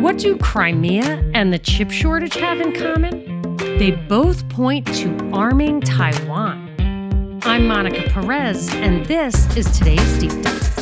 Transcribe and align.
What 0.00 0.16
do 0.16 0.38
Crimea 0.38 1.30
and 1.34 1.52
the 1.52 1.58
chip 1.58 1.90
shortage 1.90 2.32
have 2.36 2.58
in 2.58 2.72
common? 2.72 3.58
They 3.78 3.90
both 3.90 4.48
point 4.48 4.86
to 4.94 5.30
arming 5.30 5.82
Taiwan. 5.82 7.38
I'm 7.42 7.68
Monica 7.68 8.08
Perez, 8.08 8.72
and 8.76 9.04
this 9.04 9.54
is 9.58 9.70
today's 9.76 10.18
Deep 10.18 10.32
Dive. 10.42 10.78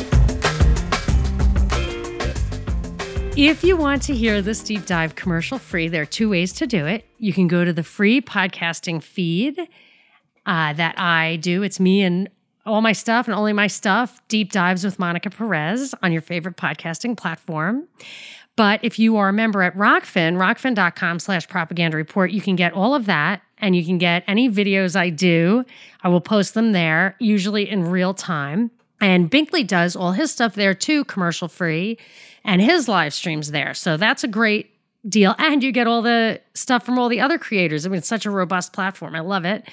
If 3.37 3.61
you 3.61 3.75
want 3.75 4.03
to 4.03 4.15
hear 4.15 4.41
this 4.41 4.63
deep 4.63 4.85
dive 4.85 5.15
commercial 5.15 5.59
free, 5.59 5.89
there 5.89 6.03
are 6.03 6.05
two 6.05 6.29
ways 6.29 6.53
to 6.53 6.65
do 6.65 6.85
it. 6.85 7.05
You 7.17 7.33
can 7.33 7.49
go 7.49 7.65
to 7.65 7.73
the 7.73 7.83
free 7.83 8.21
podcasting 8.21 9.03
feed 9.03 9.59
uh, 10.45 10.71
that 10.73 10.97
I 10.97 11.35
do. 11.41 11.61
It's 11.61 11.81
me 11.81 12.03
and 12.03 12.29
all 12.65 12.81
my 12.81 12.93
stuff 12.93 13.27
and 13.27 13.35
only 13.35 13.51
my 13.51 13.67
stuff, 13.67 14.21
Deep 14.29 14.53
Dives 14.53 14.85
with 14.85 14.97
Monica 14.97 15.29
Perez 15.29 15.93
on 16.01 16.13
your 16.13 16.21
favorite 16.21 16.55
podcasting 16.55 17.17
platform. 17.17 17.87
But 18.59 18.81
if 18.83 18.99
you 18.99 19.15
are 19.15 19.29
a 19.29 19.31
member 19.31 19.63
at 19.63 19.73
Rokfin, 19.77 20.35
rokfin.com 20.35 21.19
slash 21.19 21.47
propaganda 21.47 21.95
report, 21.95 22.31
you 22.31 22.41
can 22.41 22.57
get 22.57 22.73
all 22.73 22.93
of 22.93 23.05
that 23.05 23.41
and 23.59 23.73
you 23.73 23.85
can 23.85 23.97
get 23.97 24.25
any 24.27 24.49
videos 24.49 24.97
I 24.97 25.11
do. 25.11 25.63
I 26.03 26.09
will 26.09 26.19
post 26.19 26.55
them 26.55 26.73
there, 26.73 27.15
usually 27.19 27.69
in 27.69 27.85
real 27.85 28.13
time. 28.13 28.69
And 28.99 29.31
Binkley 29.31 29.65
does 29.65 29.95
all 29.95 30.11
his 30.11 30.31
stuff 30.31 30.55
there 30.55 30.73
too, 30.73 31.05
commercial 31.05 31.47
free, 31.47 31.97
and 32.43 32.61
his 32.61 32.89
live 32.89 33.13
streams 33.13 33.51
there. 33.51 33.73
So 33.73 33.95
that's 33.95 34.25
a 34.25 34.27
great 34.27 34.71
deal. 35.07 35.35
And 35.37 35.63
you 35.63 35.71
get 35.71 35.87
all 35.87 36.01
the 36.01 36.41
stuff 36.53 36.85
from 36.85 36.99
all 36.99 37.07
the 37.07 37.21
other 37.21 37.37
creators. 37.37 37.85
I 37.85 37.89
mean, 37.89 37.99
it's 37.99 38.09
such 38.09 38.25
a 38.25 38.29
robust 38.29 38.73
platform. 38.73 39.15
I 39.15 39.21
love 39.21 39.45
it. 39.45 39.69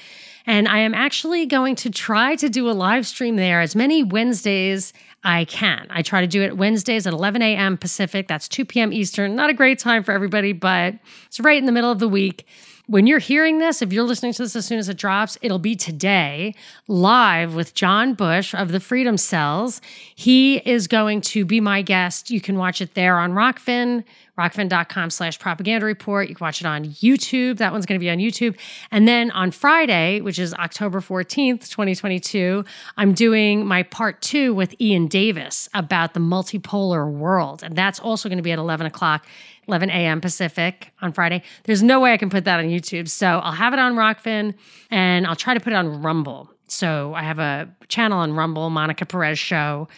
And 0.47 0.69
I 0.69 0.79
am 0.79 0.95
actually 0.95 1.45
going 1.47 1.75
to 1.75 1.91
try 1.91 2.37
to 2.37 2.49
do 2.49 2.71
a 2.71 2.73
live 2.73 3.05
stream 3.05 3.35
there 3.35 3.61
as 3.61 3.75
many 3.75 4.05
Wednesdays 4.05 4.93
I 5.27 5.45
can. 5.45 5.89
I 5.91 6.03
try 6.03 6.21
to 6.21 6.29
do 6.29 6.41
it 6.43 6.57
Wednesdays 6.57 7.05
at 7.05 7.13
11 7.13 7.43
a.m. 7.43 7.77
Pacific. 7.77 8.29
That's 8.29 8.47
2 8.47 8.65
p.m. 8.65 8.93
Eastern. 8.93 9.35
Not 9.35 9.51
a 9.51 9.55
great 9.55 9.81
time 9.81 10.05
for 10.05 10.13
everybody, 10.13 10.53
but 10.53 10.95
it's 11.27 11.41
right 11.41 11.59
in 11.59 11.67
the 11.67 11.73
middle 11.73 11.91
of 11.91 11.99
the 11.99 12.07
week. 12.07 12.47
When 12.87 13.09
you're 13.09 13.19
hearing 13.19 13.59
this, 13.59 13.83
if 13.83 13.93
you're 13.93 14.05
listening 14.05 14.35
to 14.35 14.43
this 14.43 14.55
as 14.55 14.67
soon 14.67 14.79
as 14.79 14.89
it 14.89 14.97
drops, 14.97 15.37
it'll 15.43 15.59
be 15.59 15.75
today 15.75 16.55
live 16.87 17.57
with 17.57 17.75
John 17.75 18.15
Bush 18.15 18.55
of 18.55 18.71
the 18.71 18.79
Freedom 18.79 19.17
Cells. 19.17 19.81
He 20.15 20.59
is 20.59 20.87
going 20.87 21.23
to 21.23 21.45
be 21.45 21.61
my 21.61 21.83
guest. 21.83 22.31
You 22.31 22.41
can 22.41 22.57
watch 22.57 22.81
it 22.81 22.95
there 22.95 23.19
on 23.19 23.33
Rokfin 23.33 24.05
rokfin.com 24.39 25.11
slash 25.11 25.39
propaganda 25.39 25.87
report. 25.87 26.29
You 26.29 26.35
can 26.35 26.45
watch 26.45 26.61
it 26.61 26.67
on 26.67 26.85
YouTube. 26.85 27.59
That 27.59 27.73
one's 27.73 27.87
going 27.87 27.99
to 27.99 28.05
be 28.05 28.11
on 28.11 28.19
YouTube. 28.19 28.57
And 28.91 29.09
then 29.09 29.31
on 29.31 29.51
Friday, 29.51 30.21
which 30.21 30.39
is 30.39 30.53
October 30.55 31.01
14th, 31.01 31.69
2022, 31.69 32.65
I'm 32.97 33.13
doing 33.13 33.67
my 33.67 33.83
part 33.83 34.21
two 34.21 34.55
with 34.55 34.79
Ian 34.81 35.07
Davis 35.07 35.69
about 35.75 36.15
the 36.15 36.21
multipolar 36.21 37.11
world. 37.11 37.63
And 37.63 37.77
that's 37.77 37.99
also 37.99 38.29
going 38.29 38.39
to 38.39 38.43
be 38.43 38.53
at 38.53 38.59
11 38.59 38.87
o'clock. 38.87 39.27
11 39.69 39.91
a.m. 39.91 40.21
Pacific 40.21 40.93
on 41.03 41.11
Friday. 41.11 41.43
There's 41.65 41.83
no 41.83 41.99
way 41.99 42.13
I 42.13 42.17
can 42.17 42.31
put 42.31 42.45
that 42.45 42.61
on 42.61 42.67
YouTube. 42.67 43.09
So 43.09 43.27
I'll 43.27 43.51
have 43.51 43.73
it 43.73 43.81
on 43.81 43.97
Rokfin 43.97 44.55
and 44.93 45.27
I'll 45.27 45.35
try 45.35 45.55
to 45.55 45.61
put 45.61 45.73
it 45.73 45.77
on 45.77 46.03
Rumble. 46.03 46.49
So 46.69 47.15
I 47.15 47.23
have 47.23 47.41
a 47.41 47.69
channel 47.89 48.19
on 48.19 48.35
Rumble, 48.35 48.71
Monica 48.71 49.07
Perez 49.07 49.41
Show 49.41 49.89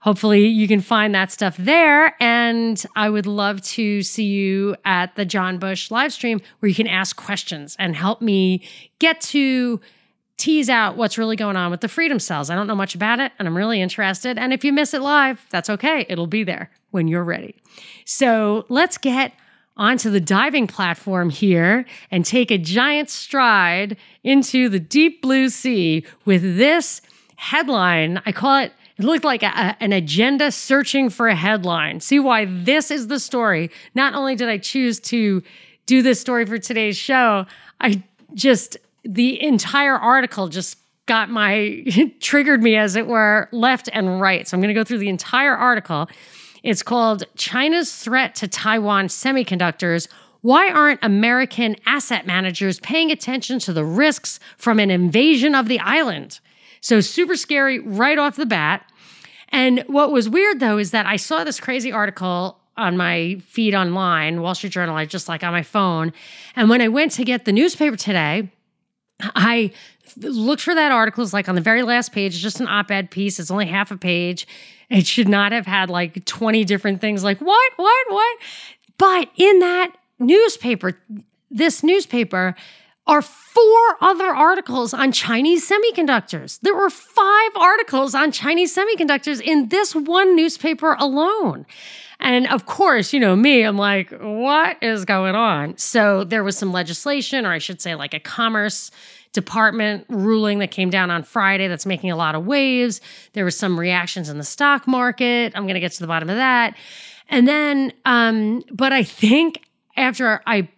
hopefully 0.00 0.46
you 0.46 0.66
can 0.66 0.80
find 0.80 1.14
that 1.14 1.30
stuff 1.30 1.56
there. 1.56 2.14
And 2.20 2.84
I 2.96 3.08
would 3.08 3.26
love 3.26 3.62
to 3.62 4.02
see 4.02 4.24
you 4.24 4.76
at 4.84 5.14
the 5.16 5.24
John 5.24 5.58
Bush 5.58 5.90
live 5.90 6.12
stream 6.12 6.40
where 6.58 6.68
you 6.68 6.74
can 6.74 6.86
ask 6.86 7.16
questions 7.16 7.76
and 7.78 7.94
help 7.94 8.20
me 8.20 8.62
get 8.98 9.20
to 9.22 9.80
tease 10.36 10.70
out 10.70 10.96
what's 10.96 11.18
really 11.18 11.36
going 11.36 11.56
on 11.56 11.70
with 11.70 11.82
the 11.82 11.88
freedom 11.88 12.18
cells. 12.18 12.48
I 12.48 12.54
don't 12.54 12.66
know 12.66 12.74
much 12.74 12.94
about 12.94 13.20
it 13.20 13.30
and 13.38 13.46
I'm 13.46 13.56
really 13.56 13.82
interested. 13.82 14.38
And 14.38 14.54
if 14.54 14.64
you 14.64 14.72
miss 14.72 14.94
it 14.94 15.02
live, 15.02 15.44
that's 15.50 15.68
okay. 15.68 16.06
It'll 16.08 16.26
be 16.26 16.44
there 16.44 16.70
when 16.90 17.08
you're 17.08 17.24
ready. 17.24 17.54
So 18.06 18.64
let's 18.70 18.96
get 18.96 19.34
onto 19.76 20.10
the 20.10 20.20
diving 20.20 20.66
platform 20.66 21.28
here 21.28 21.84
and 22.10 22.24
take 22.24 22.50
a 22.50 22.58
giant 22.58 23.10
stride 23.10 23.98
into 24.24 24.68
the 24.70 24.80
deep 24.80 25.20
blue 25.20 25.50
sea 25.50 26.06
with 26.24 26.42
this 26.56 27.02
headline. 27.36 28.20
I 28.24 28.32
call 28.32 28.62
it 28.62 28.72
it 29.00 29.04
looked 29.04 29.24
like 29.24 29.42
a, 29.42 29.76
an 29.80 29.94
agenda 29.94 30.52
searching 30.52 31.08
for 31.08 31.26
a 31.28 31.34
headline. 31.34 32.00
See 32.00 32.20
why 32.20 32.44
this 32.44 32.90
is 32.90 33.06
the 33.06 33.18
story. 33.18 33.70
Not 33.94 34.14
only 34.14 34.34
did 34.36 34.50
I 34.50 34.58
choose 34.58 35.00
to 35.00 35.42
do 35.86 36.02
this 36.02 36.20
story 36.20 36.44
for 36.44 36.58
today's 36.58 36.98
show, 36.98 37.46
I 37.80 38.02
just, 38.34 38.76
the 39.02 39.42
entire 39.42 39.96
article 39.96 40.48
just 40.48 40.76
got 41.06 41.30
my, 41.30 41.82
triggered 42.20 42.62
me 42.62 42.76
as 42.76 42.94
it 42.94 43.06
were, 43.06 43.48
left 43.52 43.88
and 43.94 44.20
right. 44.20 44.46
So 44.46 44.54
I'm 44.54 44.60
going 44.60 44.68
to 44.68 44.78
go 44.78 44.84
through 44.84 44.98
the 44.98 45.08
entire 45.08 45.56
article. 45.56 46.10
It's 46.62 46.82
called 46.82 47.24
China's 47.36 47.96
Threat 47.96 48.34
to 48.34 48.48
Taiwan 48.48 49.06
Semiconductors. 49.06 50.08
Why 50.42 50.70
aren't 50.70 51.02
American 51.02 51.74
asset 51.86 52.26
managers 52.26 52.78
paying 52.80 53.10
attention 53.10 53.60
to 53.60 53.72
the 53.72 53.84
risks 53.84 54.40
from 54.58 54.78
an 54.78 54.90
invasion 54.90 55.54
of 55.54 55.68
the 55.68 55.80
island? 55.80 56.40
So, 56.82 57.00
super 57.00 57.36
scary 57.36 57.78
right 57.78 58.18
off 58.18 58.36
the 58.36 58.46
bat. 58.46 58.89
And 59.50 59.84
what 59.86 60.12
was 60.12 60.28
weird 60.28 60.60
though 60.60 60.78
is 60.78 60.90
that 60.92 61.06
I 61.06 61.16
saw 61.16 61.44
this 61.44 61.60
crazy 61.60 61.92
article 61.92 62.58
on 62.76 62.96
my 62.96 63.36
feed 63.44 63.74
online, 63.74 64.40
Wall 64.40 64.54
Street 64.54 64.72
Journal, 64.72 64.96
I 64.96 65.04
just 65.04 65.28
like 65.28 65.44
on 65.44 65.52
my 65.52 65.62
phone. 65.62 66.12
And 66.56 66.70
when 66.70 66.80
I 66.80 66.88
went 66.88 67.12
to 67.12 67.24
get 67.24 67.44
the 67.44 67.52
newspaper 67.52 67.96
today, 67.96 68.50
I 69.20 69.72
looked 70.16 70.62
for 70.62 70.74
that 70.74 70.92
article. 70.92 71.22
It's 71.22 71.32
like 71.32 71.48
on 71.48 71.54
the 71.54 71.60
very 71.60 71.82
last 71.82 72.12
page, 72.12 72.34
it's 72.34 72.42
just 72.42 72.60
an 72.60 72.68
op 72.68 72.90
ed 72.90 73.10
piece. 73.10 73.38
It's 73.38 73.50
only 73.50 73.66
half 73.66 73.90
a 73.90 73.96
page. 73.96 74.46
It 74.88 75.06
should 75.06 75.28
not 75.28 75.52
have 75.52 75.66
had 75.66 75.90
like 75.90 76.24
20 76.24 76.64
different 76.64 77.00
things 77.00 77.22
like 77.22 77.40
what, 77.40 77.72
what, 77.76 78.06
what. 78.10 78.38
But 78.98 79.28
in 79.36 79.60
that 79.60 79.92
newspaper, 80.18 80.98
this 81.50 81.82
newspaper, 81.82 82.54
are 83.10 83.22
four 83.22 83.96
other 84.00 84.28
articles 84.28 84.94
on 84.94 85.10
Chinese 85.10 85.68
semiconductors. 85.68 86.60
There 86.60 86.76
were 86.76 86.88
five 86.88 87.50
articles 87.56 88.14
on 88.14 88.30
Chinese 88.30 88.74
semiconductors 88.74 89.40
in 89.40 89.68
this 89.68 89.96
one 89.96 90.36
newspaper 90.36 90.96
alone. 90.96 91.66
And 92.20 92.46
of 92.46 92.66
course, 92.66 93.12
you 93.12 93.18
know 93.18 93.34
me, 93.34 93.62
I'm 93.62 93.76
like, 93.76 94.12
what 94.20 94.80
is 94.80 95.04
going 95.04 95.34
on? 95.34 95.76
So 95.76 96.22
there 96.22 96.44
was 96.44 96.56
some 96.56 96.70
legislation, 96.70 97.44
or 97.46 97.50
I 97.50 97.58
should 97.58 97.80
say, 97.82 97.96
like 97.96 98.14
a 98.14 98.20
commerce 98.20 98.92
department 99.32 100.06
ruling 100.08 100.60
that 100.60 100.70
came 100.70 100.88
down 100.90 101.10
on 101.10 101.24
Friday 101.24 101.66
that's 101.66 101.86
making 101.86 102.12
a 102.12 102.16
lot 102.16 102.36
of 102.36 102.46
waves. 102.46 103.00
There 103.32 103.44
was 103.44 103.56
some 103.56 103.78
reactions 103.78 104.28
in 104.28 104.38
the 104.38 104.44
stock 104.44 104.86
market. 104.86 105.52
I'm 105.56 105.64
going 105.64 105.74
to 105.74 105.80
get 105.80 105.92
to 105.92 106.00
the 106.00 106.06
bottom 106.06 106.30
of 106.30 106.36
that. 106.36 106.76
And 107.28 107.48
then, 107.48 107.92
um, 108.04 108.62
but 108.70 108.92
I 108.92 109.02
think 109.02 109.64
after 109.96 110.42
I 110.46 110.68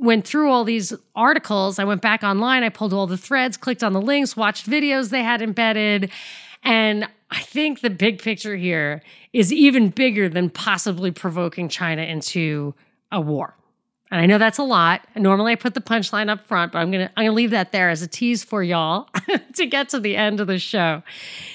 went 0.00 0.26
through 0.26 0.50
all 0.50 0.64
these 0.64 0.92
articles. 1.14 1.78
I 1.78 1.84
went 1.84 2.00
back 2.00 2.22
online, 2.24 2.62
I 2.62 2.70
pulled 2.70 2.92
all 2.92 3.06
the 3.06 3.18
threads, 3.18 3.56
clicked 3.56 3.84
on 3.84 3.92
the 3.92 4.00
links, 4.00 4.36
watched 4.36 4.68
videos 4.68 5.10
they 5.10 5.22
had 5.22 5.42
embedded. 5.42 6.10
And 6.62 7.06
I 7.30 7.40
think 7.42 7.80
the 7.80 7.90
big 7.90 8.20
picture 8.20 8.56
here 8.56 9.02
is 9.32 9.52
even 9.52 9.90
bigger 9.90 10.28
than 10.28 10.50
possibly 10.50 11.10
provoking 11.10 11.68
China 11.68 12.02
into 12.02 12.74
a 13.12 13.20
war. 13.20 13.54
And 14.10 14.20
I 14.20 14.26
know 14.26 14.38
that's 14.38 14.58
a 14.58 14.64
lot. 14.64 15.06
Normally 15.14 15.52
I 15.52 15.54
put 15.54 15.74
the 15.74 15.80
punchline 15.80 16.28
up 16.28 16.44
front, 16.46 16.72
but 16.72 16.80
I'm 16.80 16.90
to 16.90 17.10
I'm 17.16 17.26
to 17.26 17.32
leave 17.32 17.50
that 17.50 17.70
there 17.70 17.90
as 17.90 18.02
a 18.02 18.08
tease 18.08 18.42
for 18.42 18.62
y'all 18.62 19.08
to 19.54 19.66
get 19.66 19.90
to 19.90 20.00
the 20.00 20.16
end 20.16 20.40
of 20.40 20.48
the 20.48 20.58
show. 20.58 21.02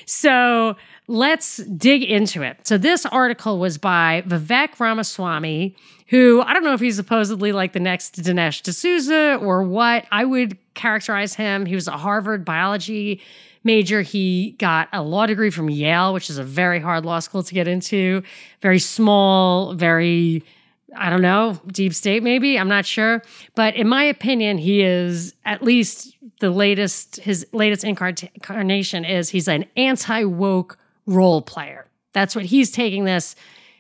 So, 0.06 0.78
let's 1.08 1.58
dig 1.58 2.04
into 2.04 2.42
it. 2.42 2.66
So 2.68 2.78
this 2.78 3.06
article 3.06 3.60
was 3.60 3.78
by 3.78 4.24
Vivek 4.28 4.80
Ramaswamy 4.80 5.76
who 6.08 6.42
I 6.42 6.54
don't 6.54 6.64
know 6.64 6.74
if 6.74 6.80
he's 6.80 6.96
supposedly 6.96 7.52
like 7.52 7.74
the 7.74 7.80
next 7.80 8.22
Dinesh 8.22 8.62
D'Souza 8.62 9.38
or 9.42 9.64
what. 9.64 10.06
I 10.12 10.24
would 10.24 10.58
characterize 10.74 11.34
him. 11.34 11.66
He 11.66 11.76
was 11.76 11.88
a 11.88 11.98
Harvard 11.98 12.46
biology 12.46 13.22
major. 13.64 14.02
He 14.02 14.52
got 14.60 14.88
a 14.94 15.02
law 15.02 15.26
degree 15.26 15.50
from 15.50 15.70
Yale, 15.70 16.14
which 16.14 16.30
is 16.30 16.38
a 16.38 16.44
very 16.44 16.80
hard 16.80 17.06
law 17.06 17.20
school 17.20 17.42
to 17.42 17.54
get 17.54 17.68
into. 17.68 18.22
Very 18.62 18.78
small, 18.78 19.74
very, 19.74 20.44
I 20.96 21.10
don't 21.10 21.24
know, 21.24 21.60
deep 21.68 21.94
state 21.94 22.22
maybe. 22.22 22.60
I'm 22.60 22.70
not 22.70 22.86
sure. 22.86 23.24
But 23.56 23.76
in 23.76 23.88
my 23.88 24.04
opinion, 24.04 24.60
he 24.60 24.84
is 24.84 25.34
at 25.44 25.64
least 25.64 26.16
the 26.40 26.52
latest, 26.52 27.16
his 27.18 27.48
latest 27.52 27.84
incarnation 27.84 29.06
is 29.06 29.30
he's 29.30 29.48
an 29.48 29.66
anti 29.76 30.24
woke 30.26 30.78
role 31.06 31.42
player. 31.42 31.88
That's 32.14 32.36
what 32.36 32.46
he's 32.46 32.72
taking 32.72 33.06
this 33.06 33.36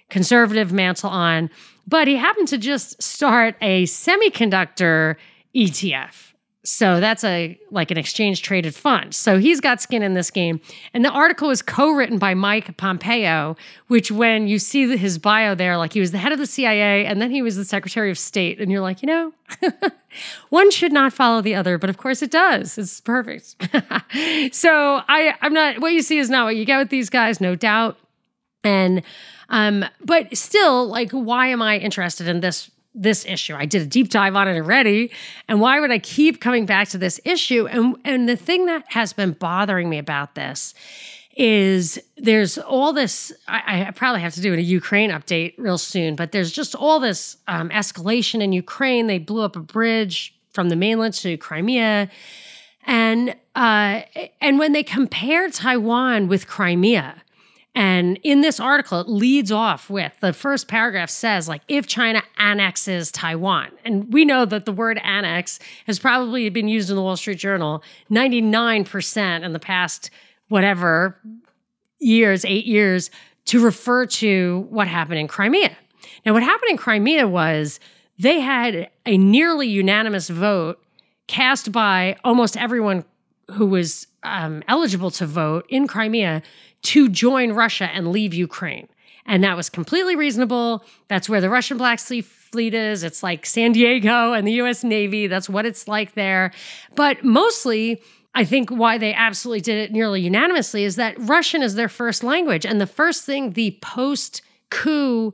conservative 0.09 0.71
mantle 0.71 1.09
on 1.09 1.49
but 1.87 2.07
he 2.07 2.15
happened 2.15 2.47
to 2.49 2.57
just 2.57 3.01
start 3.01 3.55
a 3.61 3.83
semiconductor 3.83 5.15
ETF. 5.55 6.24
So 6.65 6.99
that's 6.99 7.23
a 7.23 7.57
like 7.69 7.91
an 7.91 7.97
exchange 7.97 8.41
traded 8.41 8.73
fund. 8.73 9.13
So 9.13 9.37
he's 9.37 9.61
got 9.61 9.81
skin 9.81 10.01
in 10.01 10.15
this 10.15 10.31
game. 10.31 10.59
And 10.93 11.05
the 11.05 11.09
article 11.09 11.51
is 11.51 11.61
co-written 11.61 12.17
by 12.17 12.33
Mike 12.33 12.75
Pompeo, 12.77 13.55
which 13.87 14.11
when 14.11 14.47
you 14.47 14.57
see 14.57 14.97
his 14.97 15.19
bio 15.19 15.53
there, 15.53 15.77
like 15.77 15.93
he 15.93 15.99
was 15.99 16.11
the 16.11 16.17
head 16.17 16.31
of 16.31 16.39
the 16.39 16.47
CIA 16.47 17.05
and 17.05 17.21
then 17.21 17.29
he 17.29 17.43
was 17.43 17.55
the 17.55 17.65
Secretary 17.65 18.09
of 18.09 18.17
State, 18.17 18.59
and 18.59 18.71
you're 18.71 18.81
like, 18.81 19.03
you 19.03 19.07
know, 19.07 19.33
one 20.49 20.71
should 20.71 20.91
not 20.91 21.13
follow 21.13 21.41
the 21.41 21.53
other, 21.53 21.77
but 21.77 21.89
of 21.89 21.97
course 21.97 22.23
it 22.23 22.31
does. 22.31 22.77
It's 22.77 22.99
perfect. 22.99 23.55
so 24.51 25.01
I 25.07 25.35
I'm 25.41 25.53
not 25.53 25.79
what 25.79 25.93
you 25.93 26.01
see 26.01 26.17
is 26.17 26.29
not 26.29 26.45
what 26.45 26.55
you 26.55 26.65
get 26.65 26.79
with 26.79 26.89
these 26.89 27.09
guys, 27.11 27.39
no 27.39 27.55
doubt. 27.55 27.97
And 28.63 29.03
um, 29.49 29.85
but 30.03 30.35
still, 30.35 30.87
like, 30.87 31.11
why 31.11 31.47
am 31.47 31.61
I 31.61 31.77
interested 31.77 32.27
in 32.27 32.39
this 32.39 32.71
this 32.95 33.25
issue? 33.25 33.55
I 33.55 33.65
did 33.65 33.81
a 33.81 33.85
deep 33.85 34.09
dive 34.09 34.35
on 34.35 34.47
it 34.47 34.55
already, 34.57 35.11
and 35.47 35.59
why 35.61 35.79
would 35.79 35.91
I 35.91 35.99
keep 35.99 36.41
coming 36.41 36.65
back 36.65 36.89
to 36.89 36.97
this 36.97 37.19
issue? 37.25 37.67
And 37.67 37.97
and 38.05 38.27
the 38.27 38.35
thing 38.35 38.65
that 38.65 38.85
has 38.87 39.13
been 39.13 39.33
bothering 39.33 39.89
me 39.89 39.97
about 39.97 40.35
this 40.35 40.73
is 41.35 41.99
there's 42.17 42.57
all 42.57 42.93
this 42.93 43.33
I, 43.47 43.87
I, 43.87 43.91
probably 43.91 44.21
have 44.21 44.33
to 44.35 44.41
do 44.41 44.53
a 44.53 44.57
ukraine 44.57 45.11
update 45.11 45.53
real 45.57 45.77
soon 45.77 46.15
but 46.15 46.31
there's 46.31 46.51
just 46.51 46.75
all 46.75 46.99
this 46.99 47.37
um, 47.47 47.69
escalation 47.69 48.41
in 48.41 48.53
ukraine 48.53 49.07
they 49.07 49.17
blew 49.17 49.43
up 49.43 49.57
a 49.57 49.59
bridge 49.59 50.33
from 50.53 50.69
the 50.69 50.77
mainland 50.77 51.13
to 51.15 51.35
crimea 51.35 52.09
and 52.85 53.35
uh, 53.53 54.01
and 54.39 54.59
when 54.59 54.71
they 54.71 54.83
compare 54.83 55.49
taiwan 55.49 56.29
with 56.29 56.47
crimea 56.47 57.21
and 57.75 58.19
in 58.23 58.41
this 58.41 58.59
article 58.59 58.99
it 59.01 59.09
leads 59.09 59.51
off 59.51 59.89
with 59.89 60.13
the 60.21 60.33
first 60.33 60.67
paragraph 60.67 61.09
says 61.09 61.47
like 61.47 61.61
if 61.67 61.85
china 61.85 62.23
annexes 62.37 63.11
taiwan 63.11 63.69
and 63.83 64.11
we 64.13 64.25
know 64.25 64.45
that 64.45 64.65
the 64.65 64.71
word 64.71 64.97
annex 65.03 65.59
has 65.85 65.99
probably 65.99 66.49
been 66.49 66.67
used 66.67 66.89
in 66.89 66.95
the 66.95 67.01
wall 67.01 67.17
street 67.17 67.37
journal 67.37 67.83
99% 68.09 69.43
in 69.43 69.53
the 69.53 69.59
past 69.59 70.09
whatever 70.47 71.19
years, 71.99 72.45
eight 72.45 72.65
years, 72.65 73.09
to 73.45 73.63
refer 73.63 74.05
to 74.05 74.67
what 74.69 74.87
happened 74.87 75.19
in 75.19 75.27
Crimea. 75.27 75.75
Now, 76.25 76.33
what 76.33 76.43
happened 76.43 76.71
in 76.71 76.77
Crimea 76.77 77.27
was 77.27 77.79
they 78.17 78.39
had 78.39 78.89
a 79.05 79.17
nearly 79.17 79.67
unanimous 79.67 80.29
vote 80.29 80.81
cast 81.27 81.71
by 81.71 82.17
almost 82.23 82.57
everyone 82.57 83.05
who 83.53 83.65
was 83.67 84.07
um, 84.23 84.63
eligible 84.67 85.11
to 85.11 85.25
vote 85.25 85.65
in 85.69 85.87
Crimea 85.87 86.41
to 86.85 87.09
join 87.09 87.51
Russia 87.51 87.85
and 87.85 88.11
leave 88.11 88.33
Ukraine. 88.33 88.87
And 89.25 89.43
that 89.43 89.57
was 89.57 89.69
completely 89.69 90.15
reasonable. 90.15 90.83
That's 91.07 91.27
where 91.27 91.41
the 91.41 91.49
Russian 91.49 91.77
Black 91.77 91.99
Sea 91.99 92.21
Fleet 92.21 92.73
is. 92.73 93.03
It's 93.03 93.23
like 93.23 93.45
San 93.45 93.71
Diego 93.71 94.33
and 94.33 94.47
the 94.47 94.53
US 94.53 94.83
Navy. 94.83 95.27
That's 95.27 95.49
what 95.49 95.65
it's 95.65 95.87
like 95.87 96.13
there. 96.13 96.51
But 96.95 97.23
mostly, 97.23 98.01
I 98.35 98.45
think 98.45 98.69
why 98.69 98.97
they 98.97 99.13
absolutely 99.13 99.61
did 99.61 99.77
it 99.77 99.91
nearly 99.91 100.21
unanimously 100.21 100.83
is 100.83 100.95
that 100.97 101.15
Russian 101.17 101.63
is 101.63 101.75
their 101.75 101.89
first 101.89 102.23
language. 102.23 102.65
And 102.65 102.79
the 102.79 102.87
first 102.87 103.25
thing 103.25 103.53
the 103.53 103.77
post 103.81 104.41
coup 104.69 105.33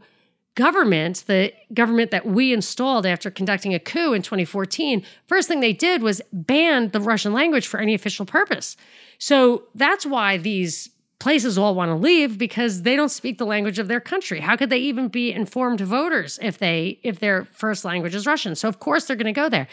government, 0.56 1.24
the 1.28 1.54
government 1.74 2.12
that 2.12 2.26
we 2.26 2.54
installed 2.54 3.06
after 3.06 3.32
conducting 3.32 3.74
a 3.74 3.80
coup 3.80 4.14
in 4.14 4.22
2014, 4.22 5.04
first 5.28 5.48
thing 5.48 5.60
they 5.60 5.74
did 5.74 6.02
was 6.02 6.22
ban 6.32 6.90
the 6.90 7.00
Russian 7.00 7.34
language 7.34 7.68
for 7.68 7.80
any 7.80 7.94
official 7.94 8.26
purpose. 8.26 8.78
So 9.18 9.64
that's 9.76 10.06
why 10.06 10.38
these 10.38 10.90
places 11.22 11.56
all 11.56 11.76
want 11.76 11.90
to 11.90 11.96
leave 11.96 12.40
because 12.40 12.82
they 12.82 12.96
don't 12.96 13.10
speak 13.10 13.38
the 13.38 13.46
language 13.46 13.78
of 13.78 13.88
their 13.88 14.00
country. 14.00 14.40
How 14.40 14.56
could 14.56 14.72
they 14.72 14.80
even 14.80 15.08
be 15.08 15.32
informed 15.32 15.80
voters 15.80 16.40
if 16.42 16.58
they 16.58 16.98
if 17.04 17.20
their 17.20 17.46
first 17.52 17.86
language 17.86 18.16
is 18.16 18.26
Russian? 18.26 18.56
So 18.56 18.68
of 18.68 18.80
course 18.80 19.06
they're 19.06 19.16
going 19.16 19.34
to 19.34 19.40
go 19.40 19.48
there. 19.48 19.68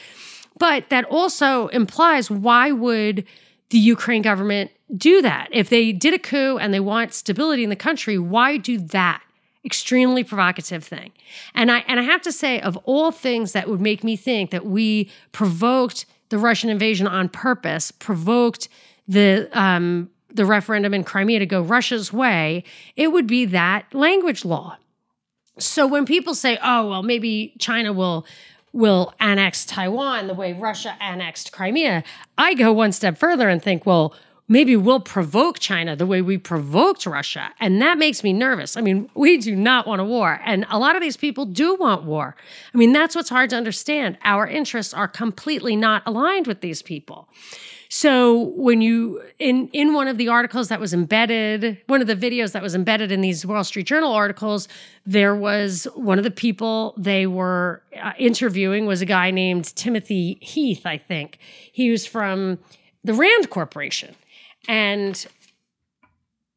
But 0.58 0.90
that 0.90 1.06
also 1.06 1.68
implies 1.68 2.30
why 2.30 2.70
would 2.70 3.24
the 3.70 3.78
Ukraine 3.78 4.20
government 4.20 4.70
do 4.94 5.22
that? 5.22 5.48
If 5.50 5.70
they 5.70 5.90
did 5.90 6.12
a 6.12 6.18
coup 6.18 6.58
and 6.58 6.72
they 6.74 6.80
want 6.80 7.14
stability 7.14 7.64
in 7.64 7.70
the 7.70 7.76
country, 7.76 8.18
why 8.18 8.58
do 8.58 8.78
that? 8.78 9.22
Extremely 9.64 10.24
provocative 10.24 10.84
thing. 10.84 11.12
And 11.54 11.72
I 11.72 11.78
and 11.88 11.98
I 11.98 12.02
have 12.02 12.20
to 12.22 12.32
say, 12.32 12.60
of 12.60 12.76
all 12.84 13.10
things 13.10 13.52
that 13.52 13.70
would 13.70 13.80
make 13.80 14.04
me 14.04 14.16
think 14.16 14.50
that 14.50 14.66
we 14.66 15.10
provoked 15.32 16.04
the 16.28 16.36
Russian 16.36 16.68
invasion 16.68 17.06
on 17.06 17.30
purpose, 17.30 17.90
provoked 17.90 18.68
the 19.06 19.48
um, 19.58 20.10
the 20.38 20.46
referendum 20.46 20.94
in 20.94 21.04
Crimea 21.04 21.38
to 21.40 21.46
go 21.46 21.60
Russia's 21.60 22.10
way, 22.10 22.64
it 22.96 23.08
would 23.12 23.26
be 23.26 23.44
that 23.44 23.92
language 23.92 24.46
law. 24.46 24.78
So 25.58 25.86
when 25.86 26.06
people 26.06 26.34
say, 26.34 26.58
"Oh, 26.62 26.88
well, 26.88 27.02
maybe 27.02 27.52
China 27.58 27.92
will 27.92 28.24
will 28.72 29.14
annex 29.18 29.64
Taiwan 29.64 30.26
the 30.26 30.34
way 30.34 30.52
Russia 30.52 30.96
annexed 31.00 31.52
Crimea. 31.52 32.04
I 32.36 32.54
go 32.54 32.72
one 32.72 32.92
step 32.92 33.18
further 33.18 33.48
and 33.48 33.62
think, 33.62 33.86
well, 33.86 34.14
maybe 34.46 34.76
we'll 34.76 35.00
provoke 35.00 35.58
China 35.58 35.94
the 35.94 36.06
way 36.06 36.22
we 36.22 36.38
provoked 36.38 37.06
Russia. 37.06 37.52
And 37.60 37.80
that 37.82 37.98
makes 37.98 38.24
me 38.24 38.32
nervous. 38.32 38.76
I 38.76 38.80
mean, 38.80 39.10
we 39.14 39.38
do 39.38 39.54
not 39.54 39.86
want 39.86 40.00
a 40.00 40.04
war. 40.04 40.40
And 40.44 40.66
a 40.70 40.78
lot 40.78 40.96
of 40.96 41.02
these 41.02 41.16
people 41.16 41.44
do 41.44 41.74
want 41.74 42.04
war. 42.04 42.34
I 42.72 42.78
mean, 42.78 42.92
that's 42.92 43.14
what's 43.14 43.28
hard 43.28 43.50
to 43.50 43.56
understand. 43.56 44.16
Our 44.24 44.46
interests 44.46 44.94
are 44.94 45.08
completely 45.08 45.76
not 45.76 46.02
aligned 46.06 46.46
with 46.46 46.60
these 46.60 46.82
people. 46.82 47.28
So 47.90 48.52
when 48.54 48.82
you 48.82 49.22
in 49.38 49.68
in 49.72 49.94
one 49.94 50.08
of 50.08 50.18
the 50.18 50.28
articles 50.28 50.68
that 50.68 50.78
was 50.78 50.92
embedded, 50.92 51.78
one 51.86 52.02
of 52.02 52.06
the 52.06 52.16
videos 52.16 52.52
that 52.52 52.62
was 52.62 52.74
embedded 52.74 53.10
in 53.10 53.22
these 53.22 53.46
Wall 53.46 53.64
Street 53.64 53.86
Journal 53.86 54.12
articles, 54.12 54.68
there 55.06 55.34
was 55.34 55.86
one 55.94 56.18
of 56.18 56.24
the 56.24 56.30
people 56.30 56.94
they 56.98 57.26
were 57.26 57.82
uh, 58.00 58.12
interviewing 58.18 58.84
was 58.84 59.00
a 59.00 59.06
guy 59.06 59.30
named 59.30 59.74
Timothy 59.74 60.38
Heath, 60.42 60.84
I 60.84 60.98
think. 60.98 61.38
He 61.72 61.90
was 61.90 62.06
from 62.06 62.58
the 63.04 63.14
Rand 63.14 63.48
Corporation. 63.48 64.14
And 64.66 65.26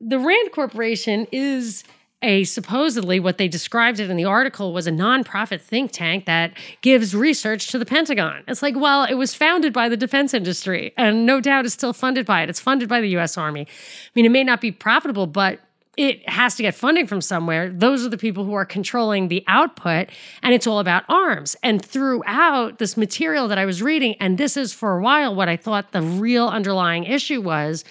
the 0.01 0.19
Rand 0.19 0.51
Corporation 0.51 1.27
is 1.31 1.85
a 2.21 2.43
supposedly 2.43 3.19
what 3.19 3.37
they 3.37 3.47
described 3.47 3.99
it 3.99 4.09
in 4.09 4.17
the 4.17 4.25
article 4.25 4.73
was 4.73 4.87
a 4.87 4.91
nonprofit 4.91 5.61
think 5.61 5.91
tank 5.91 6.25
that 6.25 6.53
gives 6.81 7.15
research 7.15 7.67
to 7.71 7.79
the 7.79 7.85
Pentagon. 7.85 8.43
It's 8.47 8.61
like, 8.61 8.75
well, 8.75 9.03
it 9.03 9.15
was 9.15 9.33
founded 9.33 9.73
by 9.73 9.89
the 9.89 9.97
defense 9.97 10.33
industry 10.33 10.93
and 10.97 11.25
no 11.25 11.41
doubt 11.41 11.65
is 11.65 11.73
still 11.73 11.93
funded 11.93 12.25
by 12.25 12.43
it. 12.43 12.49
It's 12.49 12.59
funded 12.59 12.87
by 12.87 13.01
the 13.01 13.09
US 13.17 13.37
Army. 13.37 13.61
I 13.61 14.09
mean, 14.15 14.25
it 14.25 14.31
may 14.31 14.43
not 14.43 14.61
be 14.61 14.71
profitable, 14.71 15.27
but 15.27 15.59
it 15.97 16.27
has 16.29 16.55
to 16.55 16.63
get 16.63 16.73
funding 16.73 17.05
from 17.05 17.21
somewhere. 17.21 17.69
Those 17.69 18.05
are 18.05 18.09
the 18.09 18.17
people 18.17 18.45
who 18.45 18.53
are 18.53 18.65
controlling 18.65 19.27
the 19.27 19.43
output, 19.47 20.09
and 20.41 20.53
it's 20.53 20.65
all 20.65 20.79
about 20.79 21.03
arms. 21.09 21.55
And 21.63 21.83
throughout 21.83 22.79
this 22.79 22.95
material 22.95 23.47
that 23.49 23.57
I 23.57 23.65
was 23.65 23.81
reading, 23.81 24.15
and 24.19 24.37
this 24.37 24.55
is 24.55 24.73
for 24.73 24.97
a 24.97 25.01
while 25.01 25.35
what 25.35 25.49
I 25.49 25.57
thought 25.57 25.91
the 25.91 26.01
real 26.01 26.47
underlying 26.47 27.03
issue 27.03 27.41
was, 27.41 27.83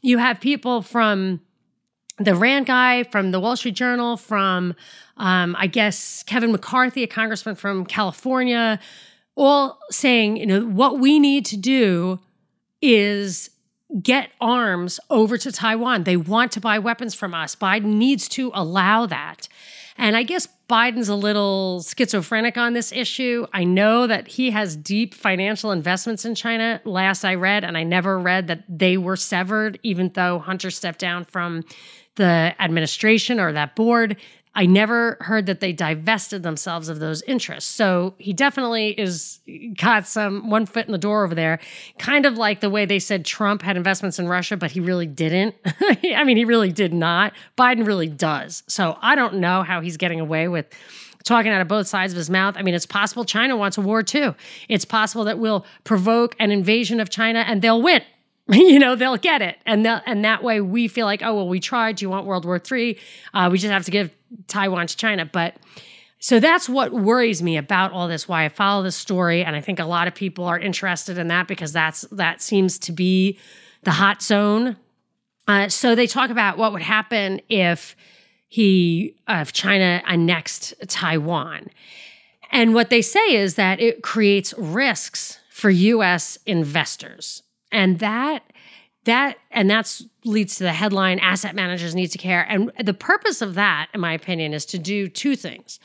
you 0.00 0.18
have 0.18 0.40
people 0.40 0.82
from 0.82 1.40
the 2.24 2.34
Rand 2.34 2.66
guy 2.66 3.04
from 3.04 3.30
the 3.30 3.40
Wall 3.40 3.56
Street 3.56 3.74
Journal, 3.74 4.16
from 4.16 4.74
um, 5.16 5.54
I 5.58 5.66
guess 5.66 6.22
Kevin 6.22 6.52
McCarthy, 6.52 7.02
a 7.02 7.06
congressman 7.06 7.54
from 7.54 7.86
California, 7.86 8.80
all 9.34 9.78
saying, 9.90 10.36
you 10.36 10.46
know, 10.46 10.66
what 10.66 10.98
we 10.98 11.18
need 11.18 11.44
to 11.46 11.56
do 11.56 12.20
is 12.80 13.50
get 14.02 14.30
arms 14.40 14.98
over 15.10 15.36
to 15.38 15.52
Taiwan. 15.52 16.04
They 16.04 16.16
want 16.16 16.52
to 16.52 16.60
buy 16.60 16.78
weapons 16.78 17.14
from 17.14 17.34
us. 17.34 17.54
Biden 17.54 17.94
needs 17.94 18.28
to 18.30 18.50
allow 18.54 19.06
that. 19.06 19.48
And 19.98 20.16
I 20.16 20.22
guess 20.22 20.48
Biden's 20.70 21.10
a 21.10 21.14
little 21.14 21.82
schizophrenic 21.82 22.56
on 22.56 22.72
this 22.72 22.92
issue. 22.92 23.46
I 23.52 23.64
know 23.64 24.06
that 24.06 24.26
he 24.26 24.50
has 24.50 24.74
deep 24.74 25.12
financial 25.12 25.70
investments 25.70 26.24
in 26.24 26.34
China, 26.34 26.80
last 26.84 27.24
I 27.24 27.34
read, 27.34 27.62
and 27.62 27.76
I 27.76 27.82
never 27.82 28.18
read 28.18 28.46
that 28.46 28.64
they 28.68 28.96
were 28.96 29.16
severed, 29.16 29.78
even 29.82 30.10
though 30.14 30.38
Hunter 30.38 30.70
stepped 30.70 30.98
down 30.98 31.26
from 31.26 31.64
the 32.16 32.54
administration 32.58 33.40
or 33.40 33.52
that 33.52 33.74
board. 33.76 34.16
I 34.54 34.66
never 34.66 35.16
heard 35.20 35.46
that 35.46 35.60
they 35.60 35.72
divested 35.72 36.42
themselves 36.42 36.90
of 36.90 36.98
those 36.98 37.22
interests. 37.22 37.70
So 37.70 38.14
he 38.18 38.34
definitely 38.34 38.88
is 39.00 39.40
got 39.80 40.06
some 40.06 40.50
one 40.50 40.66
foot 40.66 40.84
in 40.84 40.92
the 40.92 40.98
door 40.98 41.24
over 41.24 41.34
there, 41.34 41.58
kind 41.98 42.26
of 42.26 42.36
like 42.36 42.60
the 42.60 42.68
way 42.68 42.84
they 42.84 42.98
said 42.98 43.24
Trump 43.24 43.62
had 43.62 43.78
investments 43.78 44.18
in 44.18 44.28
Russia, 44.28 44.58
but 44.58 44.70
he 44.70 44.80
really 44.80 45.06
didn't. 45.06 45.54
I 45.64 46.24
mean, 46.24 46.36
he 46.36 46.44
really 46.44 46.70
did 46.70 46.92
not. 46.92 47.32
Biden 47.56 47.86
really 47.86 48.08
does. 48.08 48.62
So 48.66 48.98
I 49.00 49.14
don't 49.14 49.36
know 49.36 49.62
how 49.62 49.80
he's 49.80 49.96
getting 49.96 50.20
away 50.20 50.48
with 50.48 50.66
talking 51.24 51.52
out 51.52 51.62
of 51.62 51.68
both 51.68 51.86
sides 51.86 52.12
of 52.12 52.16
his 52.18 52.28
mouth. 52.28 52.54
I 52.58 52.62
mean, 52.62 52.74
it's 52.74 52.86
possible 52.86 53.24
China 53.24 53.56
wants 53.56 53.78
a 53.78 53.80
war 53.80 54.02
too. 54.02 54.34
It's 54.68 54.84
possible 54.84 55.24
that 55.24 55.38
we'll 55.38 55.64
provoke 55.84 56.36
an 56.38 56.50
invasion 56.50 57.00
of 57.00 57.08
China 57.08 57.40
and 57.40 57.62
they'll 57.62 57.80
win. 57.80 58.02
you 58.52 58.78
know 58.78 58.94
they'll 58.96 59.16
get 59.16 59.42
it. 59.42 59.58
And 59.66 59.86
and 59.86 60.24
that 60.24 60.42
way 60.42 60.60
we 60.60 60.88
feel 60.88 61.06
like 61.06 61.22
oh 61.22 61.34
well 61.34 61.48
we 61.48 61.60
tried. 61.60 61.96
Do 61.96 62.04
you 62.04 62.10
want 62.10 62.26
world 62.26 62.44
war 62.44 62.58
three? 62.58 62.98
Uh, 63.32 63.48
we 63.52 63.58
just 63.58 63.72
have 63.72 63.84
to 63.84 63.90
give 63.90 64.10
taiwan 64.48 64.86
to 64.86 64.96
china. 64.96 65.24
But 65.24 65.56
so 66.18 66.40
that's 66.40 66.68
what 66.68 66.92
worries 66.92 67.42
me 67.42 67.56
about 67.56 67.92
all 67.92 68.08
this 68.08 68.28
why 68.28 68.44
i 68.44 68.48
follow 68.48 68.82
this 68.82 68.96
story. 68.96 69.44
And 69.44 69.54
i 69.54 69.60
think 69.60 69.78
a 69.78 69.84
lot 69.84 70.08
of 70.08 70.14
people 70.14 70.44
are 70.44 70.58
interested 70.58 71.18
in 71.18 71.28
that 71.28 71.46
because 71.46 71.72
that's 71.72 72.02
that 72.12 72.42
seems 72.42 72.78
to 72.80 72.92
be 72.92 73.38
the 73.82 73.92
hot 73.92 74.22
zone. 74.22 74.76
Uh, 75.48 75.68
so 75.68 75.94
they 75.94 76.06
talk 76.06 76.30
about 76.30 76.56
what 76.56 76.72
would 76.72 76.82
happen 76.82 77.40
if 77.48 77.96
he 78.48 79.14
uh, 79.28 79.38
if 79.42 79.52
china 79.52 80.02
annexed 80.06 80.74
taiwan. 80.88 81.68
And 82.50 82.74
what 82.74 82.90
they 82.90 83.02
say 83.02 83.34
is 83.34 83.54
that 83.54 83.80
it 83.80 84.02
creates 84.02 84.52
risks 84.58 85.38
for 85.48 85.70
us 85.70 86.38
investors 86.44 87.42
and 87.72 87.98
that 87.98 88.44
that 89.04 89.38
and 89.50 89.68
that's 89.68 90.04
leads 90.24 90.56
to 90.56 90.64
the 90.64 90.72
headline 90.72 91.18
asset 91.18 91.54
managers 91.54 91.94
need 91.94 92.08
to 92.08 92.18
care. 92.18 92.46
And 92.48 92.70
the 92.82 92.94
purpose 92.94 93.42
of 93.42 93.54
that 93.54 93.88
in 93.92 94.00
my 94.00 94.12
opinion 94.12 94.54
is 94.54 94.64
to 94.66 94.78
do 94.78 95.08
two 95.08 95.34
things. 95.34 95.80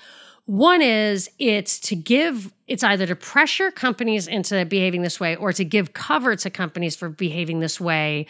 One 0.45 0.81
is 0.81 1.29
it's 1.39 1.79
to 1.81 1.95
give 1.95 2.53
it's 2.67 2.83
either 2.83 3.07
to 3.07 3.15
pressure 3.15 3.71
companies 3.71 4.27
into 4.27 4.65
behaving 4.65 5.01
this 5.01 5.19
way 5.19 5.35
or 5.35 5.51
to 5.53 5.65
give 5.65 5.93
cover 5.93 6.35
to 6.35 6.49
companies 6.49 6.95
for 6.95 7.09
behaving 7.09 7.59
this 7.59 7.79
way 7.79 8.27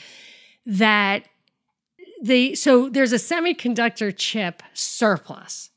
that 0.65 1.27
the 2.21 2.55
so 2.55 2.89
there's 2.89 3.13
a 3.13 3.17
semiconductor 3.17 4.13
chip 4.15 4.63
surplus 4.73 5.69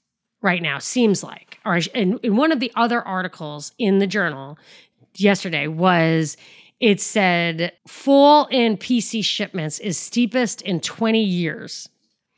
right 0.42 0.62
now 0.62 0.78
seems 0.78 1.22
like. 1.22 1.58
Or 1.64 1.78
in, 1.94 2.18
in 2.18 2.36
one 2.36 2.52
of 2.52 2.60
the 2.60 2.72
other 2.76 3.02
articles 3.02 3.72
in 3.78 3.98
the 3.98 4.06
journal 4.06 4.58
yesterday 5.16 5.66
was 5.66 6.36
it 6.80 7.00
said 7.00 7.72
fall 7.86 8.46
in 8.50 8.76
pc 8.76 9.24
shipments 9.24 9.78
is 9.78 9.98
steepest 9.98 10.62
in 10.62 10.80
20 10.80 11.22
years 11.22 11.88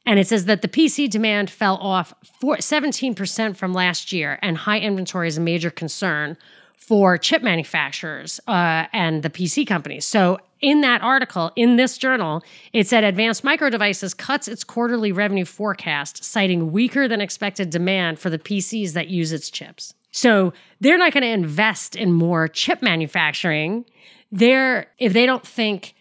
and 0.05 0.19
it 0.19 0.27
says 0.27 0.47
that 0.47 0.63
the 0.63 0.69
PC 0.69 1.09
demand 1.09 1.49
fell 1.49 1.77
off 1.77 2.13
17% 2.43 3.57
from 3.57 3.73
last 3.73 4.13
year, 4.13 4.39
and 4.43 4.59
high 4.59 4.81
inventory 4.81 5.29
is 5.29 5.39
a 5.39 5.41
major 5.41 5.71
concern 5.71 6.37
for 6.77 7.17
chip 7.17 7.43
manufacturers 7.43 8.41
uh, 8.49 8.87
and 8.93 9.23
the 9.23 9.31
PC 9.31 9.67
companies. 9.67 10.05
So, 10.05 10.39
in 10.61 10.81
that 10.83 11.03
article, 11.03 11.51
in 11.57 11.77
this 11.77 11.99
journal, 11.99 12.43
it 12.73 12.87
said 12.87 13.03
Advanced 13.03 13.43
Micro 13.43 13.69
Devices 13.69 14.15
cuts 14.15 14.47
its 14.47 14.63
quarterly 14.63 15.11
revenue 15.11 15.45
forecast, 15.45 16.23
citing 16.23 16.71
weaker 16.71 17.09
than 17.09 17.21
expected 17.21 17.71
demand 17.71 18.21
for 18.21 18.31
the 18.31 18.39
PCs 18.39 18.93
that 18.93 19.09
use 19.09 19.33
its 19.33 19.51
chips. 19.51 19.95
So, 20.13 20.53
they're 20.81 20.99
not 20.99 21.13
going 21.13 21.23
to 21.23 21.29
invest 21.29 21.97
in 21.97 22.13
more 22.13 22.47
chip 22.47 22.83
manufacturing. 22.83 23.85
They're, 24.31 24.87
if 24.99 25.13
they 25.13 25.27
don't 25.27 25.47
think 25.47 25.95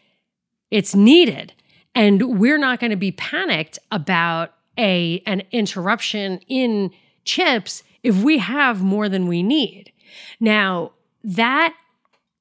it's 0.71 0.95
needed. 0.95 1.53
And 1.93 2.39
we're 2.39 2.57
not 2.57 2.79
going 2.79 2.91
to 2.91 2.97
be 2.97 3.11
panicked 3.11 3.77
about 3.91 4.53
a 4.77 5.21
an 5.25 5.43
interruption 5.51 6.39
in 6.47 6.91
chips 7.25 7.83
if 8.03 8.23
we 8.23 8.37
have 8.39 8.81
more 8.81 9.09
than 9.09 9.27
we 9.27 9.43
need. 9.43 9.91
Now, 10.39 10.93
that 11.23 11.75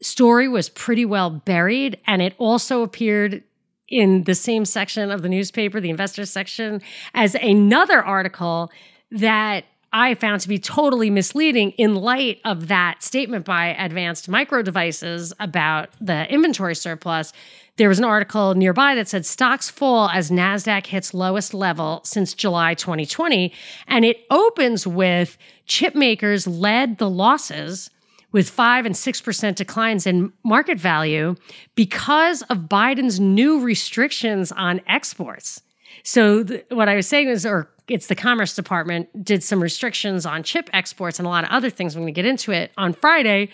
story 0.00 0.48
was 0.48 0.68
pretty 0.68 1.04
well 1.04 1.28
buried 1.30 1.98
and 2.06 2.22
it 2.22 2.34
also 2.38 2.82
appeared 2.82 3.42
in 3.88 4.22
the 4.24 4.34
same 4.34 4.64
section 4.64 5.10
of 5.10 5.22
the 5.22 5.28
newspaper, 5.28 5.80
the 5.80 5.90
investor 5.90 6.24
section, 6.24 6.80
as 7.12 7.34
another 7.34 8.02
article 8.02 8.70
that 9.10 9.64
I 9.92 10.14
found 10.14 10.40
to 10.42 10.48
be 10.48 10.58
totally 10.58 11.10
misleading 11.10 11.72
in 11.72 11.96
light 11.96 12.40
of 12.44 12.68
that 12.68 13.02
statement 13.02 13.44
by 13.44 13.68
Advanced 13.68 14.28
Micro 14.28 14.62
Devices 14.62 15.32
about 15.40 15.90
the 16.00 16.32
inventory 16.32 16.76
surplus 16.76 17.32
there 17.80 17.88
was 17.88 17.98
an 17.98 18.04
article 18.04 18.54
nearby 18.54 18.94
that 18.94 19.08
said 19.08 19.24
stocks 19.24 19.70
fall 19.70 20.10
as 20.10 20.30
NASDAQ 20.30 20.84
hits 20.84 21.14
lowest 21.14 21.54
level 21.54 22.02
since 22.04 22.34
July 22.34 22.74
2020. 22.74 23.54
And 23.86 24.04
it 24.04 24.26
opens 24.28 24.86
with 24.86 25.38
chip 25.64 25.94
makers 25.94 26.46
led 26.46 26.98
the 26.98 27.08
losses 27.08 27.88
with 28.32 28.50
5 28.50 28.84
and 28.84 28.94
6% 28.94 29.54
declines 29.54 30.06
in 30.06 30.30
market 30.44 30.78
value 30.78 31.36
because 31.74 32.42
of 32.42 32.68
Biden's 32.68 33.18
new 33.18 33.60
restrictions 33.60 34.52
on 34.52 34.82
exports. 34.86 35.62
So, 36.04 36.44
th- 36.44 36.66
what 36.68 36.90
I 36.90 36.96
was 36.96 37.08
saying 37.08 37.28
is, 37.28 37.46
or 37.46 37.70
it's 37.90 38.06
the 38.06 38.14
Commerce 38.14 38.54
Department 38.54 39.24
did 39.24 39.42
some 39.42 39.60
restrictions 39.60 40.24
on 40.24 40.44
chip 40.44 40.70
exports 40.72 41.18
and 41.18 41.26
a 41.26 41.28
lot 41.28 41.42
of 41.42 41.50
other 41.50 41.70
things. 41.70 41.96
I'm 41.96 42.02
going 42.02 42.14
to 42.14 42.16
get 42.16 42.24
into 42.24 42.52
it 42.52 42.70
on 42.78 42.92
Friday. 42.92 43.50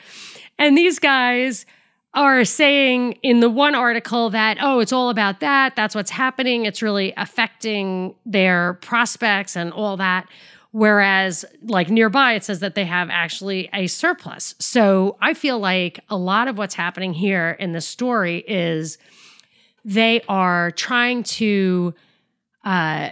And 0.59 0.77
these 0.77 0.99
guys 0.99 1.65
are 2.13 2.45
saying 2.45 3.13
in 3.23 3.41
the 3.41 3.49
one 3.49 3.75
article 3.75 4.29
that, 4.31 4.59
oh, 4.61 4.81
it's 4.81 4.93
all 4.93 5.09
about 5.09 5.41
that. 5.41 5.75
That's 5.75 5.95
what's 5.95 6.11
happening. 6.11 6.67
It's 6.67 6.83
really 6.83 7.15
affecting 7.17 8.15
their 8.27 8.75
prospects 8.75 9.57
and 9.57 9.73
all 9.73 9.97
that. 9.97 10.29
Whereas, 10.73 11.47
like 11.63 11.89
nearby, 11.89 12.35
it 12.35 12.45
says 12.45 12.61
that 12.61 12.75
they 12.75 12.85
have 12.85 13.09
actually 13.11 13.71
a 13.73 13.87
surplus. 13.87 14.55
So 14.59 15.17
I 15.23 15.33
feel 15.33 15.59
like 15.59 16.01
a 16.11 16.17
lot 16.19 16.49
of 16.49 16.59
what's 16.59 16.75
happening 16.75 17.15
here 17.15 17.57
in 17.59 17.73
this 17.73 17.87
story 17.87 18.45
is 18.47 18.99
they 19.83 20.21
are 20.29 20.73
trying 20.73 21.23
to 21.23 21.95
uh, 22.65 23.11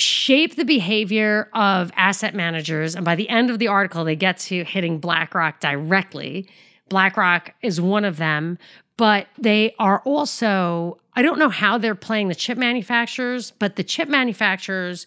shape 0.00 0.56
the 0.56 0.64
behavior 0.64 1.48
of 1.54 1.92
asset 1.96 2.34
managers. 2.34 2.94
And 2.94 3.04
by 3.04 3.14
the 3.14 3.28
end 3.28 3.50
of 3.50 3.58
the 3.58 3.68
article, 3.68 4.04
they 4.04 4.16
get 4.16 4.38
to 4.38 4.64
hitting 4.64 4.98
BlackRock 4.98 5.60
directly 5.60 6.48
BlackRock 6.90 7.54
is 7.62 7.80
one 7.80 8.04
of 8.04 8.18
them, 8.18 8.58
but 8.98 9.28
they 9.38 9.74
are 9.78 10.00
also, 10.00 10.98
I 11.14 11.22
don't 11.22 11.38
know 11.38 11.48
how 11.48 11.78
they're 11.78 11.94
playing 11.94 12.28
the 12.28 12.34
chip 12.34 12.58
manufacturers, 12.58 13.52
but 13.52 13.76
the 13.76 13.84
chip 13.84 14.08
manufacturers 14.10 15.06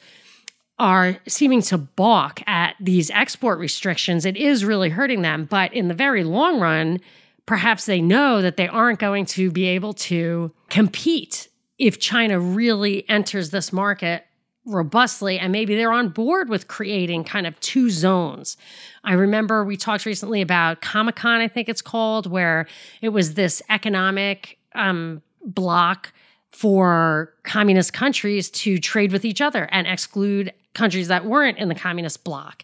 are 0.79 1.17
seeming 1.27 1.61
to 1.61 1.77
balk 1.77 2.41
at 2.47 2.75
these 2.79 3.11
export 3.11 3.59
restrictions. 3.59 4.25
It 4.25 4.35
is 4.35 4.65
really 4.65 4.89
hurting 4.89 5.21
them. 5.21 5.45
But 5.45 5.71
in 5.73 5.87
the 5.87 5.93
very 5.93 6.23
long 6.23 6.59
run, 6.59 6.99
perhaps 7.45 7.85
they 7.85 8.01
know 8.01 8.41
that 8.41 8.57
they 8.57 8.67
aren't 8.67 8.97
going 8.97 9.27
to 9.27 9.51
be 9.51 9.65
able 9.65 9.93
to 9.93 10.51
compete 10.69 11.49
if 11.77 11.99
China 11.99 12.39
really 12.39 13.07
enters 13.07 13.51
this 13.51 13.71
market 13.71 14.25
robustly 14.65 15.37
and 15.39 15.51
maybe 15.51 15.75
they're 15.75 15.91
on 15.91 16.09
board 16.09 16.49
with 16.49 16.67
creating 16.67 17.23
kind 17.23 17.45
of 17.45 17.59
two 17.59 17.89
zones. 17.89 18.55
I 19.03 19.13
remember 19.13 19.65
we 19.65 19.75
talked 19.75 20.05
recently 20.05 20.41
about 20.41 20.81
Comecon, 20.81 21.41
I 21.41 21.47
think 21.47 21.67
it's 21.67 21.81
called, 21.81 22.27
where 22.27 22.67
it 23.01 23.09
was 23.09 23.33
this 23.33 23.61
economic 23.69 24.57
um, 24.73 25.21
block 25.43 26.13
for 26.49 27.33
communist 27.43 27.93
countries 27.93 28.49
to 28.51 28.77
trade 28.77 29.11
with 29.11 29.25
each 29.25 29.41
other 29.41 29.67
and 29.71 29.87
exclude 29.87 30.53
countries 30.73 31.07
that 31.07 31.25
weren't 31.25 31.57
in 31.57 31.67
the 31.67 31.75
communist 31.75 32.23
bloc. 32.23 32.63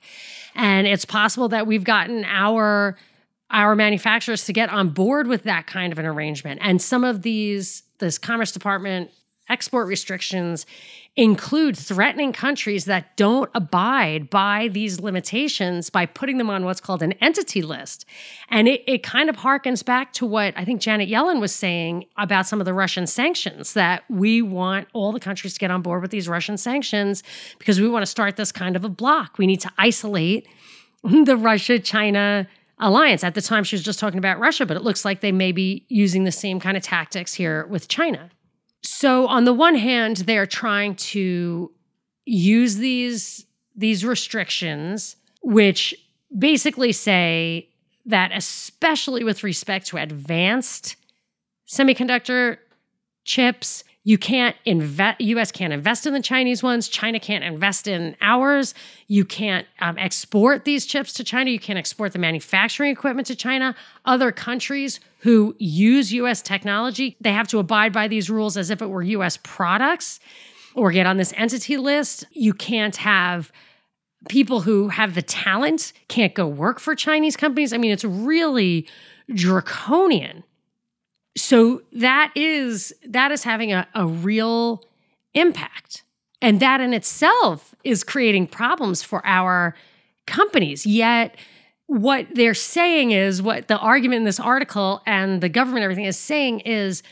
And 0.55 0.87
it's 0.87 1.05
possible 1.05 1.49
that 1.49 1.67
we've 1.67 1.83
gotten 1.83 2.25
our 2.25 2.97
our 3.51 3.75
manufacturers 3.75 4.45
to 4.45 4.53
get 4.53 4.69
on 4.69 4.89
board 4.89 5.25
with 5.25 5.41
that 5.43 5.65
kind 5.65 5.91
of 5.91 5.97
an 5.97 6.05
arrangement. 6.05 6.59
And 6.63 6.79
some 6.79 7.03
of 7.03 7.23
these 7.23 7.83
this 7.97 8.17
Commerce 8.17 8.51
Department 8.51 9.11
export 9.49 9.87
restrictions 9.87 10.65
include 11.15 11.77
threatening 11.77 12.31
countries 12.31 12.85
that 12.85 13.17
don't 13.17 13.49
abide 13.53 14.29
by 14.29 14.69
these 14.71 14.99
limitations 14.99 15.89
by 15.89 16.05
putting 16.05 16.37
them 16.37 16.49
on 16.49 16.63
what's 16.63 16.79
called 16.79 17.01
an 17.01 17.11
entity 17.13 17.61
list. 17.61 18.05
And 18.49 18.67
it, 18.67 18.83
it 18.87 19.03
kind 19.03 19.29
of 19.29 19.37
harkens 19.37 19.83
back 19.83 20.13
to 20.13 20.25
what 20.25 20.53
I 20.55 20.63
think 20.63 20.79
Janet 20.79 21.09
Yellen 21.09 21.41
was 21.41 21.53
saying 21.53 22.05
about 22.17 22.47
some 22.47 22.61
of 22.61 22.65
the 22.65 22.73
Russian 22.73 23.05
sanctions 23.05 23.73
that 23.73 24.03
we 24.09 24.41
want 24.41 24.87
all 24.93 25.11
the 25.11 25.19
countries 25.19 25.53
to 25.55 25.59
get 25.59 25.71
on 25.71 25.81
board 25.81 26.01
with 26.01 26.11
these 26.11 26.29
Russian 26.29 26.57
sanctions 26.57 27.23
because 27.57 27.81
we 27.81 27.89
want 27.89 28.03
to 28.03 28.07
start 28.07 28.37
this 28.37 28.51
kind 28.51 28.75
of 28.75 28.85
a 28.85 28.89
block. 28.89 29.37
We 29.37 29.47
need 29.47 29.61
to 29.61 29.71
isolate 29.77 30.47
the 31.03 31.35
Russia 31.35 31.79
China 31.79 32.47
alliance. 32.79 33.23
At 33.23 33.35
the 33.35 33.41
time, 33.41 33.63
she 33.63 33.75
was 33.75 33.83
just 33.83 33.99
talking 33.99 34.19
about 34.19 34.39
Russia, 34.39 34.65
but 34.65 34.77
it 34.77 34.83
looks 34.83 35.03
like 35.03 35.19
they 35.21 35.31
may 35.31 35.51
be 35.51 35.85
using 35.89 36.23
the 36.23 36.31
same 36.31 36.59
kind 36.59 36.77
of 36.77 36.83
tactics 36.83 37.33
here 37.33 37.65
with 37.67 37.87
China. 37.87 38.29
So 38.83 39.27
on 39.27 39.45
the 39.45 39.53
one 39.53 39.75
hand, 39.75 40.17
they 40.17 40.37
are 40.37 40.45
trying 40.45 40.95
to 40.95 41.71
use 42.25 42.75
these 42.75 43.45
these 43.75 44.03
restrictions, 44.03 45.15
which 45.41 45.95
basically 46.37 46.91
say 46.91 47.69
that 48.05 48.31
especially 48.33 49.23
with 49.23 49.43
respect 49.43 49.87
to 49.87 49.97
advanced 49.97 50.95
semiconductor 51.67 52.57
chips, 53.23 53.83
you 54.03 54.17
can't 54.17 54.55
invest 54.65 55.21
us 55.21 55.51
can't 55.51 55.73
invest 55.73 56.05
in 56.05 56.13
the 56.13 56.21
chinese 56.21 56.63
ones. 56.63 56.87
China 56.87 57.19
can't 57.19 57.43
invest 57.43 57.87
in 57.87 58.15
ours. 58.21 58.73
You 59.07 59.25
can't 59.25 59.67
um, 59.81 59.97
export 59.97 60.65
these 60.65 60.85
chips 60.85 61.13
to 61.13 61.23
china. 61.23 61.51
You 61.51 61.59
can't 61.59 61.77
export 61.77 62.13
the 62.13 62.19
manufacturing 62.19 62.91
equipment 62.91 63.27
to 63.27 63.35
china. 63.35 63.75
Other 64.05 64.31
countries 64.31 64.99
who 65.19 65.55
use 65.59 66.11
us 66.13 66.41
technology 66.41 67.17
they 67.19 67.33
have 67.33 67.47
to 67.49 67.59
abide 67.59 67.91
by 67.91 68.07
these 68.07 68.29
rules 68.29 68.55
as 68.55 68.69
if 68.69 68.81
it 68.81 68.87
were 68.87 69.03
us 69.03 69.37
products 69.43 70.19
or 70.75 70.91
get 70.91 71.05
on 71.05 71.17
this 71.17 71.33
entity 71.35 71.77
list. 71.77 72.25
You 72.31 72.53
can't 72.53 72.95
have 72.95 73.51
people 74.29 74.61
who 74.61 74.89
have 74.89 75.15
the 75.15 75.21
talent 75.21 75.93
can't 76.07 76.33
go 76.33 76.47
work 76.47 76.79
for 76.79 76.95
chinese 76.95 77.35
companies. 77.35 77.73
I 77.73 77.77
mean 77.77 77.91
it's 77.91 78.05
really 78.05 78.87
draconian 79.33 80.43
so 81.37 81.81
that 81.93 82.31
is 82.35 82.93
that 83.05 83.31
is 83.31 83.43
having 83.43 83.71
a, 83.71 83.87
a 83.95 84.05
real 84.05 84.83
impact. 85.33 86.03
And 86.41 86.59
that 86.61 86.79
in 86.81 86.93
itself 86.93 87.75
is 87.83 88.03
creating 88.03 88.47
problems 88.47 89.03
for 89.03 89.25
our 89.25 89.75
companies. 90.25 90.85
Yet 90.85 91.35
what 91.87 92.27
they're 92.33 92.53
saying 92.53 93.11
is 93.11 93.41
what 93.41 93.67
the 93.67 93.77
argument 93.77 94.19
in 94.19 94.23
this 94.23 94.39
article 94.39 95.01
and 95.05 95.41
the 95.41 95.49
government 95.49 95.83
everything 95.83 96.05
is 96.05 96.17
saying 96.17 96.61
is 96.61 97.03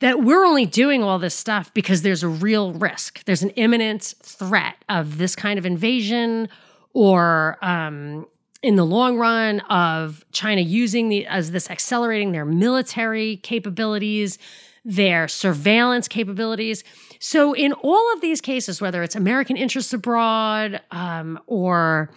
that 0.00 0.22
we're 0.22 0.44
only 0.44 0.66
doing 0.66 1.02
all 1.02 1.18
this 1.18 1.34
stuff 1.34 1.72
because 1.74 2.02
there's 2.02 2.24
a 2.24 2.28
real 2.28 2.72
risk. 2.72 3.22
There's 3.24 3.42
an 3.42 3.50
imminent 3.50 4.14
threat 4.22 4.76
of 4.88 5.18
this 5.18 5.36
kind 5.36 5.58
of 5.58 5.66
invasion 5.66 6.48
or 6.92 7.58
um, 7.62 8.26
in 8.62 8.76
the 8.76 8.86
long 8.86 9.18
run 9.18 9.60
of 9.60 10.24
China 10.32 10.60
using 10.60 11.08
the 11.08 11.26
as 11.26 11.50
this 11.50 11.68
accelerating 11.68 12.32
their 12.32 12.44
military 12.44 13.38
capabilities, 13.38 14.38
their 14.84 15.28
surveillance 15.28 16.08
capabilities. 16.08 16.84
So 17.18 17.52
in 17.54 17.72
all 17.72 18.12
of 18.14 18.20
these 18.20 18.40
cases, 18.40 18.80
whether 18.80 19.02
it's 19.02 19.16
American 19.16 19.56
interests 19.56 19.92
abroad 19.92 20.80
um, 20.90 21.40
or 21.46 22.10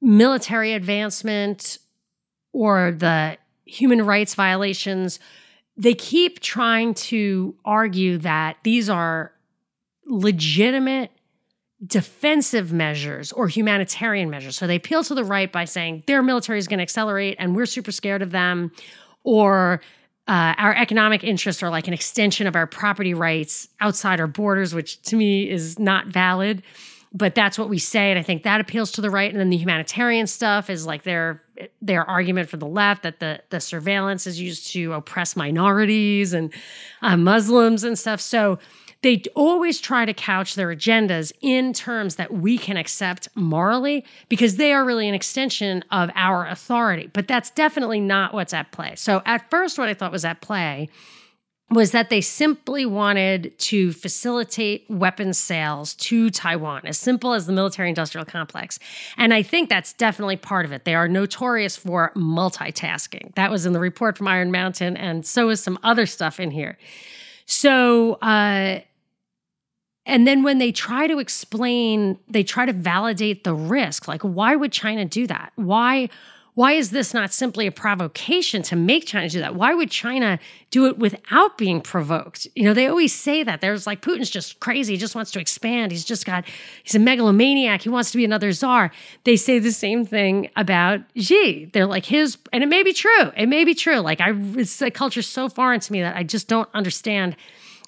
military 0.00 0.72
advancement 0.72 1.78
or 2.52 2.92
the 2.92 3.36
human 3.64 4.04
rights 4.04 4.34
violations, 4.34 5.20
they 5.76 5.94
keep 5.94 6.40
trying 6.40 6.94
to 6.94 7.54
argue 7.64 8.18
that 8.18 8.56
these 8.64 8.88
are 8.88 9.32
legitimate 10.06 11.10
defensive 11.86 12.72
measures 12.72 13.32
or 13.32 13.48
humanitarian 13.48 14.28
measures. 14.28 14.56
So 14.56 14.66
they 14.66 14.76
appeal 14.76 15.02
to 15.04 15.14
the 15.14 15.24
right 15.24 15.50
by 15.50 15.64
saying 15.64 16.04
their 16.06 16.22
military 16.22 16.58
is 16.58 16.68
going 16.68 16.78
to 16.78 16.82
accelerate 16.82 17.36
and 17.38 17.56
we're 17.56 17.66
super 17.66 17.92
scared 17.92 18.22
of 18.22 18.30
them, 18.30 18.70
or 19.24 19.80
uh, 20.28 20.54
our 20.58 20.74
economic 20.74 21.24
interests 21.24 21.62
are 21.62 21.70
like 21.70 21.88
an 21.88 21.94
extension 21.94 22.46
of 22.46 22.54
our 22.54 22.66
property 22.66 23.14
rights 23.14 23.68
outside 23.80 24.20
our 24.20 24.26
borders, 24.26 24.74
which 24.74 25.00
to 25.02 25.16
me 25.16 25.48
is 25.50 25.78
not 25.78 26.06
valid. 26.06 26.62
But 27.12 27.34
that's 27.34 27.58
what 27.58 27.68
we 27.68 27.80
say, 27.80 28.10
and 28.10 28.20
I 28.20 28.22
think 28.22 28.44
that 28.44 28.60
appeals 28.60 28.92
to 28.92 29.00
the 29.00 29.10
right. 29.10 29.28
And 29.28 29.40
then 29.40 29.50
the 29.50 29.56
humanitarian 29.56 30.28
stuff 30.28 30.70
is 30.70 30.86
like 30.86 31.02
their 31.02 31.42
their 31.82 32.08
argument 32.08 32.48
for 32.48 32.56
the 32.56 32.68
left 32.68 33.02
that 33.02 33.18
the 33.18 33.42
the 33.50 33.58
surveillance 33.58 34.28
is 34.28 34.40
used 34.40 34.70
to 34.74 34.92
oppress 34.92 35.34
minorities 35.34 36.32
and 36.32 36.52
uh, 37.02 37.16
Muslims 37.16 37.82
and 37.82 37.98
stuff. 37.98 38.20
So 38.20 38.60
they 39.02 39.22
always 39.34 39.80
try 39.80 40.04
to 40.04 40.12
couch 40.12 40.54
their 40.54 40.68
agendas 40.68 41.32
in 41.40 41.72
terms 41.72 42.16
that 42.16 42.32
we 42.32 42.58
can 42.58 42.76
accept 42.76 43.28
morally 43.34 44.04
because 44.28 44.56
they 44.56 44.72
are 44.72 44.84
really 44.84 45.08
an 45.08 45.14
extension 45.14 45.82
of 45.90 46.10
our 46.14 46.46
authority. 46.46 47.08
But 47.12 47.26
that's 47.26 47.50
definitely 47.50 48.00
not 48.00 48.34
what's 48.34 48.52
at 48.52 48.72
play. 48.72 48.94
So, 48.96 49.22
at 49.24 49.48
first, 49.50 49.78
what 49.78 49.88
I 49.88 49.94
thought 49.94 50.12
was 50.12 50.24
at 50.24 50.40
play 50.40 50.88
was 51.70 51.92
that 51.92 52.10
they 52.10 52.20
simply 52.20 52.84
wanted 52.84 53.56
to 53.58 53.92
facilitate 53.92 54.84
weapons 54.90 55.38
sales 55.38 55.94
to 55.94 56.28
Taiwan, 56.28 56.82
as 56.84 56.98
simple 56.98 57.32
as 57.32 57.46
the 57.46 57.52
military 57.52 57.88
industrial 57.88 58.24
complex. 58.24 58.80
And 59.16 59.32
I 59.32 59.42
think 59.42 59.68
that's 59.68 59.92
definitely 59.92 60.36
part 60.36 60.64
of 60.64 60.72
it. 60.72 60.84
They 60.84 60.96
are 60.96 61.06
notorious 61.06 61.76
for 61.76 62.10
multitasking. 62.16 63.34
That 63.36 63.52
was 63.52 63.66
in 63.66 63.72
the 63.72 63.78
report 63.78 64.18
from 64.18 64.26
Iron 64.26 64.50
Mountain, 64.50 64.96
and 64.96 65.24
so 65.24 65.48
is 65.48 65.62
some 65.62 65.78
other 65.84 66.06
stuff 66.06 66.40
in 66.40 66.50
here. 66.50 66.76
So, 67.46 68.14
uh, 68.14 68.80
and 70.06 70.26
then 70.26 70.42
when 70.42 70.58
they 70.58 70.72
try 70.72 71.06
to 71.06 71.18
explain, 71.18 72.18
they 72.28 72.42
try 72.42 72.66
to 72.66 72.72
validate 72.72 73.44
the 73.44 73.54
risk. 73.54 74.08
Like, 74.08 74.22
why 74.22 74.56
would 74.56 74.72
China 74.72 75.04
do 75.04 75.26
that? 75.26 75.52
Why? 75.56 76.08
Why 76.54 76.72
is 76.72 76.90
this 76.90 77.14
not 77.14 77.32
simply 77.32 77.66
a 77.68 77.72
provocation 77.72 78.62
to 78.64 78.76
make 78.76 79.06
China 79.06 79.28
do 79.28 79.38
that? 79.38 79.54
Why 79.54 79.72
would 79.72 79.90
China 79.90 80.38
do 80.70 80.86
it 80.86 80.98
without 80.98 81.56
being 81.56 81.80
provoked? 81.80 82.48
You 82.56 82.64
know, 82.64 82.74
they 82.74 82.88
always 82.88 83.14
say 83.14 83.44
that. 83.44 83.60
There's 83.60 83.86
like 83.86 84.02
Putin's 84.02 84.28
just 84.28 84.58
crazy. 84.58 84.94
He 84.94 84.98
just 84.98 85.14
wants 85.14 85.30
to 85.30 85.40
expand. 85.40 85.92
He's 85.92 86.04
just 86.04 86.26
got, 86.26 86.44
he's 86.82 86.94
a 86.96 86.98
megalomaniac. 86.98 87.82
He 87.82 87.88
wants 87.88 88.10
to 88.10 88.16
be 88.16 88.24
another 88.24 88.50
czar. 88.50 88.90
They 89.24 89.36
say 89.36 89.60
the 89.60 89.72
same 89.72 90.04
thing 90.04 90.50
about 90.56 91.00
Xi. 91.16 91.70
They're 91.72 91.86
like 91.86 92.04
his, 92.04 92.36
and 92.52 92.64
it 92.64 92.68
may 92.68 92.82
be 92.82 92.92
true. 92.92 93.30
It 93.36 93.46
may 93.46 93.64
be 93.64 93.74
true. 93.74 93.98
Like, 93.98 94.20
I, 94.20 94.32
it's 94.56 94.82
a 94.82 94.90
culture 94.90 95.22
so 95.22 95.48
foreign 95.48 95.80
to 95.80 95.92
me 95.92 96.02
that 96.02 96.16
I 96.16 96.24
just 96.24 96.48
don't 96.48 96.68
understand 96.74 97.36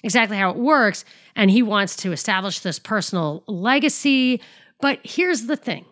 exactly 0.03 0.37
how 0.37 0.51
it 0.51 0.57
works. 0.57 1.03
And 1.35 1.49
he 1.49 1.63
wants 1.63 1.95
to 1.97 2.11
establish 2.11 2.59
this 2.59 2.79
personal 2.79 3.43
legacy. 3.47 4.41
But 4.79 4.99
here's 5.03 5.47
the 5.47 5.55
thing 5.55 5.85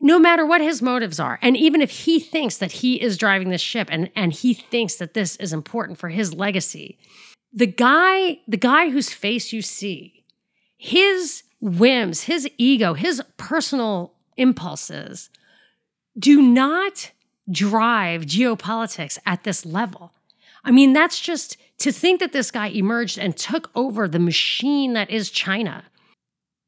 no 0.00 0.18
matter 0.18 0.44
what 0.44 0.60
his 0.60 0.82
motives 0.82 1.18
are, 1.18 1.38
and 1.40 1.56
even 1.56 1.80
if 1.80 1.90
he 1.90 2.20
thinks 2.20 2.58
that 2.58 2.70
he 2.70 3.00
is 3.00 3.16
driving 3.16 3.48
this 3.48 3.62
ship 3.62 3.88
and, 3.90 4.10
and 4.14 4.32
he 4.32 4.52
thinks 4.52 4.96
that 4.96 5.14
this 5.14 5.36
is 5.36 5.52
important 5.52 5.98
for 5.98 6.10
his 6.10 6.34
legacy, 6.34 6.98
the 7.52 7.66
guy, 7.66 8.38
the 8.46 8.58
guy 8.58 8.90
whose 8.90 9.10
face 9.10 9.52
you 9.52 9.62
see, 9.62 10.22
his 10.76 11.44
whims, 11.60 12.24
his 12.24 12.48
ego, 12.58 12.92
his 12.92 13.22
personal 13.38 14.12
impulses 14.36 15.30
do 16.18 16.42
not 16.42 17.10
drive 17.50 18.22
geopolitics 18.22 19.18
at 19.24 19.44
this 19.44 19.64
level. 19.64 20.12
I 20.64 20.72
mean, 20.72 20.92
that's 20.92 21.20
just 21.20 21.56
to 21.78 21.92
think 21.92 22.20
that 22.20 22.32
this 22.32 22.50
guy 22.50 22.68
emerged 22.68 23.18
and 23.18 23.36
took 23.36 23.70
over 23.74 24.08
the 24.08 24.18
machine 24.18 24.94
that 24.94 25.10
is 25.10 25.30
China. 25.30 25.84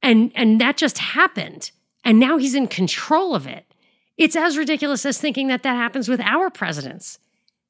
And 0.03 0.33
and 0.35 0.61
that 0.61 0.77
just 0.77 0.99
happened. 0.99 1.71
And 2.05 2.19
now 2.19 2.39
he's 2.39 2.55
in 2.55 2.69
control 2.69 3.35
of 3.35 3.47
it. 3.47 3.65
It's 4.17 4.37
as 4.37 4.57
ridiculous 4.57 5.07
as 5.07 5.19
thinking 5.19 5.49
that 5.49 5.63
that 5.63 5.75
happens 5.75 6.09
with 6.09 6.21
our 6.21 6.51
presidents. 6.51 7.19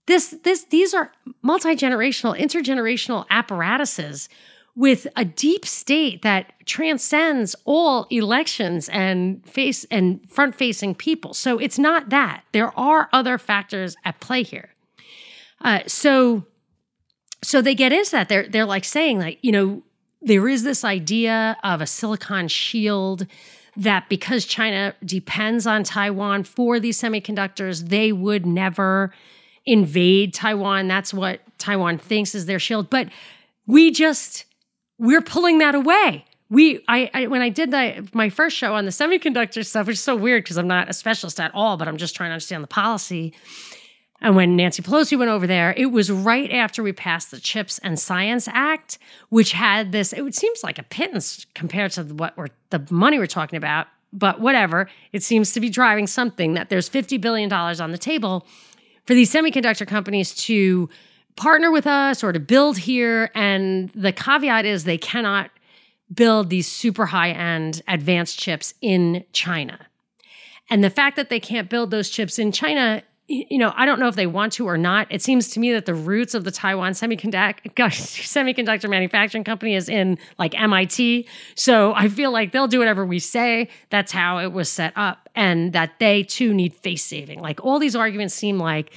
This 0.07 0.35
this 0.42 0.64
these 0.64 0.94
are 0.94 1.12
multi-generational, 1.42 2.38
intergenerational 2.38 3.27
apparatuses 3.31 4.29
with 4.74 5.09
a 5.16 5.24
deep 5.24 5.66
state 5.66 6.22
that 6.22 6.53
transcends 6.64 7.57
all 7.64 8.07
elections 8.11 8.88
and 8.90 9.44
face 9.44 9.85
and 9.90 10.20
front-facing 10.31 10.94
people. 10.94 11.35
So 11.35 11.59
it's 11.59 11.79
not 11.79 12.11
that. 12.11 12.44
There 12.53 12.79
are 12.79 13.09
other 13.12 13.38
factors 13.38 13.96
at 14.05 14.20
play 14.20 14.44
here. 14.44 14.74
Uh, 15.61 15.81
so 15.87 16.44
so 17.42 17.62
they 17.62 17.74
get 17.74 17.92
into 17.92 18.11
that. 18.12 18.29
They're 18.29 18.48
they're 18.48 18.64
like 18.64 18.85
saying 18.85 19.18
like 19.18 19.38
you 19.42 19.53
know 19.53 19.83
there 20.20 20.48
is 20.48 20.62
this 20.62 20.85
idea 20.85 21.57
of 21.62 21.81
a 21.81 21.87
silicon 21.87 22.48
shield 22.48 23.27
that 23.77 24.09
because 24.09 24.44
China 24.44 24.94
depends 25.05 25.66
on 25.66 25.85
Taiwan 25.85 26.42
for 26.42 26.81
these 26.81 27.01
semiconductors, 27.01 27.88
they 27.88 28.11
would 28.11 28.44
never 28.44 29.14
invade 29.64 30.35
Taiwan. 30.35 30.88
That's 30.88 31.14
what 31.14 31.40
Taiwan 31.59 31.98
thinks 31.98 32.35
is 32.35 32.46
their 32.46 32.59
shield. 32.59 32.90
But 32.90 33.09
we 33.66 33.90
just 33.90 34.46
we're 34.98 35.22
pulling 35.22 35.59
that 35.59 35.74
away. 35.74 36.24
We 36.51 36.83
I, 36.88 37.11
I 37.14 37.27
when 37.29 37.42
I 37.42 37.51
did 37.51 37.70
that 37.70 38.14
my 38.14 38.31
first 38.31 38.57
show 38.57 38.74
on 38.74 38.85
the 38.85 38.90
semiconductor 38.90 39.64
stuff, 39.64 39.87
which 39.87 39.94
is 39.94 40.03
so 40.03 40.16
weird 40.16 40.42
because 40.42 40.59
I'm 40.59 40.66
not 40.66 40.88
a 40.88 40.92
specialist 40.92 41.38
at 41.38 41.55
all, 41.55 41.77
but 41.77 41.87
I'm 41.87 41.98
just 41.98 42.16
trying 42.16 42.31
to 42.31 42.35
understand 42.35 42.64
the 42.64 42.68
policy. 42.68 43.35
And 44.20 44.35
when 44.35 44.57
Nancy 44.57 44.83
Pelosi 44.83 45.16
went 45.16 45.31
over 45.31 45.46
there, 45.46 45.72
it 45.76 45.87
was 45.87 46.11
right 46.11 46.50
after 46.50 46.83
we 46.83 46.92
passed 46.92 47.31
the 47.31 47.38
Chips 47.38 47.78
and 47.78 47.98
Science 47.98 48.48
Act, 48.48 48.98
which 49.28 49.52
had 49.52 49.92
this, 49.92 50.12
it 50.12 50.35
seems 50.35 50.64
like 50.64 50.78
a 50.78 50.83
pittance 50.83 51.46
compared 51.54 51.92
to 51.92 52.02
what 52.02 52.37
we're, 52.37 52.48
the 52.70 52.85
money 52.90 53.18
we're 53.18 53.26
talking 53.26 53.57
about, 53.57 53.87
but 54.12 54.40
whatever. 54.40 54.88
It 55.12 55.22
seems 55.22 55.52
to 55.52 55.61
be 55.61 55.70
driving 55.70 56.09
something 56.09 56.54
that 56.54 56.68
there's 56.68 56.90
$50 56.90 57.20
billion 57.20 57.52
on 57.52 57.92
the 57.92 57.98
table 57.98 58.46
for 59.07 59.14
these 59.14 59.33
semiconductor 59.33 59.87
companies 59.87 60.35
to 60.35 60.88
partner 61.37 61.70
with 61.70 61.87
us 61.87 62.24
or 62.24 62.33
to 62.33 62.40
build 62.40 62.78
here. 62.78 63.31
And 63.37 63.90
the 63.90 64.12
caveat 64.12 64.64
is 64.64 64.83
they 64.83 64.98
cannot 64.98 65.50
build 66.12 66.50
these 66.50 66.66
super 66.66 67.07
high 67.07 67.31
end 67.31 67.83
advanced 67.87 68.38
chips 68.38 68.74
in 68.81 69.24
China. 69.33 69.87
And 70.70 70.83
the 70.83 70.90
fact 70.90 71.16
that 71.16 71.31
they 71.31 71.40
can't 71.40 71.70
build 71.70 71.90
those 71.90 72.11
chips 72.11 72.38
in 72.38 72.50
China 72.50 73.02
you 73.28 73.58
know, 73.58 73.74
I 73.76 73.84
don't 73.84 74.00
know 74.00 74.08
if 74.08 74.16
they 74.16 74.26
want 74.26 74.54
to 74.54 74.66
or 74.66 74.78
not. 74.78 75.06
It 75.10 75.20
seems 75.20 75.48
to 75.50 75.60
me 75.60 75.72
that 75.72 75.84
the 75.84 75.94
roots 75.94 76.34
of 76.34 76.44
the 76.44 76.50
Taiwan 76.50 76.92
semiconductor 76.92 77.60
semiconductor 77.74 78.88
manufacturing 78.88 79.44
company 79.44 79.74
is 79.74 79.88
in 79.88 80.18
like 80.38 80.58
MIT. 80.58 81.28
So 81.54 81.92
I 81.94 82.08
feel 82.08 82.30
like 82.30 82.52
they'll 82.52 82.66
do 82.66 82.78
whatever 82.78 83.04
we 83.04 83.18
say. 83.18 83.68
That's 83.90 84.12
how 84.12 84.38
it 84.38 84.52
was 84.52 84.70
set 84.70 84.94
up, 84.96 85.28
and 85.34 85.74
that 85.74 85.98
they 85.98 86.22
too 86.22 86.54
need 86.54 86.74
face 86.74 87.04
saving. 87.04 87.40
Like 87.40 87.62
all 87.62 87.78
these 87.78 87.94
arguments 87.94 88.34
seem 88.34 88.58
like 88.58 88.92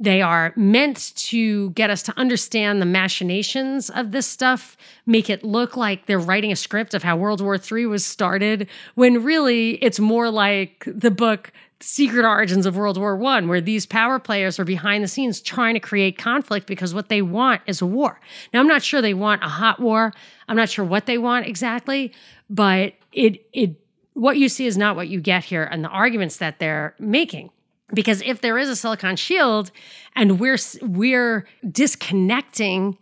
they 0.00 0.22
are 0.22 0.52
meant 0.56 1.12
to 1.14 1.70
get 1.70 1.90
us 1.90 2.02
to 2.04 2.18
understand 2.18 2.80
the 2.80 2.86
machinations 2.86 3.90
of 3.90 4.10
this 4.10 4.26
stuff, 4.26 4.76
make 5.04 5.28
it 5.28 5.44
look 5.44 5.76
like 5.76 6.06
they're 6.06 6.18
writing 6.18 6.50
a 6.50 6.56
script 6.56 6.94
of 6.94 7.02
how 7.02 7.16
World 7.16 7.42
War 7.42 7.56
III 7.56 7.86
was 7.86 8.04
started, 8.04 8.66
when 8.94 9.22
really 9.22 9.72
it's 9.84 10.00
more 10.00 10.30
like 10.30 10.84
the 10.86 11.10
book 11.10 11.52
secret 11.80 12.26
origins 12.26 12.66
of 12.66 12.76
World 12.76 12.98
War 12.98 13.16
One, 13.16 13.48
where 13.48 13.60
these 13.60 13.86
power 13.86 14.18
players 14.18 14.58
are 14.58 14.64
behind 14.64 15.02
the 15.02 15.08
scenes 15.08 15.40
trying 15.40 15.74
to 15.74 15.80
create 15.80 16.18
conflict 16.18 16.66
because 16.66 16.94
what 16.94 17.08
they 17.08 17.22
want 17.22 17.62
is 17.66 17.80
a 17.80 17.86
war. 17.86 18.20
Now, 18.52 18.60
I'm 18.60 18.68
not 18.68 18.82
sure 18.82 19.00
they 19.00 19.14
want 19.14 19.42
a 19.42 19.48
hot 19.48 19.80
war. 19.80 20.12
I'm 20.48 20.56
not 20.56 20.68
sure 20.68 20.84
what 20.84 21.06
they 21.06 21.18
want 21.18 21.46
exactly, 21.46 22.12
but 22.48 22.94
it 23.12 23.46
it 23.52 23.76
what 24.14 24.36
you 24.36 24.48
see 24.48 24.66
is 24.66 24.76
not 24.76 24.96
what 24.96 25.08
you 25.08 25.20
get 25.20 25.44
here, 25.44 25.64
and 25.64 25.82
the 25.82 25.88
arguments 25.88 26.36
that 26.36 26.58
they're 26.58 26.94
making. 26.98 27.50
Because 27.92 28.22
if 28.22 28.40
there 28.40 28.58
is 28.58 28.68
a 28.68 28.76
silicon 28.76 29.16
shield, 29.16 29.70
and 30.14 30.38
we're 30.38 30.58
we're 30.82 31.46
disconnecting 31.68 32.98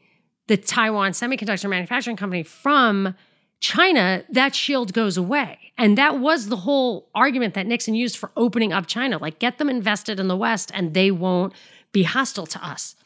the 0.47 0.57
Taiwan 0.57 1.13
Semiconductor 1.13 1.69
Manufacturing 1.69 2.17
Company 2.17 2.43
from 2.43 3.15
China, 3.61 4.25
that 4.31 4.55
shield 4.55 4.93
goes 4.93 5.17
away. 5.17 5.68
And 5.79 5.97
that 5.97 6.19
was 6.19 6.49
the 6.49 6.57
whole 6.57 7.09
argument 7.15 7.55
that 7.55 7.67
Nixon 7.67 7.95
used 7.95 8.17
for 8.17 8.33
opening 8.37 8.73
up 8.73 8.87
China. 8.87 9.17
Like, 9.17 9.39
get 9.39 9.59
them 9.59 9.71
invested 9.71 10.19
in 10.19 10.27
the 10.27 10.37
West 10.37 10.73
and 10.75 10.93
they 10.93 11.13
won't 11.13 11.53
be 11.93 12.03
hostile 12.03 12.47
to 12.47 12.67
us. 12.67 12.97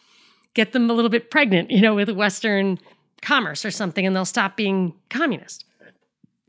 Get 0.54 0.72
them 0.72 0.88
a 0.88 0.94
little 0.94 1.10
bit 1.10 1.30
pregnant, 1.30 1.70
you 1.70 1.82
know, 1.82 1.94
with 1.94 2.08
Western 2.10 2.78
commerce 3.20 3.64
or 3.64 3.70
something, 3.70 4.06
and 4.06 4.16
they'll 4.16 4.24
stop 4.24 4.56
being 4.56 4.94
communist. 5.10 5.66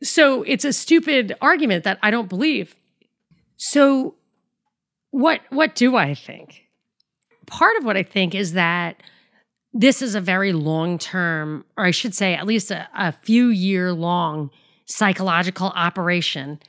So 0.02 0.44
it's 0.44 0.66
a 0.66 0.74
stupid 0.74 1.36
argument 1.42 1.84
that 1.84 2.00
I 2.02 2.10
don't 2.10 2.30
believe. 2.30 2.76
So, 3.58 4.16
what, 5.12 5.42
what 5.50 5.76
do 5.76 5.96
I 5.96 6.16
think? 6.16 6.64
Part 7.46 7.78
of 7.78 7.86
what 7.86 7.98
I 7.98 8.04
think 8.04 8.34
is 8.34 8.54
that 8.54 9.04
this 9.74 10.02
is 10.02 10.16
a 10.16 10.22
very 10.22 10.54
long 10.54 10.98
term, 10.98 11.66
or 11.78 11.86
I 11.86 11.92
should 11.92 12.16
say, 12.16 12.34
at 12.34 12.48
least 12.48 12.72
a, 12.72 12.88
a 12.98 13.12
few 13.12 13.48
year 13.48 13.94
long 13.94 14.50
psychological 14.86 15.68
operation 15.76 16.60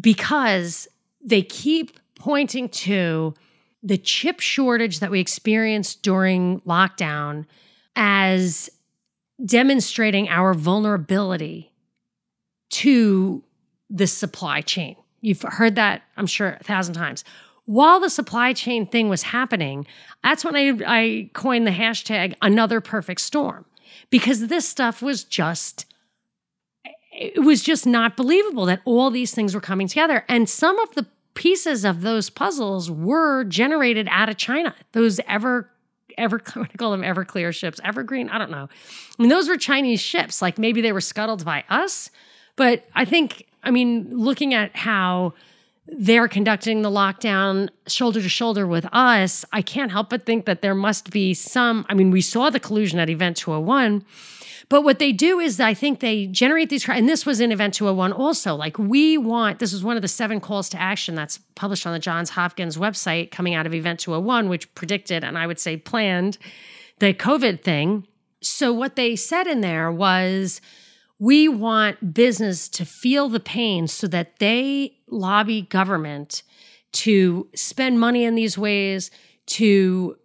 because 0.00 0.88
they 1.22 1.42
keep 1.42 1.98
pointing 2.14 2.68
to 2.68 3.34
the 3.82 3.96
chip 3.96 4.40
shortage 4.40 5.00
that 5.00 5.10
we 5.10 5.20
experienced 5.20 6.02
during 6.02 6.60
lockdown 6.60 7.46
as 7.96 8.70
demonstrating 9.44 10.28
our 10.28 10.54
vulnerability 10.54 11.72
to 12.70 13.42
the 13.88 14.06
supply 14.06 14.60
chain. 14.60 14.96
You've 15.20 15.42
heard 15.42 15.74
that, 15.76 16.02
I'm 16.16 16.26
sure, 16.26 16.56
a 16.60 16.64
thousand 16.64 16.94
times. 16.94 17.24
While 17.64 18.00
the 18.00 18.10
supply 18.10 18.52
chain 18.52 18.86
thing 18.86 19.08
was 19.08 19.22
happening, 19.22 19.86
that's 20.22 20.44
when 20.44 20.56
I, 20.56 20.78
I 20.86 21.30
coined 21.34 21.66
the 21.66 21.72
hashtag 21.72 22.34
another 22.42 22.80
perfect 22.80 23.20
storm 23.20 23.64
because 24.10 24.48
this 24.48 24.68
stuff 24.68 25.02
was 25.02 25.24
just 25.24 25.86
it 27.20 27.44
was 27.44 27.62
just 27.62 27.86
not 27.86 28.16
believable 28.16 28.64
that 28.66 28.80
all 28.84 29.10
these 29.10 29.32
things 29.34 29.54
were 29.54 29.60
coming 29.60 29.86
together 29.86 30.24
and 30.28 30.48
some 30.48 30.78
of 30.80 30.94
the 30.94 31.06
pieces 31.34 31.84
of 31.84 32.00
those 32.00 32.30
puzzles 32.30 32.90
were 32.90 33.44
generated 33.44 34.08
out 34.10 34.28
of 34.28 34.36
China 34.36 34.74
those 34.92 35.20
ever 35.28 35.70
ever 36.18 36.40
I 36.56 36.66
call 36.76 36.90
them 36.92 37.02
Everclear 37.02 37.54
ships, 37.54 37.80
Evergreen, 37.82 38.28
I 38.28 38.38
don't 38.38 38.50
know. 38.50 38.68
I 39.18 39.22
mean, 39.22 39.30
those 39.30 39.48
were 39.48 39.56
Chinese 39.56 40.00
ships. 40.00 40.40
Like 40.40 40.58
maybe 40.58 40.80
they 40.80 40.92
were 40.92 41.00
scuttled 41.00 41.44
by 41.44 41.64
us, 41.68 42.10
but 42.56 42.86
I 42.94 43.04
think, 43.04 43.46
I 43.62 43.70
mean, 43.70 44.10
looking 44.16 44.54
at 44.54 44.76
how 44.76 45.34
they're 45.86 46.28
conducting 46.28 46.82
the 46.82 46.90
lockdown 46.90 47.68
shoulder 47.86 48.22
to 48.22 48.28
shoulder 48.28 48.66
with 48.66 48.86
us, 48.92 49.44
I 49.52 49.62
can't 49.62 49.90
help 49.90 50.10
but 50.10 50.24
think 50.24 50.44
that 50.44 50.62
there 50.62 50.74
must 50.74 51.10
be 51.10 51.34
some. 51.34 51.84
I 51.88 51.94
mean, 51.94 52.10
we 52.10 52.20
saw 52.20 52.50
the 52.50 52.60
collusion 52.60 52.98
at 52.98 53.10
Event 53.10 53.36
201, 53.36 54.04
but 54.70 54.82
what 54.82 55.00
they 55.00 55.10
do 55.10 55.40
is 55.40 55.58
I 55.58 55.74
think 55.74 55.98
they 55.98 56.26
generate 56.26 56.70
these, 56.70 56.88
and 56.88 57.08
this 57.08 57.26
was 57.26 57.40
in 57.40 57.50
Event 57.50 57.74
201 57.74 58.12
also. 58.12 58.54
Like, 58.54 58.78
we 58.78 59.18
want, 59.18 59.58
this 59.58 59.72
is 59.72 59.82
one 59.82 59.96
of 59.96 60.02
the 60.02 60.08
seven 60.08 60.40
calls 60.40 60.68
to 60.70 60.80
action 60.80 61.16
that's 61.16 61.38
published 61.56 61.88
on 61.88 61.92
the 61.92 61.98
Johns 61.98 62.30
Hopkins 62.30 62.76
website 62.76 63.32
coming 63.32 63.52
out 63.52 63.66
of 63.66 63.74
Event 63.74 63.98
201, 63.98 64.48
which 64.48 64.72
predicted, 64.76 65.24
and 65.24 65.36
I 65.36 65.48
would 65.48 65.58
say 65.58 65.76
planned, 65.76 66.38
the 67.00 67.12
COVID 67.12 67.62
thing. 67.62 68.06
So, 68.42 68.72
what 68.72 68.94
they 68.94 69.16
said 69.16 69.48
in 69.48 69.60
there 69.60 69.90
was, 69.90 70.60
we 71.18 71.48
want 71.48 72.14
business 72.14 72.68
to 72.68 72.84
feel 72.84 73.28
the 73.28 73.40
pain 73.40 73.88
so 73.88 74.06
that 74.06 74.38
they 74.38 74.98
lobby 75.08 75.62
government 75.62 76.44
to 76.92 77.48
spend 77.56 77.98
money 77.98 78.22
in 78.22 78.36
these 78.36 78.56
ways, 78.56 79.10
to 79.46 80.16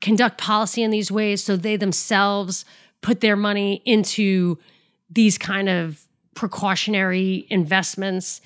conduct 0.00 0.38
policy 0.38 0.82
in 0.82 0.90
these 0.90 1.12
ways, 1.12 1.44
so 1.44 1.54
they 1.54 1.76
themselves 1.76 2.64
put 3.04 3.20
their 3.20 3.36
money 3.36 3.82
into 3.84 4.58
these 5.10 5.36
kind 5.36 5.68
of 5.68 6.00
precautionary 6.34 7.46
investments. 7.50 8.40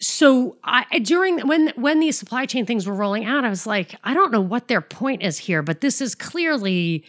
So 0.00 0.56
I 0.64 0.98
during 0.98 1.46
when 1.46 1.72
when 1.76 2.00
these 2.00 2.18
supply 2.18 2.46
chain 2.46 2.66
things 2.66 2.84
were 2.84 2.94
rolling 2.94 3.24
out, 3.24 3.44
I 3.44 3.48
was 3.48 3.64
like, 3.64 3.94
I 4.02 4.12
don't 4.12 4.32
know 4.32 4.40
what 4.40 4.66
their 4.66 4.80
point 4.80 5.22
is 5.22 5.38
here, 5.38 5.62
but 5.62 5.80
this 5.82 6.00
is 6.00 6.16
clearly 6.16 7.04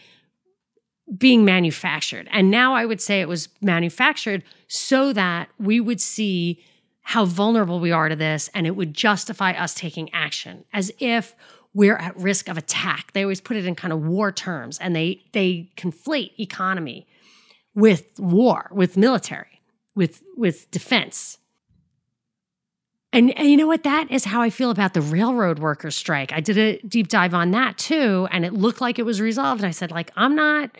being 1.16 1.44
manufactured. 1.44 2.28
And 2.30 2.48
now 2.48 2.74
I 2.74 2.86
would 2.86 3.00
say 3.00 3.20
it 3.20 3.28
was 3.28 3.48
manufactured 3.60 4.44
so 4.68 5.12
that 5.12 5.48
we 5.58 5.80
would 5.80 6.00
see 6.00 6.62
how 7.02 7.24
vulnerable 7.24 7.80
we 7.80 7.90
are 7.90 8.08
to 8.08 8.16
this 8.16 8.50
and 8.54 8.68
it 8.68 8.76
would 8.76 8.94
justify 8.94 9.52
us 9.52 9.74
taking 9.74 10.12
action 10.14 10.64
as 10.72 10.92
if 11.00 11.34
we're 11.74 11.96
at 11.96 12.16
risk 12.16 12.48
of 12.48 12.58
attack. 12.58 13.12
They 13.12 13.22
always 13.22 13.40
put 13.40 13.56
it 13.56 13.66
in 13.66 13.74
kind 13.74 13.92
of 13.92 14.04
war 14.04 14.32
terms 14.32 14.78
and 14.78 14.94
they 14.96 15.24
they 15.32 15.70
conflate 15.76 16.38
economy 16.38 17.06
with 17.74 18.18
war, 18.18 18.68
with 18.72 18.96
military, 18.96 19.60
with 19.94 20.22
with 20.36 20.70
defense. 20.70 21.38
And, 23.10 23.36
and, 23.38 23.48
you 23.48 23.56
know 23.56 23.66
what? 23.66 23.84
That 23.84 24.10
is 24.10 24.26
how 24.26 24.42
I 24.42 24.50
feel 24.50 24.70
about 24.70 24.92
the 24.92 25.00
railroad 25.00 25.60
workers 25.60 25.96
strike. 25.96 26.30
I 26.30 26.40
did 26.40 26.58
a 26.58 26.78
deep 26.86 27.08
dive 27.08 27.32
on 27.32 27.52
that 27.52 27.78
too, 27.78 28.28
and 28.30 28.44
it 28.44 28.52
looked 28.52 28.82
like 28.82 28.98
it 28.98 29.06
was 29.06 29.18
resolved. 29.18 29.62
And 29.62 29.68
I 29.68 29.70
said, 29.70 29.90
like, 29.90 30.10
I'm 30.14 30.34
not 30.34 30.76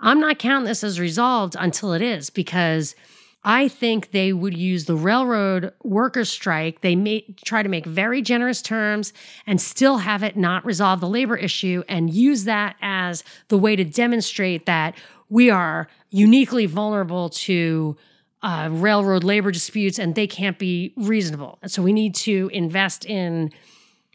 I'm 0.00 0.20
not 0.20 0.38
counting 0.38 0.66
this 0.66 0.82
as 0.82 0.98
resolved 0.98 1.56
until 1.58 1.92
it 1.92 2.02
is 2.02 2.30
because 2.30 2.94
I 3.42 3.68
think 3.68 4.10
they 4.10 4.32
would 4.32 4.56
use 4.56 4.84
the 4.84 4.94
railroad 4.94 5.72
workers 5.82 6.28
strike. 6.28 6.82
They 6.82 6.94
may 6.94 7.22
try 7.44 7.62
to 7.62 7.68
make 7.68 7.86
very 7.86 8.20
generous 8.20 8.60
terms 8.60 9.14
and 9.46 9.60
still 9.60 9.98
have 9.98 10.22
it 10.22 10.36
not 10.36 10.64
resolve 10.66 11.00
the 11.00 11.08
labor 11.08 11.36
issue 11.36 11.82
and 11.88 12.12
use 12.12 12.44
that 12.44 12.76
as 12.82 13.24
the 13.48 13.56
way 13.56 13.76
to 13.76 13.84
demonstrate 13.84 14.66
that 14.66 14.94
we 15.30 15.48
are 15.48 15.88
uniquely 16.10 16.66
vulnerable 16.66 17.30
to 17.30 17.96
uh, 18.42 18.68
railroad 18.70 19.24
labor 19.24 19.50
disputes 19.50 19.98
and 19.98 20.14
they 20.14 20.26
can't 20.26 20.58
be 20.58 20.92
reasonable. 20.96 21.58
And 21.62 21.70
so 21.70 21.82
we 21.82 21.92
need 21.92 22.14
to 22.16 22.50
invest 22.52 23.06
in 23.06 23.52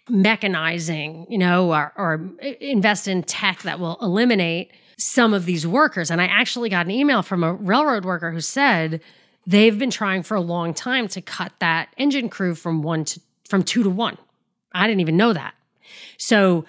mechanizing, 0.10 1.26
you 1.30 1.38
know, 1.38 1.74
or, 1.74 1.94
or 1.96 2.30
invest 2.60 3.08
in 3.08 3.24
tech 3.24 3.64
that 3.64 3.80
will 3.80 3.98
eliminate 4.02 4.72
some 4.98 5.34
of 5.34 5.46
these 5.46 5.66
workers. 5.68 6.10
And 6.10 6.22
I 6.22 6.26
actually 6.26 6.70
got 6.70 6.86
an 6.86 6.92
email 6.92 7.22
from 7.22 7.44
a 7.44 7.54
railroad 7.54 8.06
worker 8.06 8.32
who 8.32 8.42
said 8.42 9.02
they've 9.46 9.78
been 9.78 9.92
trying 9.92 10.24
for 10.24 10.36
a 10.36 10.42
long 10.42 10.74
time 10.74 11.08
to 11.10 11.22
cut 11.22 11.52
that 11.60 11.90
engine 11.98 12.30
crew 12.30 12.56
from 12.56 12.82
one 12.82 13.06
to 13.06 13.20
from 13.48 13.64
two 13.64 13.84
to 13.84 13.90
one. 13.90 14.18
I 14.74 14.88
didn't 14.88 15.02
even 15.02 15.18
know 15.18 15.34
that. 15.34 15.54
So 16.18 16.66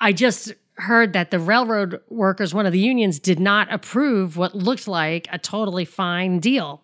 I 0.00 0.12
just 0.12 0.52
heard 0.76 1.12
that 1.12 1.30
the 1.30 1.38
railroad 1.38 2.00
workers, 2.08 2.54
one 2.54 2.66
of 2.66 2.72
the 2.72 2.78
unions, 2.78 3.18
did 3.18 3.40
not 3.40 3.72
approve 3.72 4.36
what 4.36 4.54
looked 4.54 4.86
like 4.88 5.28
a 5.32 5.38
totally 5.38 5.84
fine 5.84 6.40
deal. 6.40 6.82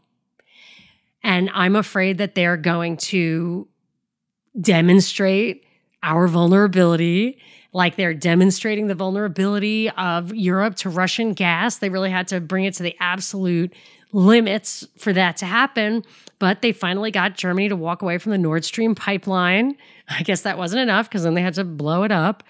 And 1.23 1.51
I'm 1.55 1.77
afraid 1.77 2.19
that 2.19 2.35
they're 2.35 2.57
going 2.57 2.97
to 2.99 3.69
demonstrate 4.61 5.65
our 6.03 6.29
vulnerability 6.29 7.39
like 7.77 7.97
they're 7.97 8.15
demonstrating 8.15 8.87
the 8.87 8.95
vulnerability 8.95 9.91
of 9.91 10.35
Europe 10.35 10.77
to 10.77 10.89
Russian 10.89 11.35
gas. 11.35 11.77
They 11.77 11.91
really 11.91 12.09
had 12.09 12.27
to 12.29 12.41
bring 12.41 12.65
it 12.65 12.73
to 12.77 12.83
the 12.83 12.97
absolute 13.01 13.75
limits 14.13 14.89
for 14.97 15.13
that 15.13 15.37
to 15.37 15.45
happen. 15.45 16.03
But 16.39 16.63
they 16.63 16.73
finally 16.73 17.11
got 17.11 17.37
Germany 17.37 17.69
to 17.69 17.77
walk 17.77 18.01
away 18.01 18.17
from 18.17 18.33
the 18.33 18.39
Nord 18.39 18.65
Stream 18.65 18.95
pipeline. 18.95 19.77
I 20.09 20.23
guess 20.23 20.41
that 20.41 20.57
wasn't 20.57 20.81
enough 20.81 21.11
because 21.11 21.25
then 21.25 21.35
they 21.35 21.43
had 21.43 21.53
to 21.55 21.65
blow 21.65 22.03
it 22.03 22.11
up. 22.11 22.43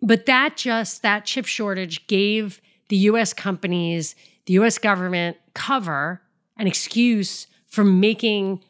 But 0.00 0.24
that 0.24 0.56
just, 0.56 1.02
that 1.02 1.26
chip 1.26 1.44
shortage 1.44 2.06
gave 2.06 2.62
the 2.88 2.96
US 2.96 3.34
companies, 3.34 4.14
the 4.46 4.54
US 4.54 4.78
government 4.78 5.36
cover, 5.52 6.22
an 6.56 6.66
excuse 6.66 7.48
for 7.66 7.84
making 7.84 8.64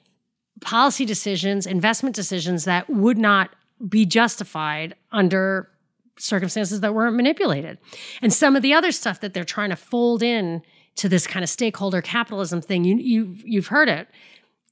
policy 0.61 1.05
decisions, 1.05 1.67
investment 1.69 2.17
decisions 2.17 2.65
that 2.65 2.91
would 2.91 3.17
not 3.17 3.51
be 3.87 4.07
justified 4.07 4.95
under 5.13 5.71
circumstances 6.19 6.81
that 6.81 6.95
weren't 6.95 7.17
manipulated. 7.17 7.79
And 8.23 8.33
some 8.33 8.57
of 8.57 8.63
the 8.63 8.75
other 8.75 8.93
stuff 8.93 9.21
that 9.21 9.35
they're 9.35 9.45
trying 9.45 9.71
to 9.71 9.77
fold 9.77 10.23
in 10.23 10.63
to 10.97 11.09
this 11.09 11.27
kind 11.27 11.45
of 11.45 11.49
stakeholder 11.49 12.03
capitalism 12.03 12.61
thing, 12.61 12.85
you, 12.85 12.97
you 12.97 13.37
you've 13.45 13.69
heard 13.69 13.89
it, 13.89 14.09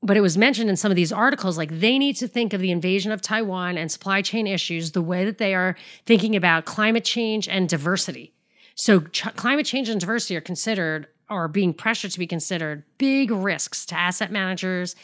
but 0.03 0.17
it 0.17 0.21
was 0.21 0.37
mentioned 0.37 0.69
in 0.69 0.77
some 0.77 0.91
of 0.91 0.97
these 0.97 1.13
articles 1.13 1.57
like 1.57 1.81
they 1.81 1.99
need 1.99 2.17
to 2.17 2.29
think 2.29 2.53
of 2.53 2.61
the 2.61 2.71
invasion 2.71 3.13
of 3.13 3.23
Taiwan 3.23 3.79
and 3.79 3.91
supply 3.91 4.23
chain 4.23 4.47
issues 4.47 4.93
the 4.93 5.03
way 5.03 5.25
that 5.25 5.39
they 5.39 5.55
are 5.55 5.77
thinking 6.05 6.37
about 6.37 6.65
climate 6.65 7.05
change 7.05 7.49
and 7.49 7.69
diversity. 7.69 8.33
So 8.75 9.01
ch- 9.01 9.35
climate 9.37 9.67
change 9.67 9.89
and 9.89 10.01
diversity 10.01 10.37
are 10.37 10.41
considered 10.41 11.07
or 11.31 11.49
being 11.49 11.73
pressured 11.73 12.13
to 12.13 12.19
be 12.19 12.27
considered 12.27 12.85
big 12.99 13.31
risks 13.31 13.87
to 13.87 13.97
asset 13.97 14.31
managers 14.31 14.95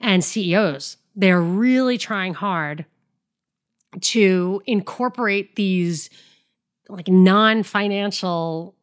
and 0.00 0.24
CEOs. 0.24 0.96
They're 1.14 1.40
really 1.40 1.98
trying 1.98 2.34
hard 2.34 2.84
to 4.00 4.62
incorporate 4.66 5.56
these 5.56 6.10
like 6.88 7.08
non-financial 7.08 8.74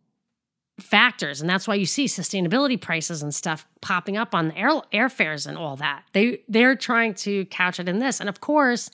factors. 0.80 1.42
And 1.42 1.50
that's 1.50 1.68
why 1.68 1.76
you 1.76 1.86
see 1.86 2.06
sustainability 2.06 2.80
prices 2.80 3.24
and 3.24 3.34
stuff 3.34 3.66
popping 3.82 4.18
up 4.18 4.36
on 4.36 4.50
the 4.50 4.58
air 4.58 4.82
airfares 4.92 5.48
and 5.48 5.58
all 5.58 5.76
that. 5.78 6.04
They 6.14 6.42
they're 6.48 6.76
trying 6.76 7.14
to 7.16 7.46
couch 7.46 7.80
it 7.80 7.88
in 7.88 8.00
this. 8.00 8.20
And 8.20 8.30
of 8.30 8.42
course 8.42 8.90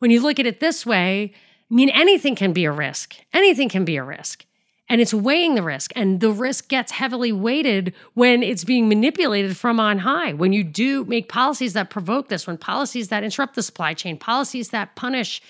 when 0.00 0.10
you 0.10 0.20
look 0.20 0.38
at 0.38 0.46
it 0.46 0.60
this 0.60 0.84
way 0.84 1.32
i 1.70 1.74
mean 1.74 1.88
anything 1.88 2.34
can 2.34 2.52
be 2.52 2.64
a 2.64 2.72
risk. 2.72 3.16
Anything 3.32 3.68
can 3.68 3.84
be 3.84 3.96
a 3.96 4.04
risk 4.04 4.44
and 4.88 5.00
it's 5.00 5.14
weighing 5.14 5.54
the 5.54 5.62
risk. 5.62 5.92
And 5.96 6.20
the 6.20 6.30
risk 6.30 6.68
gets 6.68 6.92
heavily 6.92 7.32
weighted 7.32 7.94
when 8.12 8.42
it's 8.42 8.64
being 8.64 8.88
manipulated 8.88 9.56
from 9.56 9.80
on 9.80 9.98
high. 9.98 10.34
When 10.34 10.52
you 10.52 10.62
do 10.62 11.04
make 11.04 11.28
policies 11.28 11.72
that 11.72 11.90
provoke 11.90 12.28
this 12.28 12.46
when 12.46 12.58
policies 12.58 13.08
that 13.08 13.24
interrupt 13.24 13.54
the 13.54 13.62
supply 13.62 13.94
chain 13.94 14.18
policies 14.18 14.70
that 14.70 14.94
punish 14.96 15.40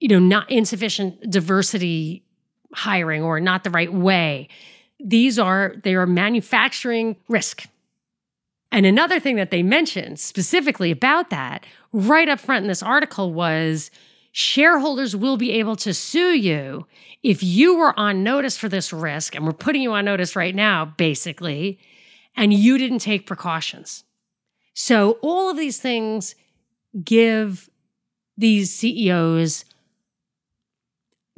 you 0.00 0.08
know 0.08 0.18
not 0.18 0.50
insufficient 0.50 1.30
diversity 1.30 2.22
hiring 2.74 3.22
or 3.22 3.40
not 3.40 3.64
the 3.64 3.70
right 3.70 3.92
way 3.92 4.48
these 5.00 5.38
are 5.38 5.74
they 5.82 5.94
are 5.94 6.06
manufacturing 6.06 7.16
risk. 7.28 7.66
And 8.72 8.84
another 8.84 9.20
thing 9.20 9.36
that 9.36 9.50
they 9.50 9.62
mentioned 9.62 10.18
specifically 10.18 10.90
about 10.90 11.30
that 11.30 11.64
right 11.92 12.28
up 12.28 12.40
front 12.40 12.64
in 12.64 12.68
this 12.68 12.82
article 12.82 13.32
was 13.32 13.90
shareholders 14.38 15.16
will 15.16 15.38
be 15.38 15.52
able 15.52 15.76
to 15.76 15.94
sue 15.94 16.36
you 16.36 16.86
if 17.22 17.42
you 17.42 17.74
were 17.74 17.98
on 17.98 18.22
notice 18.22 18.58
for 18.58 18.68
this 18.68 18.92
risk, 18.92 19.34
and 19.34 19.46
we're 19.46 19.52
putting 19.54 19.80
you 19.80 19.94
on 19.94 20.04
notice 20.04 20.36
right 20.36 20.54
now, 20.54 20.84
basically, 20.84 21.78
and 22.36 22.52
you 22.52 22.76
didn't 22.76 22.98
take 22.98 23.26
precautions. 23.26 24.04
So, 24.74 25.12
all 25.22 25.48
of 25.48 25.56
these 25.56 25.80
things 25.80 26.34
give 27.02 27.70
these 28.36 28.74
CEOs 28.74 29.64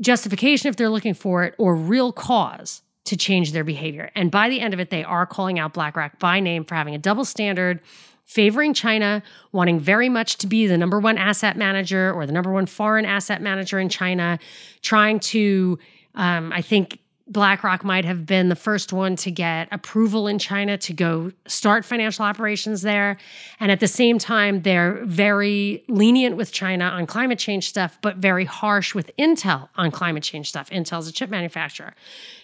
justification 0.01 0.69
if 0.69 0.75
they're 0.75 0.91
looking 0.91 1.15
for 1.15 1.45
it 1.45 1.55
or 1.57 1.77
real 1.77 2.13
cause 2.13 2.83
to 3.05 3.17
change 3.17 3.53
their 3.53 3.63
behavior. 3.63 4.11
And 4.17 4.33
by 4.33 4.49
the 4.49 4.61
end 4.61 4.75
of 4.75 4.81
it, 4.81 4.91
they 4.91 5.05
are 5.05 5.25
calling 5.25 5.61
out 5.61 5.73
BlackRock 5.73 6.19
by 6.19 6.41
name 6.41 6.65
for 6.65 6.75
having 6.75 6.97
a 6.97 6.99
double 6.99 7.25
standard, 7.25 7.81
favoring 8.29 8.75
China, 8.75 9.23
wanting 9.53 9.81
very 9.81 10.11
much 10.11 10.37
to 10.37 10.47
be 10.47 10.67
the 10.67 10.77
number 10.77 11.01
one 11.01 11.17
asset 11.17 11.57
manager 11.57 12.12
or 12.12 12.27
the 12.27 12.33
number 12.33 12.53
one 12.53 12.67
foreign 12.67 13.07
asset 13.07 13.41
manager 13.41 13.79
in 13.79 13.88
China, 13.88 14.38
trying 14.83 15.19
to, 15.19 15.79
um, 16.14 16.53
I 16.53 16.61
think, 16.61 16.99
BlackRock 17.29 17.85
might 17.85 18.05
have 18.07 18.25
been 18.25 18.49
the 18.49 18.57
first 18.57 18.93
one 18.93 19.14
to 19.17 19.31
get 19.31 19.69
approval 19.71 20.27
in 20.27 20.38
China 20.38 20.79
to 20.79 20.93
go 20.93 21.31
start 21.47 21.85
financial 21.85 22.25
operations 22.25 22.83
there. 22.83 23.19
And 23.61 23.71
at 23.71 23.81
the 23.81 23.88
same 23.88 24.19
time, 24.19 24.62
they're 24.62 25.05
very 25.05 25.85
lenient 25.88 26.37
with 26.37 26.53
China 26.53 26.87
on 26.87 27.07
climate 27.07 27.38
change 27.38 27.69
stuff, 27.69 27.99
but 28.01 28.17
very 28.17 28.47
harsh 28.47 28.95
with 28.95 29.11
Intel 29.19 29.69
on 29.77 29.91
climate 29.91 30.23
change 30.23 30.49
stuff. 30.49 30.71
Intel's 30.71 31.07
a 31.07 31.12
chip 31.12 31.29
manufacturer. 31.29 31.95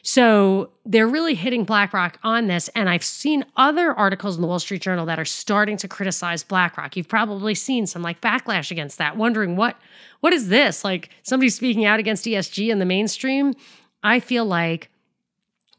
So 0.03 0.71
they're 0.85 1.09
really 1.09 1.35
hitting 1.35 1.65
BlackRock 1.65 2.19
on 2.23 2.47
this. 2.47 2.69
And 2.75 2.91
I've 2.91 3.05
seen 3.05 3.45
other 3.57 3.93
articles 3.93 4.37
in 4.37 4.43
the 4.43 4.49
Wall 4.49 4.59
Street 4.59 4.83
Journal 4.83 5.07
that 5.07 5.19
are 5.19 5.25
starting 5.25 5.79
to 5.79 5.89
criticize 5.89 6.45
BlackRock. 6.45 6.95
You've 6.97 7.09
probably 7.09 7.55
seen 7.55 7.87
some 7.87 8.03
like 8.03 8.21
backlash 8.21 8.71
against 8.71 8.99
that, 8.99 9.17
wondering 9.17 9.57
what 9.57 9.77
what 10.21 10.33
is 10.33 10.49
this? 10.49 10.85
Like 10.85 11.11
somebody 11.23 11.51
speaking 11.51 11.85
out 11.85 12.01
against 12.01 12.25
ESG 12.25 12.71
in 12.71 12.79
the 12.79 12.87
mainstream 12.87 13.55
I 14.05 14.21
feel 14.21 14.45
like 14.45 14.91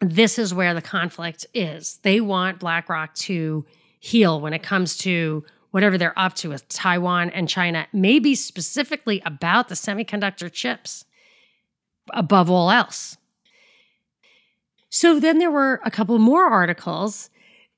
this 0.01 0.37
is 0.37 0.53
where 0.53 0.73
the 0.73 0.81
conflict 0.81 1.45
is. 1.53 1.99
They 2.01 2.19
want 2.19 2.59
BlackRock 2.59 3.13
to 3.15 3.65
heel 3.99 4.41
when 4.41 4.53
it 4.53 4.63
comes 4.63 4.97
to 4.97 5.45
whatever 5.71 5.97
they're 5.97 6.17
up 6.17 6.33
to 6.35 6.49
with 6.49 6.67
Taiwan 6.67 7.29
and 7.29 7.47
China, 7.47 7.87
maybe 7.93 8.33
specifically 8.33 9.21
about 9.25 9.67
the 9.67 9.75
semiconductor 9.75 10.51
chips 10.51 11.05
above 12.11 12.49
all 12.49 12.71
else. 12.71 13.17
So 14.89 15.19
then 15.19 15.37
there 15.39 15.51
were 15.51 15.79
a 15.83 15.91
couple 15.91 16.17
more 16.17 16.45
articles 16.45 17.29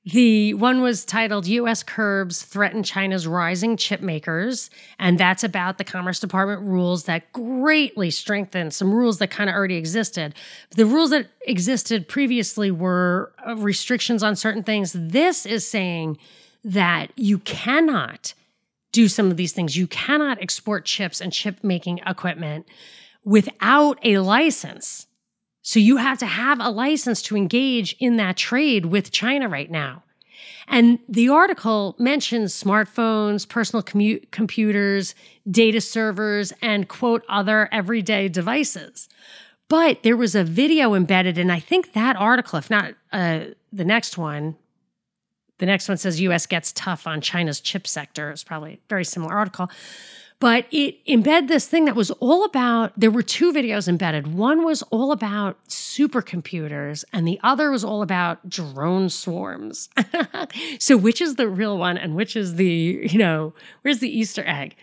the 0.04 0.54
one 0.54 0.80
was 0.80 1.04
titled 1.04 1.46
US 1.46 1.82
Curbs 1.82 2.42
Threaten 2.42 2.82
China's 2.82 3.26
Rising 3.26 3.76
Chip 3.76 4.00
Makers. 4.00 4.70
And 4.98 5.18
that's 5.18 5.44
about 5.44 5.76
the 5.76 5.84
Commerce 5.84 6.18
Department 6.20 6.62
rules 6.62 7.04
that 7.04 7.30
greatly 7.32 8.10
strengthen 8.10 8.70
some 8.70 8.92
rules 8.92 9.18
that 9.18 9.30
kind 9.30 9.50
of 9.50 9.56
already 9.56 9.76
existed. 9.76 10.34
The 10.70 10.86
rules 10.86 11.10
that 11.10 11.26
existed 11.46 12.08
previously 12.08 12.70
were 12.70 13.32
uh, 13.46 13.56
restrictions 13.56 14.22
on 14.22 14.36
certain 14.36 14.62
things. 14.62 14.94
This 14.96 15.44
is 15.44 15.68
saying 15.68 16.16
that 16.64 17.10
you 17.16 17.38
cannot 17.40 18.34
do 18.92 19.08
some 19.08 19.30
of 19.30 19.36
these 19.36 19.52
things. 19.52 19.76
You 19.76 19.86
cannot 19.86 20.40
export 20.40 20.84
chips 20.84 21.20
and 21.20 21.32
chip 21.32 21.62
making 21.62 22.00
equipment 22.06 22.66
without 23.24 23.98
a 24.02 24.18
license. 24.18 25.07
So 25.62 25.78
you 25.80 25.96
have 25.98 26.18
to 26.18 26.26
have 26.26 26.60
a 26.60 26.70
license 26.70 27.20
to 27.22 27.36
engage 27.36 27.94
in 27.98 28.16
that 28.16 28.36
trade 28.36 28.86
with 28.86 29.10
China 29.10 29.48
right 29.48 29.70
now. 29.70 30.02
And 30.66 30.98
the 31.08 31.28
article 31.30 31.96
mentions 31.98 32.52
smartphones, 32.52 33.48
personal 33.48 33.82
commu- 33.82 34.30
computers, 34.30 35.14
data 35.50 35.80
servers, 35.80 36.52
and 36.60 36.88
quote, 36.88 37.24
other 37.28 37.68
everyday 37.72 38.28
devices. 38.28 39.08
But 39.68 40.02
there 40.02 40.16
was 40.16 40.34
a 40.34 40.44
video 40.44 40.94
embedded, 40.94 41.38
and 41.38 41.50
I 41.50 41.60
think 41.60 41.92
that 41.92 42.16
article, 42.16 42.58
if 42.58 42.70
not 42.70 42.94
uh, 43.12 43.40
the 43.72 43.84
next 43.84 44.16
one, 44.16 44.56
the 45.58 45.66
next 45.66 45.88
one 45.88 45.98
says 45.98 46.20
US 46.20 46.46
gets 46.46 46.72
tough 46.72 47.06
on 47.06 47.20
China's 47.20 47.60
chip 47.60 47.86
sector. 47.86 48.30
It's 48.30 48.44
probably 48.44 48.74
a 48.74 48.78
very 48.88 49.04
similar 49.04 49.34
article. 49.34 49.70
But 50.40 50.66
it 50.70 51.04
embed 51.06 51.48
this 51.48 51.66
thing 51.66 51.86
that 51.86 51.96
was 51.96 52.12
all 52.12 52.44
about, 52.44 52.92
there 52.96 53.10
were 53.10 53.22
two 53.22 53.52
videos 53.52 53.88
embedded. 53.88 54.34
One 54.34 54.64
was 54.64 54.82
all 54.84 55.10
about 55.10 55.56
supercomputers, 55.68 57.04
and 57.12 57.26
the 57.26 57.40
other 57.42 57.72
was 57.72 57.82
all 57.82 58.02
about 58.02 58.48
drone 58.48 59.08
swarms. 59.08 59.88
so, 60.78 60.96
which 60.96 61.20
is 61.20 61.34
the 61.34 61.48
real 61.48 61.76
one 61.76 61.98
and 61.98 62.14
which 62.14 62.36
is 62.36 62.54
the, 62.54 63.08
you 63.10 63.18
know, 63.18 63.52
where's 63.82 63.98
the 63.98 64.08
Easter 64.08 64.44
egg? 64.46 64.76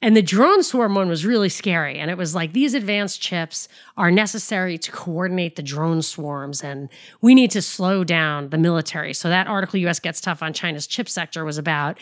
And 0.00 0.16
the 0.16 0.22
drone 0.22 0.62
swarm 0.62 0.94
one 0.94 1.08
was 1.08 1.26
really 1.26 1.48
scary. 1.48 1.98
And 1.98 2.08
it 2.08 2.16
was 2.16 2.34
like 2.34 2.52
these 2.52 2.74
advanced 2.74 3.20
chips 3.20 3.68
are 3.96 4.12
necessary 4.12 4.78
to 4.78 4.92
coordinate 4.92 5.56
the 5.56 5.62
drone 5.62 6.02
swarms, 6.02 6.62
and 6.62 6.88
we 7.20 7.34
need 7.34 7.50
to 7.52 7.62
slow 7.62 8.02
down 8.02 8.50
the 8.50 8.58
military. 8.58 9.14
So, 9.14 9.28
that 9.28 9.46
article, 9.46 9.78
US 9.80 10.00
Gets 10.00 10.20
Tough 10.20 10.42
on 10.42 10.52
China's 10.52 10.88
chip 10.88 11.08
sector, 11.08 11.44
was 11.44 11.58
about 11.58 11.98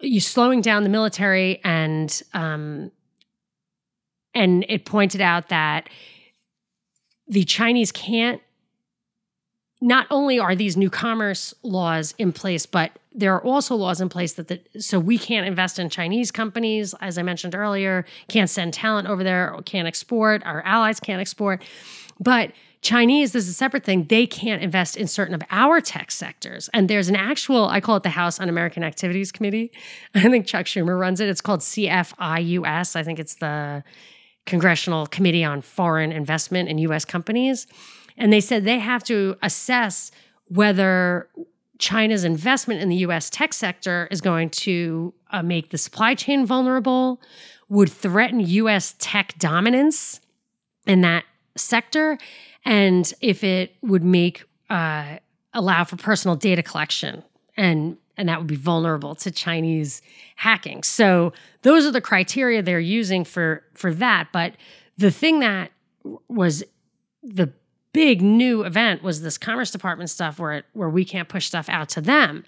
you 0.00 0.20
slowing 0.20 0.60
down 0.60 0.82
the 0.82 0.88
military 0.88 1.60
and 1.64 2.22
um, 2.32 2.90
and 4.34 4.64
it 4.68 4.84
pointed 4.84 5.20
out 5.20 5.48
that 5.48 5.88
the 7.28 7.44
Chinese 7.44 7.92
can't 7.92 8.40
not 9.80 10.06
only 10.10 10.38
are 10.38 10.54
these 10.54 10.76
new 10.76 10.90
commerce 10.90 11.54
laws 11.62 12.14
in 12.18 12.32
place, 12.32 12.66
but 12.66 12.92
there 13.12 13.34
are 13.34 13.42
also 13.42 13.74
laws 13.74 14.00
in 14.00 14.08
place 14.08 14.34
that 14.34 14.48
the, 14.48 14.60
so 14.78 14.98
we 14.98 15.16
can't 15.16 15.46
invest 15.46 15.78
in 15.78 15.88
Chinese 15.88 16.30
companies, 16.30 16.94
as 17.00 17.16
I 17.16 17.22
mentioned 17.22 17.54
earlier, 17.54 18.04
can't 18.28 18.50
send 18.50 18.74
talent 18.74 19.08
over 19.08 19.24
there, 19.24 19.56
can't 19.64 19.88
export, 19.88 20.44
our 20.44 20.62
allies 20.62 21.00
can't 21.00 21.20
export. 21.20 21.62
But 22.20 22.52
Chinese, 22.82 23.32
this 23.32 23.44
is 23.44 23.50
a 23.50 23.54
separate 23.54 23.84
thing. 23.84 24.04
They 24.04 24.26
can't 24.26 24.62
invest 24.62 24.96
in 24.96 25.06
certain 25.06 25.34
of 25.34 25.42
our 25.50 25.80
tech 25.80 26.10
sectors. 26.10 26.70
And 26.72 26.88
there's 26.88 27.10
an 27.10 27.16
actual, 27.16 27.68
I 27.68 27.80
call 27.80 27.96
it 27.96 28.02
the 28.02 28.10
House 28.10 28.40
on 28.40 28.48
American 28.48 28.82
Activities 28.82 29.30
Committee. 29.30 29.70
I 30.14 30.22
think 30.22 30.46
Chuck 30.46 30.66
Schumer 30.66 30.98
runs 30.98 31.20
it. 31.20 31.28
It's 31.28 31.42
called 31.42 31.60
CFIUS. 31.60 32.96
I 32.96 33.02
think 33.02 33.18
it's 33.18 33.34
the 33.34 33.84
Congressional 34.46 35.06
Committee 35.06 35.44
on 35.44 35.60
Foreign 35.60 36.10
Investment 36.10 36.68
in 36.68 36.78
US 36.78 37.04
Companies. 37.04 37.66
And 38.16 38.32
they 38.32 38.40
said 38.40 38.64
they 38.64 38.78
have 38.78 39.04
to 39.04 39.36
assess 39.42 40.10
whether 40.46 41.28
China's 41.78 42.24
investment 42.24 42.80
in 42.80 42.88
the 42.88 42.96
US 42.96 43.28
tech 43.30 43.52
sector 43.52 44.08
is 44.10 44.20
going 44.20 44.50
to 44.50 45.12
uh, 45.30 45.42
make 45.42 45.70
the 45.70 45.78
supply 45.78 46.14
chain 46.14 46.46
vulnerable, 46.46 47.20
would 47.68 47.90
threaten 47.90 48.40
US 48.40 48.94
tech 48.98 49.34
dominance 49.38 50.20
in 50.86 51.02
that 51.02 51.24
sector, 51.56 52.18
and 52.64 53.12
if 53.20 53.42
it 53.42 53.74
would 53.82 54.04
make 54.04 54.44
uh, 54.68 55.16
allow 55.52 55.84
for 55.84 55.96
personal 55.96 56.36
data 56.36 56.62
collection 56.62 57.22
and 57.56 57.96
and 58.16 58.28
that 58.28 58.38
would 58.38 58.46
be 58.46 58.56
vulnerable 58.56 59.14
to 59.14 59.30
Chinese 59.30 60.02
hacking. 60.36 60.82
So 60.82 61.32
those 61.62 61.86
are 61.86 61.90
the 61.90 62.02
criteria 62.02 62.62
they're 62.62 62.78
using 62.78 63.24
for 63.24 63.64
for 63.74 63.94
that. 63.94 64.28
But 64.32 64.54
the 64.98 65.10
thing 65.10 65.40
that 65.40 65.72
was 66.28 66.62
the 67.22 67.52
big 67.92 68.20
new 68.22 68.62
event 68.62 69.02
was 69.02 69.22
this 69.22 69.38
Commerce 69.38 69.70
Department 69.70 70.10
stuff 70.10 70.38
where 70.38 70.52
it, 70.52 70.64
where 70.74 70.90
we 70.90 71.04
can't 71.04 71.28
push 71.28 71.46
stuff 71.46 71.68
out 71.68 71.88
to 71.90 72.00
them. 72.00 72.44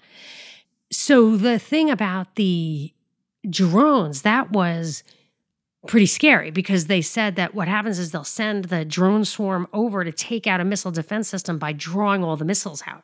So 0.91 1.35
the 1.35 1.57
thing 1.57 1.89
about 1.89 2.35
the 2.35 2.93
drones 3.49 4.21
that 4.21 4.51
was 4.51 5.03
pretty 5.87 6.05
scary 6.05 6.51
because 6.51 6.87
they 6.87 7.01
said 7.01 7.35
that 7.35 7.53
what 7.53 7.67
happens 7.67 7.99
is 7.99 8.11
they'll 8.11 8.23
send 8.23 8.65
the 8.65 8.85
drone 8.85 9.25
swarm 9.25 9.67
over 9.73 10.03
to 10.03 10.11
take 10.11 10.47
out 10.47 10.61
a 10.61 10.65
missile 10.65 10.91
defense 10.91 11.27
system 11.27 11.57
by 11.57 11.73
drawing 11.73 12.23
all 12.23 12.37
the 12.37 12.45
missiles 12.45 12.83
out. 12.87 13.03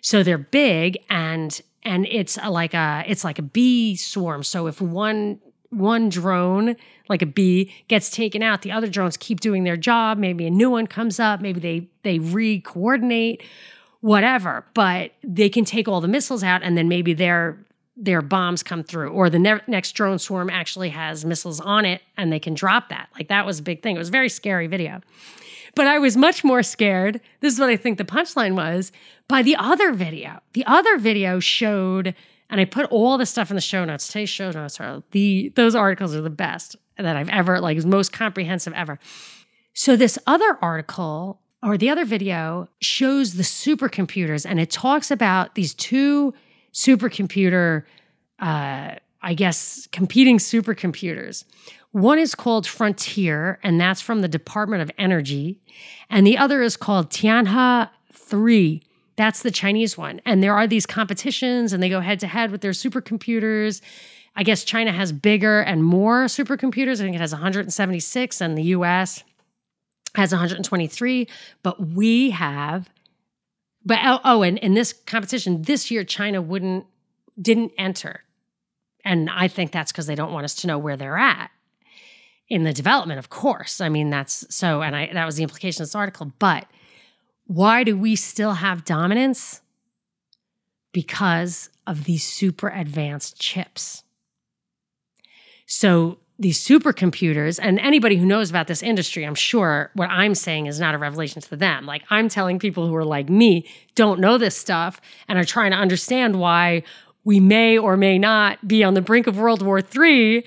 So 0.00 0.22
they're 0.22 0.38
big 0.38 0.98
and 1.08 1.60
and 1.84 2.06
it's 2.06 2.36
like 2.36 2.74
a 2.74 3.04
it's 3.06 3.24
like 3.24 3.38
a 3.38 3.42
bee 3.42 3.96
swarm. 3.96 4.42
So 4.42 4.66
if 4.66 4.80
one 4.80 5.40
one 5.70 6.08
drone 6.08 6.76
like 7.08 7.22
a 7.22 7.26
bee 7.26 7.72
gets 7.88 8.10
taken 8.10 8.42
out, 8.42 8.62
the 8.62 8.72
other 8.72 8.88
drones 8.88 9.16
keep 9.16 9.40
doing 9.40 9.64
their 9.64 9.76
job. 9.76 10.18
Maybe 10.18 10.46
a 10.46 10.50
new 10.50 10.70
one 10.70 10.86
comes 10.86 11.20
up. 11.20 11.40
Maybe 11.40 11.60
they 11.60 11.88
they 12.02 12.18
re-coordinate, 12.18 13.42
whatever. 14.00 14.66
But 14.74 15.12
they 15.22 15.48
can 15.48 15.64
take 15.64 15.88
all 15.88 16.00
the 16.00 16.08
missiles 16.08 16.42
out, 16.42 16.62
and 16.62 16.76
then 16.76 16.88
maybe 16.88 17.14
they're 17.14 17.58
their 17.98 18.22
bombs 18.22 18.62
come 18.62 18.84
through 18.84 19.10
or 19.10 19.28
the 19.28 19.38
ne- 19.38 19.60
next 19.66 19.92
drone 19.92 20.18
swarm 20.18 20.48
actually 20.48 20.90
has 20.90 21.24
missiles 21.24 21.58
on 21.60 21.84
it 21.84 22.00
and 22.16 22.32
they 22.32 22.38
can 22.38 22.54
drop 22.54 22.88
that. 22.90 23.08
Like 23.16 23.28
that 23.28 23.44
was 23.44 23.58
a 23.58 23.62
big 23.62 23.82
thing. 23.82 23.96
It 23.96 23.98
was 23.98 24.08
a 24.08 24.12
very 24.12 24.28
scary 24.28 24.68
video. 24.68 25.00
But 25.74 25.86
i 25.86 25.98
was 25.98 26.16
much 26.16 26.42
more 26.42 26.62
scared 26.62 27.20
this 27.40 27.52
is 27.54 27.60
what 27.60 27.68
i 27.68 27.76
think 27.76 27.98
the 27.98 28.04
punchline 28.04 28.56
was 28.56 28.92
by 29.28 29.42
the 29.42 29.56
other 29.56 29.92
video. 29.92 30.40
The 30.54 30.64
other 30.66 30.96
video 30.96 31.40
showed 31.40 32.14
and 32.50 32.60
i 32.60 32.64
put 32.64 32.86
all 32.86 33.18
the 33.18 33.26
stuff 33.26 33.50
in 33.50 33.56
the 33.56 33.60
show 33.60 33.84
notes. 33.84 34.06
Today's 34.06 34.30
show 34.30 34.50
notes 34.50 34.80
are 34.80 35.02
the 35.10 35.52
those 35.56 35.74
articles 35.74 36.14
are 36.14 36.22
the 36.22 36.30
best 36.30 36.76
that 36.96 37.16
i've 37.16 37.28
ever 37.28 37.60
like 37.60 37.84
most 37.84 38.12
comprehensive 38.12 38.72
ever. 38.74 38.98
So 39.74 39.96
this 39.96 40.18
other 40.26 40.58
article 40.62 41.40
or 41.62 41.76
the 41.76 41.90
other 41.90 42.04
video 42.04 42.68
shows 42.80 43.34
the 43.34 43.42
supercomputers 43.42 44.46
and 44.48 44.58
it 44.58 44.70
talks 44.70 45.10
about 45.10 45.54
these 45.54 45.74
two 45.74 46.34
supercomputer, 46.78 47.82
uh, 48.38 48.94
I 49.20 49.34
guess, 49.34 49.88
competing 49.90 50.38
supercomputers. 50.38 51.44
One 51.90 52.18
is 52.18 52.34
called 52.34 52.66
Frontier, 52.66 53.58
and 53.64 53.80
that's 53.80 54.00
from 54.00 54.20
the 54.20 54.28
Department 54.28 54.82
of 54.82 54.90
Energy. 54.96 55.60
And 56.08 56.24
the 56.24 56.38
other 56.38 56.62
is 56.62 56.76
called 56.76 57.10
Tianhe 57.10 57.90
3. 58.12 58.82
That's 59.16 59.42
the 59.42 59.50
Chinese 59.50 59.98
one. 59.98 60.20
And 60.24 60.40
there 60.40 60.54
are 60.54 60.68
these 60.68 60.86
competitions, 60.86 61.72
and 61.72 61.82
they 61.82 61.88
go 61.88 62.00
head 62.00 62.20
to 62.20 62.28
head 62.28 62.52
with 62.52 62.60
their 62.60 62.70
supercomputers. 62.70 63.80
I 64.36 64.44
guess 64.44 64.62
China 64.62 64.92
has 64.92 65.10
bigger 65.10 65.60
and 65.60 65.82
more 65.82 66.26
supercomputers. 66.26 67.00
I 67.00 67.04
think 67.04 67.16
it 67.16 67.20
has 67.20 67.32
176, 67.32 68.40
and 68.40 68.56
the 68.56 68.62
US 68.64 69.24
has 70.14 70.30
123, 70.30 71.26
but 71.64 71.88
we 71.88 72.30
have 72.30 72.88
but 73.88 73.98
oh, 74.04 74.20
oh 74.24 74.42
and 74.42 74.58
in 74.58 74.74
this 74.74 74.92
competition 74.92 75.62
this 75.62 75.90
year 75.90 76.04
China 76.04 76.40
wouldn't 76.40 76.86
didn't 77.40 77.72
enter. 77.78 78.24
And 79.04 79.30
I 79.30 79.48
think 79.48 79.72
that's 79.72 79.92
because 79.92 80.06
they 80.06 80.14
don't 80.14 80.32
want 80.32 80.44
us 80.44 80.54
to 80.56 80.66
know 80.66 80.78
where 80.78 80.96
they're 80.96 81.16
at 81.16 81.50
in 82.48 82.64
the 82.64 82.72
development, 82.72 83.18
of 83.18 83.30
course. 83.30 83.80
I 83.80 83.88
mean, 83.88 84.10
that's 84.10 84.44
so, 84.54 84.82
and 84.82 84.96
I 84.96 85.10
that 85.12 85.24
was 85.24 85.36
the 85.36 85.42
implication 85.42 85.82
of 85.82 85.88
this 85.88 85.94
article. 85.94 86.32
But 86.38 86.66
why 87.46 87.84
do 87.84 87.96
we 87.96 88.16
still 88.16 88.54
have 88.54 88.84
dominance? 88.84 89.60
Because 90.92 91.70
of 91.86 92.04
these 92.04 92.24
super 92.24 92.68
advanced 92.68 93.38
chips. 93.40 94.02
So 95.66 96.18
these 96.38 96.64
supercomputers, 96.64 97.58
and 97.60 97.80
anybody 97.80 98.16
who 98.16 98.24
knows 98.24 98.48
about 98.48 98.68
this 98.68 98.82
industry, 98.82 99.24
I'm 99.24 99.34
sure 99.34 99.90
what 99.94 100.08
I'm 100.08 100.34
saying 100.34 100.66
is 100.66 100.78
not 100.78 100.94
a 100.94 100.98
revelation 100.98 101.42
to 101.42 101.56
them. 101.56 101.84
Like 101.84 102.02
I'm 102.10 102.28
telling 102.28 102.58
people 102.58 102.86
who 102.86 102.94
are 102.94 103.04
like 103.04 103.28
me, 103.28 103.66
don't 103.96 104.20
know 104.20 104.38
this 104.38 104.56
stuff, 104.56 105.00
and 105.26 105.38
are 105.38 105.44
trying 105.44 105.72
to 105.72 105.76
understand 105.76 106.38
why 106.38 106.84
we 107.24 107.40
may 107.40 107.76
or 107.76 107.96
may 107.96 108.18
not 108.18 108.66
be 108.66 108.84
on 108.84 108.94
the 108.94 109.02
brink 109.02 109.26
of 109.26 109.36
World 109.36 109.62
War 109.62 109.80
III 109.80 110.44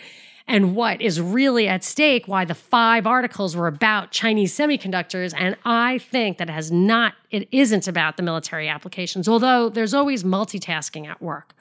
and 0.47 0.75
what 0.75 1.01
is 1.01 1.21
really 1.21 1.67
at 1.67 1.83
stake, 1.83 2.27
why 2.27 2.45
the 2.45 2.55
five 2.55 3.07
articles 3.07 3.55
were 3.55 3.67
about 3.67 4.11
Chinese 4.11 4.55
semiconductors. 4.57 5.33
And 5.37 5.55
I 5.65 5.99
think 5.99 6.37
that 6.37 6.49
it 6.49 6.53
has 6.53 6.71
not, 6.71 7.13
it 7.29 7.47
isn't 7.51 7.87
about 7.87 8.17
the 8.17 8.23
military 8.23 8.67
applications, 8.67 9.27
although 9.27 9.69
there's 9.69 9.93
always 9.93 10.23
multitasking 10.23 11.07
at 11.07 11.21
work. 11.21 11.53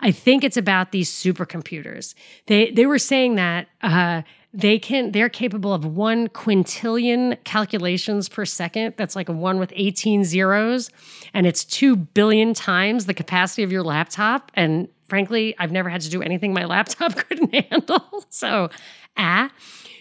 I 0.00 0.10
think 0.10 0.44
it's 0.44 0.56
about 0.56 0.92
these 0.92 1.10
supercomputers. 1.10 2.14
They 2.46 2.70
they 2.70 2.86
were 2.86 2.98
saying 2.98 3.36
that 3.36 3.68
uh, 3.82 4.22
they 4.52 4.78
can 4.78 5.12
they're 5.12 5.28
capable 5.28 5.72
of 5.72 5.84
one 5.84 6.28
quintillion 6.28 7.42
calculations 7.44 8.28
per 8.28 8.44
second. 8.44 8.94
That's 8.96 9.16
like 9.16 9.28
a 9.28 9.32
one 9.32 9.58
with 9.58 9.72
18 9.74 10.24
zeros, 10.24 10.90
and 11.32 11.46
it's 11.46 11.64
two 11.64 11.96
billion 11.96 12.54
times 12.54 13.06
the 13.06 13.14
capacity 13.14 13.62
of 13.62 13.72
your 13.72 13.82
laptop. 13.82 14.52
And 14.54 14.88
frankly, 15.08 15.54
I've 15.58 15.72
never 15.72 15.88
had 15.88 16.00
to 16.02 16.10
do 16.10 16.22
anything 16.22 16.52
my 16.52 16.64
laptop 16.74 17.16
couldn't 17.16 17.54
handle. 17.54 18.24
So, 18.30 18.70
ah. 19.16 19.50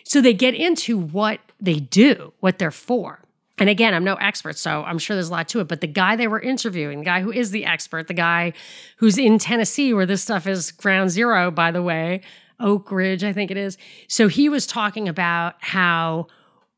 So 0.03 0.21
they 0.21 0.33
get 0.33 0.55
into 0.55 0.97
what 0.97 1.39
they 1.59 1.79
do, 1.79 2.33
what 2.39 2.59
they're 2.59 2.71
for. 2.71 3.21
And 3.57 3.69
again, 3.69 3.93
I'm 3.93 4.03
no 4.03 4.15
expert, 4.15 4.57
so 4.57 4.83
I'm 4.83 4.99
sure 4.99 5.15
there's 5.15 5.29
a 5.29 5.31
lot 5.31 5.47
to 5.49 5.61
it. 5.61 5.67
But 5.69 5.79
the 5.79 5.87
guy 5.87 6.15
they 6.15 6.27
were 6.27 6.41
interviewing, 6.41 6.99
the 6.99 7.05
guy 7.05 7.21
who 7.21 7.31
is 7.31 7.51
the 7.51 7.65
expert, 7.65 8.07
the 8.07 8.13
guy 8.13 8.53
who's 8.97 9.17
in 9.17 9.37
Tennessee, 9.37 9.93
where 9.93 10.05
this 10.05 10.21
stuff 10.21 10.45
is 10.45 10.71
ground 10.71 11.11
zero, 11.11 11.49
by 11.51 11.71
the 11.71 11.81
way, 11.81 12.21
Oak 12.59 12.91
Ridge, 12.91 13.23
I 13.23 13.31
think 13.31 13.51
it 13.51 13.57
is. 13.57 13.77
So 14.07 14.27
he 14.27 14.49
was 14.49 14.67
talking 14.67 15.07
about 15.07 15.55
how 15.59 16.27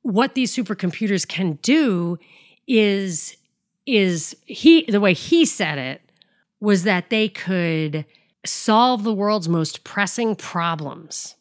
what 0.04 0.36
these 0.36 0.56
supercomputers 0.56 1.28
can 1.28 1.54
do 1.62 2.18
is 2.68 3.36
is 3.86 4.36
he 4.46 4.84
the 4.84 5.00
way 5.00 5.14
he 5.14 5.46
said 5.46 5.78
it 5.78 6.02
was 6.60 6.84
that 6.84 7.10
they 7.10 7.30
could 7.30 8.06
solve 8.46 9.04
the 9.04 9.14
world's 9.14 9.50
most 9.50 9.84
pressing 9.84 10.36
problems. 10.36 11.36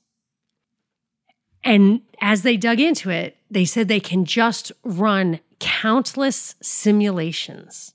And 1.64 2.02
as 2.20 2.42
they 2.42 2.56
dug 2.56 2.80
into 2.80 3.10
it, 3.10 3.36
they 3.50 3.64
said 3.64 3.88
they 3.88 4.00
can 4.00 4.24
just 4.24 4.70
run 4.84 5.40
countless 5.58 6.54
simulations. 6.62 7.94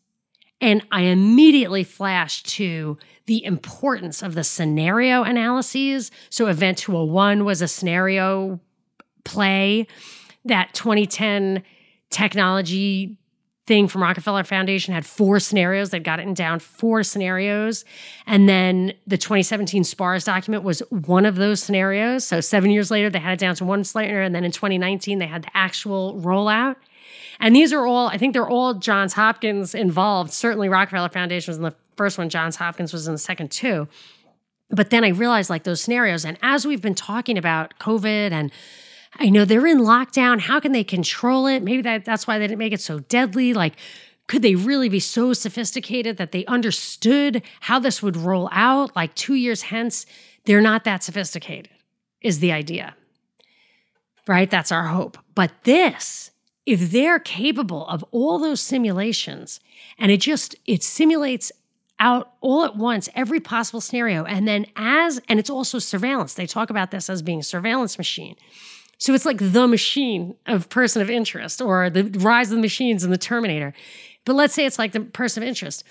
And 0.60 0.86
I 0.92 1.04
immediately 1.04 1.84
flashed 1.84 2.48
to 2.50 2.98
the 3.26 3.44
importance 3.44 4.22
of 4.22 4.36
the 4.36 4.44
scenario 4.44 5.24
analyses. 5.24 6.12
So, 6.30 6.48
Event 6.48 6.78
201 6.78 7.46
was 7.46 7.62
a 7.62 7.68
scenario 7.68 8.60
play. 9.24 9.88
That 10.46 10.74
2010 10.74 11.64
technology 12.10 13.18
thing 13.72 13.88
from 13.88 14.04
Rockefeller 14.04 14.44
Foundation 14.44 14.94
had 14.94 15.06
four 15.06 15.40
scenarios. 15.40 15.92
They'd 15.92 16.04
gotten 16.04 16.34
down 16.34 16.60
four 16.60 17.04
scenarios. 17.04 17.86
And 18.28 18.50
then 18.50 18.92
the 19.08 19.18
2017 19.18 19.86
SPARS 19.86 20.26
document 20.26 20.66
was 20.66 20.82
one 20.90 21.26
of 21.26 21.38
those 21.38 21.64
scenarios. 21.64 22.28
So 22.28 22.42
seven 22.42 22.70
years 22.72 22.92
later, 22.92 23.10
they 23.10 23.20
had 23.20 23.32
it 23.32 23.40
down 23.40 23.56
to 23.56 23.64
one 23.64 23.86
scenario. 23.86 24.26
And 24.26 24.36
then 24.36 24.44
in 24.44 24.52
2019, 24.52 25.20
they 25.20 25.26
had 25.26 25.44
the 25.44 25.58
actual 25.58 26.20
rollout. 26.20 26.76
And 27.40 27.56
these 27.56 27.72
are 27.72 27.86
all, 27.86 28.10
I 28.10 28.18
think 28.18 28.34
they're 28.34 28.46
all 28.46 28.74
Johns 28.74 29.14
Hopkins 29.14 29.74
involved. 29.74 30.34
Certainly 30.34 30.68
Rockefeller 30.68 31.08
Foundation 31.08 31.52
was 31.52 31.58
in 31.58 31.64
the 31.64 31.76
first 31.96 32.18
one, 32.18 32.28
Johns 32.28 32.58
Hopkins 32.58 32.92
was 32.92 33.08
in 33.08 33.14
the 33.14 33.20
second 33.20 33.52
too. 33.52 33.88
But 34.70 34.90
then 34.90 35.06
I 35.06 35.10
realized 35.10 35.50
like 35.50 35.64
those 35.64 35.80
scenarios. 35.80 36.26
And 36.26 36.38
as 36.42 36.68
we've 36.68 36.82
been 36.82 36.94
talking 36.94 37.38
about 37.38 37.80
COVID 37.80 38.34
and 38.34 38.52
I 39.20 39.30
know 39.30 39.46
they're 39.46 39.68
in 39.68 39.80
lockdown. 39.80 40.40
How 40.40 40.60
can 40.60 40.72
they 40.72 40.84
control 40.84 41.48
it? 41.48 41.64
Maybe 41.64 41.82
that, 41.82 42.06
that's 42.06 42.28
why 42.28 42.40
they 42.40 42.48
didn't 42.48 42.60
make 42.60 42.74
it 42.74 42.82
so 42.82 43.00
deadly. 43.00 43.54
Like, 43.54 43.74
could 44.28 44.42
they 44.42 44.56
really 44.56 44.90
be 44.90 45.00
so 45.00 45.34
sophisticated 45.34 46.18
that 46.18 46.32
they 46.32 46.46
understood 46.46 47.44
how 47.62 47.80
this 47.80 48.02
would 48.02 48.16
roll 48.16 48.48
out? 48.52 48.96
Like, 48.96 49.14
two 49.16 49.36
years 49.36 49.64
hence, 49.64 50.06
they're 50.46 50.62
not 50.62 50.86
that 50.86 51.04
sophisticated, 51.04 51.72
is 52.22 52.40
the 52.40 52.52
idea. 52.52 52.96
Right? 54.28 54.50
That's 54.50 54.72
our 54.72 54.88
hope. 54.88 55.18
But 55.36 55.52
this, 55.64 56.32
if 56.66 56.92
they're 56.92 57.20
capable 57.20 57.88
of 57.88 58.06
all 58.12 58.40
those 58.40 58.62
simulations 58.62 59.60
and 59.98 60.12
it 60.12 60.22
just 60.22 60.56
it 60.66 60.84
simulates 60.84 61.52
out 62.00 62.34
all 62.42 62.64
at 62.64 62.76
once 62.76 63.10
every 63.16 63.40
possible 63.40 63.82
scenario 63.82 64.24
and 64.26 64.48
then 64.48 64.66
as 64.76 65.20
and 65.28 65.40
it's 65.40 65.50
also 65.50 65.80
surveillance 65.80 66.34
they 66.34 66.48
talk 66.48 66.70
about 66.70 66.92
this 66.92 67.10
as 67.10 67.22
being 67.22 67.40
a 67.40 67.44
surveillance 67.44 67.98
machine 67.98 68.36
so 69.02 69.16
it's 69.16 69.26
like 69.26 69.40
the 69.40 69.68
machine 69.68 70.36
of 70.46 70.70
person 70.70 71.02
of 71.02 71.10
interest 71.10 71.60
or 71.60 71.90
the 71.90 72.04
rise 72.20 72.52
of 72.52 72.58
the 72.58 72.62
machines 72.62 73.04
in 73.04 73.10
the 73.10 73.18
Terminator. 73.18 73.74
But 74.26 74.36
let's 74.36 74.54
say 74.54 74.64
it's 74.64 74.78
like 74.78 74.92
the 74.92 75.00
person 75.00 75.42
of 75.42 75.50
interest. 75.50 75.84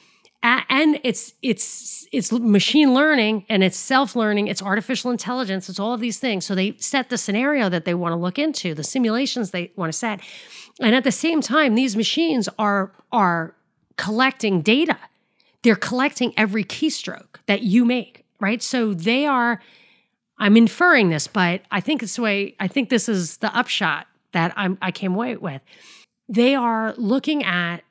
And 0.45 1.01
it's 1.03 1.35
it's 1.43 2.07
it's 2.13 2.31
machine 2.31 2.95
learning 2.95 3.47
and 3.49 3.65
it's 3.65 3.77
self-learning, 3.77 4.47
it's 4.47 4.63
artificial 4.63 5.11
intelligence, 5.11 5.69
it's 5.69 5.81
all 5.81 5.93
of 5.93 5.99
these 6.01 6.21
things. 6.21 6.47
So 6.47 6.55
they 6.55 6.77
set 6.79 7.11
the 7.11 7.19
scenario 7.19 7.69
that 7.69 7.85
they 7.85 7.95
want 7.95 8.13
to 8.13 8.17
look 8.17 8.39
into, 8.39 8.75
the 8.75 8.85
simulations 8.85 9.51
they 9.51 9.73
want 9.75 9.93
to 9.93 9.99
set. 9.99 10.21
And 10.81 10.95
at 10.95 11.03
the 11.03 11.13
same 11.13 11.41
time, 11.41 11.75
these 11.75 11.97
machines 11.97 12.49
are 12.61 12.93
are 13.11 13.57
collecting 13.97 14.63
data. 14.63 14.97
They're 15.63 15.75
collecting 15.75 16.33
every 16.37 16.63
keystroke 16.63 17.41
that 17.47 17.63
you 17.63 17.85
make, 17.85 18.25
right? 18.39 18.63
So 18.63 18.95
they 18.95 19.27
are 19.27 19.61
I'm 20.41 20.57
inferring 20.57 21.11
this, 21.11 21.27
but 21.27 21.61
I 21.71 21.81
think 21.81 22.03
it's 22.03 22.17
the 22.17 22.23
way, 22.23 22.57
I 22.59 22.67
think 22.67 22.89
this 22.89 23.09
is 23.09 23.37
the 23.37 23.55
upshot 23.57 24.07
that 24.33 24.53
I'm, 24.57 24.79
I 24.81 24.91
came 24.91 25.15
away 25.15 25.37
with. 25.37 25.61
They 26.29 26.55
are 26.55 26.95
looking 26.97 27.45
at 27.45 27.83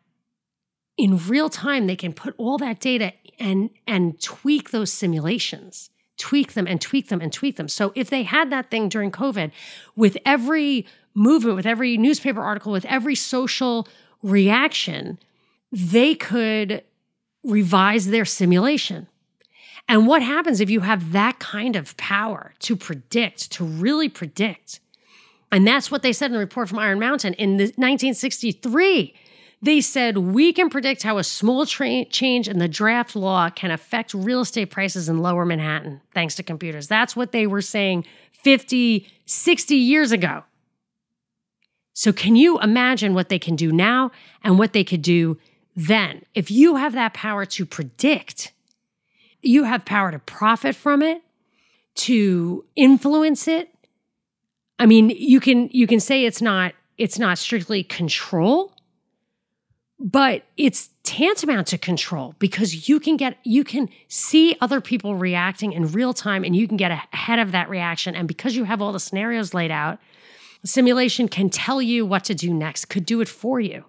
in 0.98 1.18
real 1.28 1.50
time, 1.50 1.88
they 1.88 1.96
can 1.96 2.12
put 2.12 2.34
all 2.38 2.58
that 2.58 2.82
data 2.82 3.14
and, 3.40 3.70
and 3.88 4.20
tweak 4.22 4.72
those 4.72 4.92
simulations, 4.92 5.90
tweak 6.18 6.54
them 6.54 6.68
and 6.68 6.82
tweak 6.82 7.08
them 7.08 7.22
and 7.22 7.32
tweak 7.32 7.56
them. 7.56 7.70
So 7.70 7.94
if 7.96 8.10
they 8.10 8.24
had 8.24 8.50
that 8.50 8.70
thing 8.70 8.90
during 8.90 9.10
COVID, 9.10 9.52
with 9.96 10.18
every 10.26 10.86
movement, 11.14 11.56
with 11.56 11.66
every 11.66 11.96
newspaper 11.96 12.42
article, 12.42 12.74
with 12.74 12.84
every 12.86 13.16
social 13.16 13.88
reaction, 14.22 15.20
they 15.72 16.16
could 16.16 16.84
revise 17.46 18.08
their 18.08 18.26
simulation 18.26 19.08
and 19.90 20.06
what 20.06 20.22
happens 20.22 20.62
if 20.62 20.70
you 20.70 20.82
have 20.82 21.14
that 21.14 21.40
kind 21.40 21.76
of 21.76 21.98
power 21.98 22.54
to 22.60 22.76
predict, 22.76 23.52
to 23.54 23.66
really 23.66 24.08
predict? 24.08 24.80
And 25.52 25.66
that's 25.66 25.90
what 25.90 26.04
they 26.04 26.14
said 26.14 26.28
in 26.28 26.34
the 26.34 26.40
report 26.40 26.70
from 26.70 26.78
Iron 26.78 27.00
Mountain 27.00 27.34
in 27.34 27.58
the 27.58 27.64
1963. 27.64 29.16
They 29.64 29.82
said, 29.82 30.20
we 30.20 30.54
can 30.54 30.70
predict 30.70 31.02
how 31.02 31.18
a 31.18 31.24
small 31.24 31.66
tra- 31.66 32.06
change 32.06 32.48
in 32.48 32.60
the 32.60 32.68
draft 32.68 33.16
law 33.16 33.50
can 33.50 33.72
affect 33.72 34.14
real 34.14 34.42
estate 34.42 34.70
prices 34.70 35.10
in 35.10 35.24
lower 35.24 35.44
Manhattan, 35.44 36.02
thanks 36.14 36.36
to 36.36 36.44
computers. 36.44 36.88
That's 36.88 37.16
what 37.16 37.32
they 37.32 37.48
were 37.48 37.62
saying 37.62 38.06
50, 38.32 39.08
60 39.26 39.76
years 39.76 40.12
ago. 40.12 40.44
So, 41.94 42.14
can 42.14 42.36
you 42.36 42.60
imagine 42.62 43.16
what 43.16 43.28
they 43.28 43.40
can 43.40 43.56
do 43.58 43.72
now 43.72 44.12
and 44.44 44.58
what 44.60 44.72
they 44.72 44.84
could 44.84 45.02
do 45.02 45.40
then? 45.76 46.24
If 46.36 46.50
you 46.52 46.76
have 46.76 46.94
that 46.94 47.14
power 47.14 47.46
to 47.48 47.66
predict, 47.66 48.54
you 49.42 49.64
have 49.64 49.86
power 49.86 50.12
to 50.12 50.20
profit 50.20 50.76
from 50.76 51.02
it, 51.02 51.22
to 51.96 52.66
influence 52.76 53.48
it. 53.48 53.70
I 54.78 54.86
mean, 54.86 55.10
you 55.10 55.40
can 55.40 55.70
you 55.72 55.88
can 55.88 56.00
say 56.00 56.26
it's 56.26 56.42
not 56.42 56.74
it's 56.98 57.20
not 57.20 57.38
strictly 57.38 57.84
control, 57.84 58.74
but 60.00 60.44
it's 60.58 60.90
tantamount 61.04 61.68
to 61.68 61.78
control 61.78 62.36
because 62.40 62.88
you 62.88 63.00
can 63.00 63.18
get 63.18 63.38
you 63.44 63.64
can 63.64 63.90
see 64.08 64.56
other 64.62 64.80
people 64.80 65.16
reacting 65.16 65.74
in 65.74 65.92
real 65.92 66.14
time 66.14 66.44
and 66.44 66.56
you 66.56 66.68
can 66.68 66.78
get 66.78 66.92
ahead 66.92 67.40
of 67.40 67.52
that 67.52 67.70
reaction. 67.70 68.16
And 68.16 68.28
because 68.28 68.56
you 68.56 68.64
have 68.66 68.82
all 68.82 68.92
the 68.92 69.00
scenarios 69.00 69.54
laid 69.54 69.72
out 69.72 70.00
simulation 70.64 71.30
can 71.30 71.50
tell 71.50 71.82
you 71.82 72.06
what 72.06 72.26
to 72.26 72.36
do 72.36 72.54
next 72.54 72.86
could 72.86 73.06
do 73.06 73.22
it 73.22 73.30
for 73.30 73.60
you. 73.60 73.86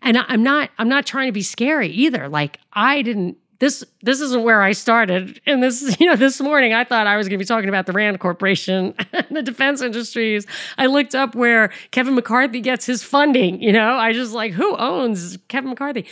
And 0.00 0.16
i'm 0.16 0.42
not 0.42 0.70
i'm 0.78 0.88
not 0.88 1.06
trying 1.06 1.26
to 1.26 1.32
be 1.32 1.42
scary 1.42 1.88
either. 1.88 2.28
Like 2.28 2.58
i 2.72 3.02
didn't 3.02 3.36
this 3.60 3.84
this 4.02 4.20
isn't 4.20 4.44
where 4.44 4.62
I 4.62 4.72
started. 4.72 5.40
And 5.46 5.62
this, 5.62 5.96
you 6.00 6.06
know, 6.06 6.16
this 6.16 6.40
morning 6.40 6.72
I 6.72 6.84
thought 6.84 7.06
I 7.06 7.16
was 7.16 7.28
going 7.28 7.38
to 7.38 7.42
be 7.42 7.46
talking 7.46 7.68
about 7.68 7.86
the 7.86 7.92
Rand 7.92 8.20
Corporation 8.20 8.94
and 9.12 9.26
the 9.30 9.42
defense 9.42 9.80
industries. 9.80 10.46
I 10.76 10.86
looked 10.86 11.14
up 11.14 11.34
where 11.34 11.70
Kevin 11.90 12.14
McCarthy 12.14 12.60
gets 12.60 12.86
his 12.86 13.02
funding. 13.02 13.60
You 13.62 13.72
know, 13.72 13.94
I 13.94 14.12
just 14.12 14.32
like 14.32 14.52
who 14.52 14.76
owns 14.76 15.38
Kevin 15.48 15.70
McCarthy, 15.70 16.06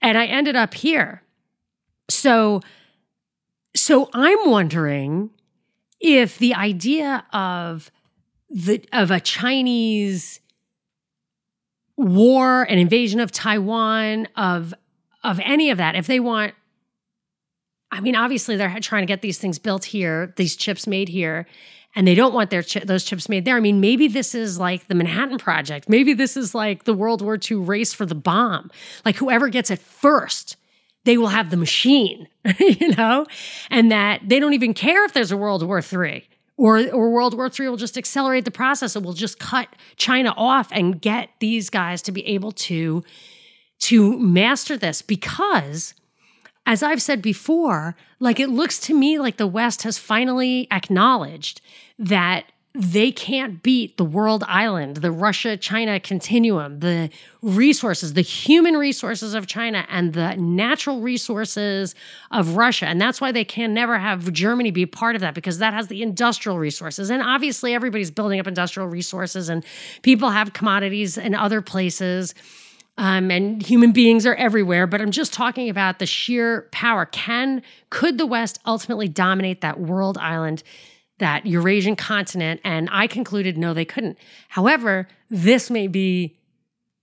and 0.00 0.16
I 0.16 0.26
ended 0.26 0.56
up 0.56 0.74
here. 0.74 1.22
So, 2.08 2.60
so 3.74 4.08
I'm 4.14 4.50
wondering 4.50 5.30
if 6.00 6.38
the 6.38 6.54
idea 6.54 7.24
of 7.32 7.90
the 8.48 8.84
of 8.92 9.10
a 9.10 9.18
Chinese 9.18 10.40
war, 11.96 12.62
an 12.64 12.78
invasion 12.78 13.18
of 13.18 13.32
Taiwan, 13.32 14.28
of 14.36 14.72
of 15.24 15.40
any 15.42 15.70
of 15.70 15.78
that, 15.78 15.96
if 15.96 16.06
they 16.06 16.20
want 16.20 16.54
I 17.90 18.00
mean, 18.00 18.16
obviously 18.16 18.56
they're 18.56 18.80
trying 18.80 19.02
to 19.02 19.06
get 19.06 19.22
these 19.22 19.38
things 19.38 19.58
built 19.58 19.84
here, 19.86 20.34
these 20.36 20.56
chips 20.56 20.86
made 20.86 21.08
here, 21.08 21.46
and 21.94 22.06
they 22.06 22.14
don't 22.14 22.34
want 22.34 22.50
their 22.50 22.62
chi- 22.62 22.84
those 22.84 23.04
chips 23.04 23.28
made 23.28 23.44
there. 23.44 23.56
I 23.56 23.60
mean, 23.60 23.80
maybe 23.80 24.06
this 24.08 24.34
is 24.34 24.58
like 24.58 24.88
the 24.88 24.94
Manhattan 24.94 25.38
Project. 25.38 25.88
Maybe 25.88 26.12
this 26.12 26.36
is 26.36 26.54
like 26.54 26.84
the 26.84 26.92
World 26.92 27.22
War 27.22 27.38
II 27.38 27.58
race 27.58 27.94
for 27.94 28.04
the 28.04 28.14
bomb. 28.14 28.70
Like 29.04 29.16
whoever 29.16 29.48
gets 29.48 29.70
it 29.70 29.78
first, 29.78 30.56
they 31.04 31.16
will 31.16 31.28
have 31.28 31.50
the 31.50 31.56
machine, 31.56 32.28
you 32.58 32.94
know, 32.96 33.26
and 33.70 33.90
that 33.90 34.20
they 34.28 34.38
don't 34.40 34.52
even 34.52 34.74
care 34.74 35.04
if 35.04 35.14
there's 35.14 35.32
a 35.32 35.36
World 35.36 35.62
War 35.62 35.80
III. 35.80 36.28
Or, 36.58 36.78
or 36.90 37.10
World 37.10 37.34
War 37.34 37.50
III 37.50 37.68
will 37.68 37.76
just 37.76 37.98
accelerate 37.98 38.46
the 38.46 38.50
process. 38.50 38.96
It 38.96 39.02
will 39.02 39.12
just 39.12 39.38
cut 39.38 39.68
China 39.96 40.32
off 40.36 40.68
and 40.72 41.00
get 41.00 41.28
these 41.38 41.68
guys 41.68 42.00
to 42.02 42.12
be 42.12 42.26
able 42.26 42.52
to, 42.52 43.04
to 43.80 44.18
master 44.18 44.76
this 44.78 45.02
because 45.02 45.94
as 46.66 46.82
I've 46.82 47.00
said 47.00 47.22
before, 47.22 47.96
like 48.18 48.40
it 48.40 48.50
looks 48.50 48.78
to 48.80 48.94
me 48.94 49.18
like 49.18 49.36
the 49.36 49.46
West 49.46 49.82
has 49.82 49.98
finally 49.98 50.66
acknowledged 50.70 51.60
that 51.98 52.46
they 52.78 53.10
can't 53.10 53.62
beat 53.62 53.96
the 53.96 54.04
world 54.04 54.44
island, 54.46 54.98
the 54.98 55.10
Russia 55.10 55.56
China 55.56 55.98
continuum, 55.98 56.80
the 56.80 57.08
resources, 57.40 58.12
the 58.12 58.20
human 58.20 58.76
resources 58.76 59.32
of 59.32 59.46
China 59.46 59.86
and 59.88 60.12
the 60.12 60.36
natural 60.36 61.00
resources 61.00 61.94
of 62.32 62.54
Russia. 62.56 62.84
And 62.84 63.00
that's 63.00 63.18
why 63.18 63.32
they 63.32 63.44
can 63.44 63.72
never 63.72 63.98
have 63.98 64.30
Germany 64.30 64.72
be 64.72 64.84
part 64.84 65.14
of 65.14 65.22
that 65.22 65.32
because 65.32 65.56
that 65.58 65.72
has 65.72 65.88
the 65.88 66.02
industrial 66.02 66.58
resources. 66.58 67.08
And 67.08 67.22
obviously, 67.22 67.72
everybody's 67.72 68.10
building 68.10 68.40
up 68.40 68.46
industrial 68.46 68.90
resources 68.90 69.48
and 69.48 69.64
people 70.02 70.28
have 70.28 70.52
commodities 70.52 71.16
in 71.16 71.34
other 71.34 71.62
places 71.62 72.34
um, 72.98 73.30
and 73.30 73.62
human 73.62 73.92
beings 73.92 74.24
are 74.26 74.34
everywhere. 74.34 74.86
But 74.86 75.00
I'm 75.00 75.10
just 75.10 75.32
talking 75.32 75.68
about 75.68 75.98
the 75.98 76.06
sheer 76.06 76.68
power. 76.72 77.06
Can 77.06 77.62
could 77.90 78.18
the 78.18 78.26
West 78.26 78.58
ultimately 78.64 79.08
dominate 79.08 79.60
that 79.60 79.78
world 79.78 80.16
island, 80.18 80.62
that 81.18 81.46
Eurasian 81.46 81.96
continent? 81.96 82.60
And 82.64 82.88
I 82.90 83.06
concluded 83.06 83.58
no, 83.58 83.74
they 83.74 83.84
couldn't. 83.84 84.18
However, 84.48 85.08
this 85.28 85.70
may 85.70 85.86
be 85.88 86.38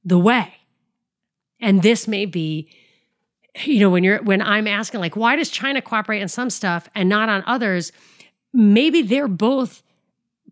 the 0.03 0.19
way, 0.19 0.55
and 1.59 1.81
this 1.81 2.07
may 2.07 2.25
be. 2.25 2.69
You 3.65 3.81
know, 3.81 3.91
when 3.91 4.03
you're 4.03 4.19
when 4.23 4.41
I'm 4.41 4.65
asking 4.65 4.99
like 4.99 5.15
why 5.15 5.35
does 5.35 5.49
China 5.49 5.79
cooperate 5.79 6.23
in 6.23 6.27
some 6.27 6.49
stuff 6.49 6.89
and 6.95 7.07
not 7.07 7.29
on 7.29 7.43
others, 7.45 7.91
maybe 8.51 9.03
they're 9.03 9.27
both 9.27 9.82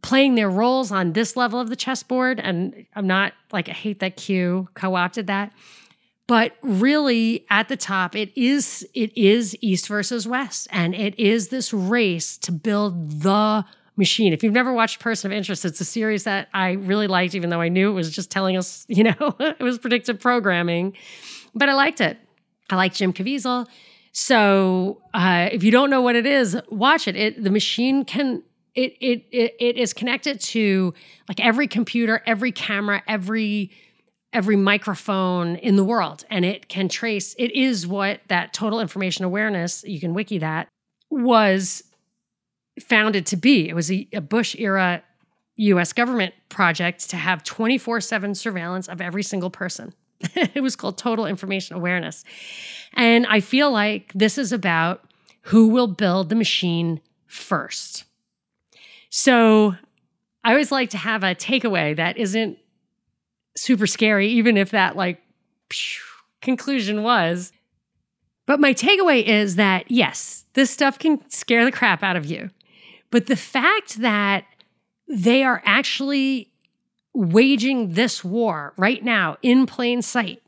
playing 0.02 0.36
their 0.36 0.50
roles 0.50 0.92
on 0.92 1.14
this 1.14 1.36
level 1.36 1.60
of 1.60 1.70
the 1.70 1.76
chessboard. 1.76 2.40
And 2.40 2.86
I'm 2.96 3.08
not 3.08 3.34
like, 3.52 3.70
I 3.70 3.74
hate 3.74 4.00
that 4.00 4.16
Q 4.16 4.68
co 4.74 4.96
opted 4.96 5.28
that. 5.28 5.54
But 6.28 6.56
really, 6.62 7.46
at 7.50 7.68
the 7.68 7.76
top, 7.76 8.16
it 8.16 8.32
is 8.38 8.88
it 8.94 9.16
is 9.18 9.58
East 9.60 9.90
versus 9.90 10.26
West, 10.26 10.68
and 10.72 10.96
it 10.96 11.20
is 11.20 11.50
this 11.50 11.74
race 11.74 12.38
to 12.38 12.54
build 12.54 13.22
the 13.22 13.66
machine. 13.98 14.32
If 14.32 14.42
you've 14.42 14.54
never 14.54 14.72
watched 14.72 15.00
Person 15.00 15.30
of 15.30 15.36
Interest, 15.36 15.66
it's 15.66 15.82
a 15.82 15.86
series 15.86 16.24
that 16.24 16.48
I 16.54 16.72
really 16.72 17.08
liked, 17.08 17.36
even 17.36 17.50
though 17.50 17.60
I 17.60 17.68
knew 17.68 17.90
it 17.90 17.94
was 17.94 18.10
just 18.12 18.32
telling 18.32 18.56
us, 18.56 18.86
you 18.90 19.04
know, 19.04 19.36
it 19.40 19.60
was 19.60 19.78
predictive 19.78 20.20
programming. 20.22 20.96
But 21.54 21.68
I 21.68 21.74
liked 21.74 22.00
it. 22.00 22.18
I 22.70 22.78
like 22.78 22.94
Jim 22.94 23.12
Caviezel. 23.12 23.68
So 24.14 25.02
uh, 25.14 25.50
if 25.52 25.64
you 25.64 25.72
don't 25.72 25.90
know 25.90 26.02
what 26.02 26.16
it 26.16 26.26
is, 26.26 26.58
watch 26.70 27.08
it. 27.08 27.16
It 27.16 27.44
the 27.44 27.50
machine 27.50 28.06
can 28.06 28.44
it, 28.76 28.94
it 29.32 29.56
it 29.60 29.78
is 29.78 29.94
connected 29.94 30.40
to 30.40 30.94
like 31.28 31.40
every 31.40 31.68
computer, 31.68 32.22
every 32.26 32.52
camera, 32.52 33.04
every 33.08 33.72
every 34.34 34.56
microphone 34.56 35.58
in 35.58 35.76
the 35.76 35.84
world 35.84 36.24
and 36.30 36.46
it 36.46 36.70
can 36.70 36.88
trace 36.88 37.36
it 37.38 37.52
is 37.52 37.86
what 37.86 38.22
that 38.30 38.54
total 38.54 38.80
information 38.80 39.26
awareness 39.26 39.84
you 39.84 40.00
can 40.00 40.14
wiki 40.14 40.38
that 40.38 40.70
was 41.10 41.84
founded 42.80 43.26
to 43.26 43.36
be. 43.36 43.68
It 43.68 43.76
was 43.76 43.92
a, 43.92 44.08
a 44.14 44.22
bush 44.22 44.56
era 44.58 45.04
us 45.58 45.94
government 45.94 46.34
project 46.50 47.10
to 47.10 47.18
have 47.18 47.44
24-7 47.44 48.36
surveillance 48.36 48.88
of 48.88 49.02
every 49.02 49.24
single 49.24 49.50
person. 49.50 49.94
It 50.36 50.62
was 50.62 50.76
called 50.76 50.98
total 50.98 51.26
information 51.26 51.76
awareness. 51.76 52.24
And 52.94 53.26
i 53.28 53.40
feel 53.40 53.72
like 53.72 54.12
this 54.14 54.38
is 54.38 54.52
about 54.52 55.04
who 55.44 55.68
will 55.68 55.88
build 55.88 56.30
the 56.30 56.36
machine 56.36 57.02
first 57.26 58.06
so 59.12 59.76
I 60.44 60.52
always 60.52 60.72
like 60.72 60.90
to 60.92 60.98
have 60.98 61.22
a 61.22 61.36
takeaway 61.36 61.96
that 61.96 62.18
isn't 62.18 62.58
super 63.56 63.86
scary, 63.86 64.30
even 64.30 64.58
if 64.58 64.72
that 64.72 64.96
like 64.96 65.22
conclusion 66.42 67.04
was. 67.04 67.52
But 68.48 68.60
my 68.60 68.74
takeaway 68.74 69.24
is 69.24 69.58
that 69.58 69.92
yes, 69.92 70.46
this 70.54 70.72
stuff 70.72 70.98
can 70.98 71.30
scare 71.30 71.66
the 71.66 71.72
crap 71.72 72.02
out 72.02 72.16
of 72.16 72.26
you. 72.26 72.50
But 73.12 73.28
the 73.28 73.36
fact 73.36 73.98
that 74.02 74.46
they 75.08 75.44
are 75.44 75.62
actually 75.66 76.50
waging 77.14 77.94
this 77.94 78.24
war 78.24 78.74
right 78.78 79.04
now 79.04 79.38
in 79.42 79.66
plain 79.66 80.02
sight 80.02 80.42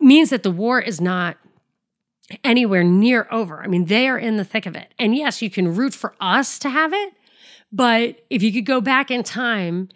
means 0.00 0.30
that 0.30 0.42
the 0.42 0.50
war 0.50 0.80
is 0.80 1.00
not 1.00 1.36
anywhere 2.42 2.82
near 2.82 3.28
over. 3.30 3.62
I 3.62 3.68
mean, 3.68 3.86
they 3.86 4.08
are 4.08 4.18
in 4.18 4.36
the 4.36 4.44
thick 4.44 4.66
of 4.66 4.74
it. 4.74 4.92
And 4.98 5.14
yes, 5.14 5.42
you 5.42 5.50
can 5.50 5.74
root 5.74 5.94
for 5.94 6.14
us 6.20 6.58
to 6.60 6.70
have 6.70 6.92
it, 6.92 7.14
but 7.72 8.20
if 8.30 8.42
you 8.42 8.52
could 8.52 8.66
go 8.66 8.80
back 8.80 9.10
in 9.10 9.22
time 9.22 9.88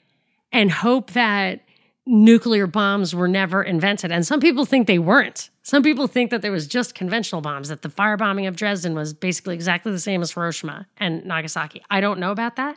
and 0.52 0.70
hope 0.70 1.12
that 1.12 1.60
nuclear 2.06 2.66
bombs 2.66 3.14
were 3.14 3.28
never 3.28 3.62
invented, 3.62 4.12
and 4.12 4.26
some 4.26 4.40
people 4.40 4.64
think 4.64 4.86
they 4.86 4.98
weren't. 4.98 5.50
Some 5.62 5.82
people 5.82 6.06
think 6.06 6.30
that 6.30 6.42
there 6.42 6.52
was 6.52 6.66
just 6.66 6.94
conventional 6.94 7.40
bombs, 7.40 7.68
that 7.68 7.82
the 7.82 7.88
firebombing 7.88 8.46
of 8.46 8.56
Dresden 8.56 8.94
was 8.94 9.14
basically 9.14 9.54
exactly 9.54 9.90
the 9.90 9.98
same 9.98 10.20
as 10.20 10.32
Hiroshima 10.32 10.86
and 10.98 11.24
Nagasaki. 11.24 11.82
I 11.90 12.00
don't 12.00 12.18
know 12.18 12.30
about 12.30 12.56
that. 12.56 12.76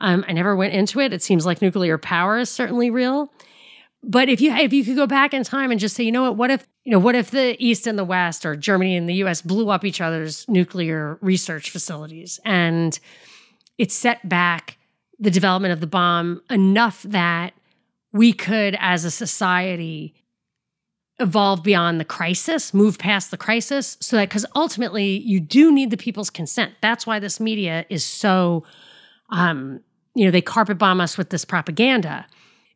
Um, 0.00 0.24
I 0.26 0.32
never 0.32 0.56
went 0.56 0.72
into 0.72 1.00
it. 1.00 1.12
It 1.12 1.22
seems 1.22 1.46
like 1.46 1.60
nuclear 1.60 1.98
power 1.98 2.38
is 2.38 2.50
certainly 2.50 2.90
real. 2.90 3.32
But 4.02 4.28
if 4.28 4.40
you 4.40 4.52
if 4.52 4.72
you 4.72 4.84
could 4.84 4.96
go 4.96 5.06
back 5.06 5.34
in 5.34 5.42
time 5.42 5.70
and 5.70 5.80
just 5.80 5.96
say, 5.96 6.04
you 6.04 6.12
know 6.12 6.22
what, 6.22 6.36
what 6.36 6.50
if 6.50 6.66
you 6.84 6.92
know 6.92 6.98
what 6.98 7.14
if 7.14 7.30
the 7.30 7.56
East 7.58 7.86
and 7.86 7.98
the 7.98 8.04
West 8.04 8.46
or 8.46 8.54
Germany 8.54 8.96
and 8.96 9.08
the 9.08 9.14
U.S. 9.14 9.42
blew 9.42 9.68
up 9.68 9.84
each 9.84 10.00
other's 10.00 10.48
nuclear 10.48 11.18
research 11.20 11.70
facilities 11.70 12.38
and 12.44 12.98
it 13.78 13.92
set 13.92 14.28
back 14.28 14.78
the 15.18 15.30
development 15.30 15.72
of 15.72 15.80
the 15.80 15.86
bomb 15.86 16.42
enough 16.50 17.02
that 17.02 17.54
we 18.12 18.32
could, 18.32 18.76
as 18.80 19.04
a 19.04 19.10
society, 19.10 20.14
evolve 21.18 21.62
beyond 21.62 21.98
the 21.98 22.04
crisis, 22.04 22.74
move 22.74 22.98
past 22.98 23.30
the 23.30 23.36
crisis, 23.36 23.96
so 24.00 24.16
that 24.16 24.28
because 24.28 24.46
ultimately 24.54 25.18
you 25.18 25.40
do 25.40 25.72
need 25.72 25.90
the 25.90 25.96
people's 25.96 26.30
consent. 26.30 26.72
That's 26.82 27.06
why 27.06 27.18
this 27.18 27.40
media 27.40 27.86
is 27.88 28.04
so, 28.04 28.64
um, 29.30 29.80
you 30.14 30.24
know, 30.24 30.30
they 30.30 30.42
carpet 30.42 30.78
bomb 30.78 31.00
us 31.00 31.16
with 31.16 31.30
this 31.30 31.44
propaganda 31.44 32.26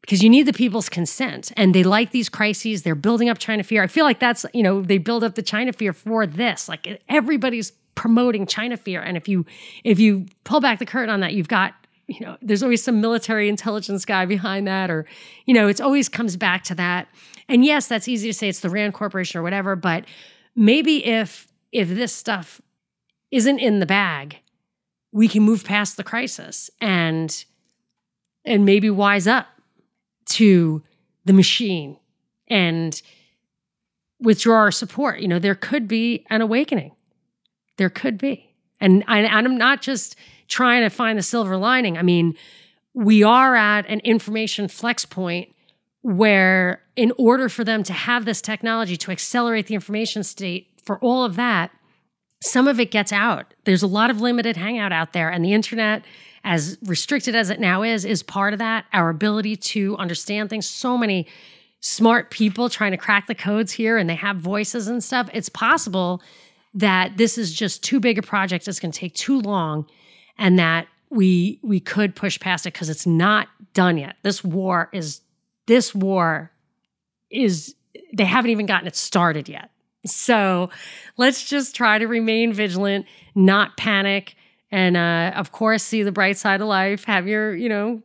because 0.01 0.22
you 0.22 0.30
need 0.30 0.46
the 0.46 0.53
people's 0.53 0.88
consent 0.88 1.53
and 1.57 1.74
they 1.74 1.82
like 1.82 2.11
these 2.11 2.28
crises. 2.28 2.82
They're 2.82 2.94
building 2.94 3.28
up 3.28 3.38
China 3.38 3.62
fear. 3.62 3.82
I 3.82 3.86
feel 3.86 4.05
like 4.05 4.20
that's, 4.20 4.46
you 4.55 4.62
know, 4.62 4.80
they 4.82 4.98
build 4.98 5.22
up 5.22 5.34
the 5.34 5.42
China 5.42 5.72
fear 5.72 5.92
for 5.92 6.26
this. 6.26 6.68
Like 6.68 7.03
everybody's 7.09 7.72
promoting 7.95 8.47
China 8.47 8.76
fear. 8.76 9.03
And 9.03 9.16
if 9.16 9.28
you 9.28 9.45
if 9.84 9.99
you 9.99 10.26
pull 10.45 10.61
back 10.61 10.78
the 10.78 10.86
curtain 10.86 11.11
on 11.11 11.20
that, 11.20 11.34
you've 11.34 11.49
got 11.49 11.74
you 12.07 12.20
know 12.20 12.36
there's 12.43 12.62
always 12.62 12.82
some 12.82 13.01
military 13.01 13.49
intelligence 13.49 14.05
guy 14.05 14.26
behind 14.26 14.66
that, 14.66 14.91
or 14.91 15.07
you 15.47 15.55
know 15.55 15.68
it's 15.68 15.80
always 15.80 16.09
comes 16.09 16.36
back 16.36 16.64
to 16.64 16.74
that. 16.76 17.09
And 17.49 17.64
yes, 17.64 17.88
that's 17.88 18.09
easy 18.09 18.28
to 18.28 18.34
say 18.34 18.49
it's 18.49 18.61
the 18.61 18.70
Rand 18.70 18.95
Corporation 18.95 19.41
or 19.41 19.43
whatever, 19.43 19.76
but 19.76 20.05
maybe 20.55 21.05
if 21.05 21.49
if 21.72 21.88
this 21.88 22.12
stuff 22.12 22.61
isn't 23.30 23.59
in 23.59 23.80
the 23.80 23.86
bag, 23.86 24.38
we 25.12 25.28
can 25.28 25.43
move 25.43 25.64
past 25.64 25.97
the 25.97 26.05
crisis 26.05 26.70
and 26.80 27.45
and 28.45 28.64
maybe 28.64 28.91
wise 28.91 29.26
up 29.26 29.47
to 30.26 30.82
the 31.24 31.32
machine 31.32 31.97
and 32.49 33.03
withdraw 34.20 34.59
our 34.59 34.70
support. 34.70 35.20
You 35.20 35.28
know, 35.28 35.38
there 35.38 35.55
could 35.55 35.88
be 35.88 36.24
an 36.30 36.41
awakening. 36.41 36.93
There 37.81 37.89
could 37.89 38.18
be. 38.18 38.53
And, 38.78 39.03
and 39.09 39.26
I'm 39.26 39.57
not 39.57 39.81
just 39.81 40.14
trying 40.49 40.83
to 40.83 40.91
find 40.91 41.18
the 41.18 41.22
silver 41.22 41.57
lining. 41.57 41.97
I 41.97 42.03
mean, 42.03 42.37
we 42.93 43.22
are 43.22 43.57
at 43.57 43.89
an 43.89 44.01
information 44.01 44.68
flex 44.68 45.07
point 45.07 45.55
where, 46.03 46.83
in 46.95 47.11
order 47.16 47.49
for 47.49 47.64
them 47.64 47.83
to 47.85 47.95
have 47.95 48.26
this 48.26 48.43
technology 48.43 48.99
to 48.99 49.11
accelerate 49.11 49.66
the 49.66 49.74
information 49.74 50.22
state 50.22 50.68
for 50.85 50.99
all 50.99 51.24
of 51.24 51.37
that, 51.37 51.70
some 52.43 52.68
of 52.68 52.78
it 52.78 52.91
gets 52.91 53.14
out. 53.14 53.55
There's 53.64 53.83
a 53.83 53.87
lot 53.87 54.11
of 54.11 54.20
limited 54.20 54.59
hangout 54.59 54.93
out 54.93 55.14
there, 55.14 55.31
and 55.31 55.43
the 55.43 55.55
internet, 55.55 56.05
as 56.45 56.76
restricted 56.85 57.35
as 57.35 57.49
it 57.49 57.61
now 57.61 57.83
is, 57.83 58.05
is 58.05 58.22
part 58.22 58.53
of 58.53 58.59
that. 58.59 58.85
Our 58.93 59.09
ability 59.09 59.57
to 59.57 59.97
understand 59.97 60.51
things. 60.51 60.68
So 60.68 60.99
many 60.99 61.26
smart 61.81 62.31
people 62.31 62.68
trying 62.68 62.91
to 62.91 62.99
crack 62.99 63.26
the 63.26 63.35
codes 63.35 63.72
here, 63.72 63.97
and 63.97 64.11
they 64.11 64.16
have 64.16 64.37
voices 64.37 64.87
and 64.87 65.03
stuff. 65.03 65.31
It's 65.33 65.49
possible 65.49 66.20
that 66.75 67.16
this 67.16 67.37
is 67.37 67.53
just 67.53 67.83
too 67.83 68.01
big 68.01 68.18
a 68.18 68.23
project. 68.23 68.68
It's 68.68 68.81
going 68.81 68.93
to 68.93 68.99
take 68.99 69.14
too 69.14 69.41
long, 69.41 69.87
and 70.39 70.59
that 70.59 70.87
we 71.11 71.59
we 71.62 71.81
could 71.81 72.14
push 72.14 72.39
past 72.39 72.66
it 72.66 72.73
because 72.73 72.89
it's 72.89 73.07
not 73.07 73.49
done 73.75 73.99
yet. 73.99 74.16
This 74.23 74.45
war 74.45 74.89
is 74.93 75.21
this 75.66 75.95
war 75.95 76.53
is 77.31 77.75
they 78.12 78.25
haven't 78.25 78.51
even 78.51 78.66
gotten 78.66 78.87
it 78.87 78.97
started 78.97 79.49
yet. 79.49 79.71
So 80.07 80.71
let's 81.16 81.45
just 81.45 81.75
try 81.75 81.99
to 81.99 82.07
remain 82.07 82.53
vigilant, 82.53 83.07
not 83.35 83.77
panic, 83.77 84.35
and 84.71 84.97
uh, 84.97 85.33
of 85.37 85.53
course 85.53 85.83
see 85.83 86.03
the 86.03 86.12
bright 86.12 86.39
side 86.39 86.61
of 86.61 86.68
life. 86.68 87.05
Have 87.05 87.27
your 87.27 87.55
you 87.55 87.68
know 87.68 88.03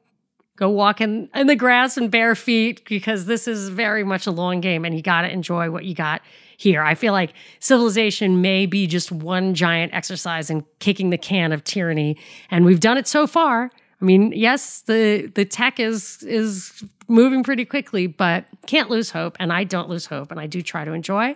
go 0.57 0.69
walk 0.69 1.01
in, 1.01 1.29
in 1.35 1.47
the 1.47 1.55
grass 1.55 1.97
and 1.97 2.09
bare 2.09 2.33
feet 2.33 2.87
because 2.87 3.25
this 3.25 3.45
is 3.47 3.69
very 3.69 4.03
much 4.03 4.25
a 4.25 4.31
long 4.31 4.61
game, 4.61 4.85
and 4.85 4.95
you 4.95 5.01
got 5.01 5.21
to 5.21 5.31
enjoy 5.31 5.69
what 5.69 5.85
you 5.85 5.93
got 5.93 6.21
here. 6.57 6.81
I 6.81 6.95
feel 6.95 7.13
like 7.13 7.33
civilization 7.59 8.41
may 8.41 8.65
be 8.65 8.87
just 8.87 9.11
one 9.11 9.53
giant 9.53 9.93
exercise 9.93 10.49
in 10.49 10.65
kicking 10.79 11.09
the 11.09 11.17
can 11.17 11.51
of 11.51 11.63
tyranny, 11.63 12.17
and 12.49 12.65
we've 12.65 12.79
done 12.79 12.97
it 12.97 13.07
so 13.07 13.27
far. 13.27 13.71
I 14.01 14.05
mean, 14.05 14.33
yes, 14.33 14.81
the 14.81 15.31
the 15.33 15.45
tech 15.45 15.79
is 15.79 16.21
is 16.23 16.83
moving 17.07 17.43
pretty 17.43 17.65
quickly, 17.65 18.07
but 18.07 18.45
can't 18.65 18.89
lose 18.89 19.11
hope, 19.11 19.37
and 19.39 19.53
I 19.53 19.63
don't 19.63 19.89
lose 19.89 20.05
hope, 20.05 20.31
and 20.31 20.39
I 20.39 20.47
do 20.47 20.61
try 20.61 20.85
to 20.85 20.91
enjoy. 20.91 21.35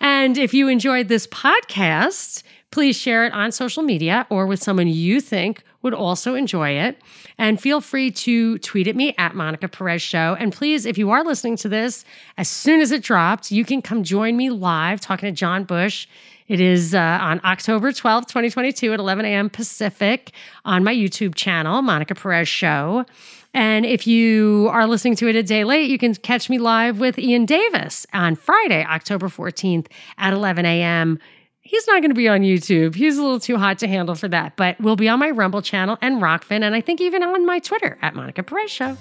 And 0.00 0.38
if 0.38 0.54
you 0.54 0.68
enjoyed 0.68 1.08
this 1.08 1.26
podcast, 1.26 2.42
please 2.70 2.96
share 2.96 3.24
it 3.24 3.32
on 3.32 3.52
social 3.52 3.82
media 3.82 4.26
or 4.30 4.46
with 4.46 4.62
someone 4.62 4.86
you 4.88 5.20
think 5.20 5.62
would 5.82 5.94
also 5.94 6.34
enjoy 6.34 6.70
it. 6.70 7.00
And 7.38 7.60
feel 7.60 7.80
free 7.80 8.10
to 8.10 8.58
tweet 8.58 8.86
at 8.86 8.96
me 8.96 9.14
at 9.18 9.34
Monica 9.34 9.68
Perez 9.68 10.02
Show. 10.02 10.36
And 10.38 10.52
please, 10.52 10.86
if 10.86 10.98
you 10.98 11.10
are 11.10 11.24
listening 11.24 11.56
to 11.58 11.68
this, 11.68 12.04
as 12.36 12.48
soon 12.48 12.80
as 12.80 12.92
it 12.92 13.02
drops, 13.02 13.50
you 13.50 13.64
can 13.64 13.82
come 13.82 14.04
join 14.04 14.36
me 14.36 14.50
live 14.50 15.00
talking 15.00 15.28
to 15.28 15.32
John 15.32 15.64
Bush. 15.64 16.06
It 16.48 16.60
is 16.60 16.94
uh, 16.94 17.18
on 17.20 17.40
October 17.44 17.92
12th, 17.92 18.26
2022 18.26 18.92
at 18.92 18.98
11 18.98 19.24
a.m. 19.24 19.48
Pacific 19.50 20.32
on 20.64 20.84
my 20.84 20.94
YouTube 20.94 21.34
channel, 21.34 21.80
Monica 21.80 22.14
Perez 22.14 22.48
Show. 22.48 23.06
And 23.54 23.84
if 23.86 24.06
you 24.06 24.68
are 24.70 24.86
listening 24.86 25.16
to 25.16 25.28
it 25.28 25.34
a 25.34 25.42
day 25.42 25.64
late, 25.64 25.90
you 25.90 25.98
can 25.98 26.14
catch 26.14 26.50
me 26.50 26.58
live 26.58 27.00
with 27.00 27.18
Ian 27.18 27.46
Davis 27.46 28.06
on 28.12 28.36
Friday, 28.36 28.84
October 28.84 29.28
14th 29.28 29.86
at 30.18 30.32
11 30.32 30.66
a.m 30.66 31.18
he's 31.70 31.86
not 31.86 32.00
going 32.00 32.10
to 32.10 32.16
be 32.16 32.28
on 32.28 32.40
YouTube. 32.40 32.96
He's 32.96 33.16
a 33.16 33.22
little 33.22 33.38
too 33.38 33.56
hot 33.56 33.78
to 33.78 33.88
handle 33.88 34.16
for 34.16 34.28
that, 34.28 34.56
but 34.56 34.78
we'll 34.80 34.96
be 34.96 35.08
on 35.08 35.20
my 35.20 35.30
Rumble 35.30 35.62
channel 35.62 35.96
and 36.02 36.20
Rokfin, 36.20 36.62
and 36.62 36.74
I 36.74 36.80
think 36.80 37.00
even 37.00 37.22
on 37.22 37.46
my 37.46 37.60
Twitter 37.60 37.96
at 38.02 38.14
Monica 38.14 38.42
Perez 38.42 38.70
Show. 38.70 38.96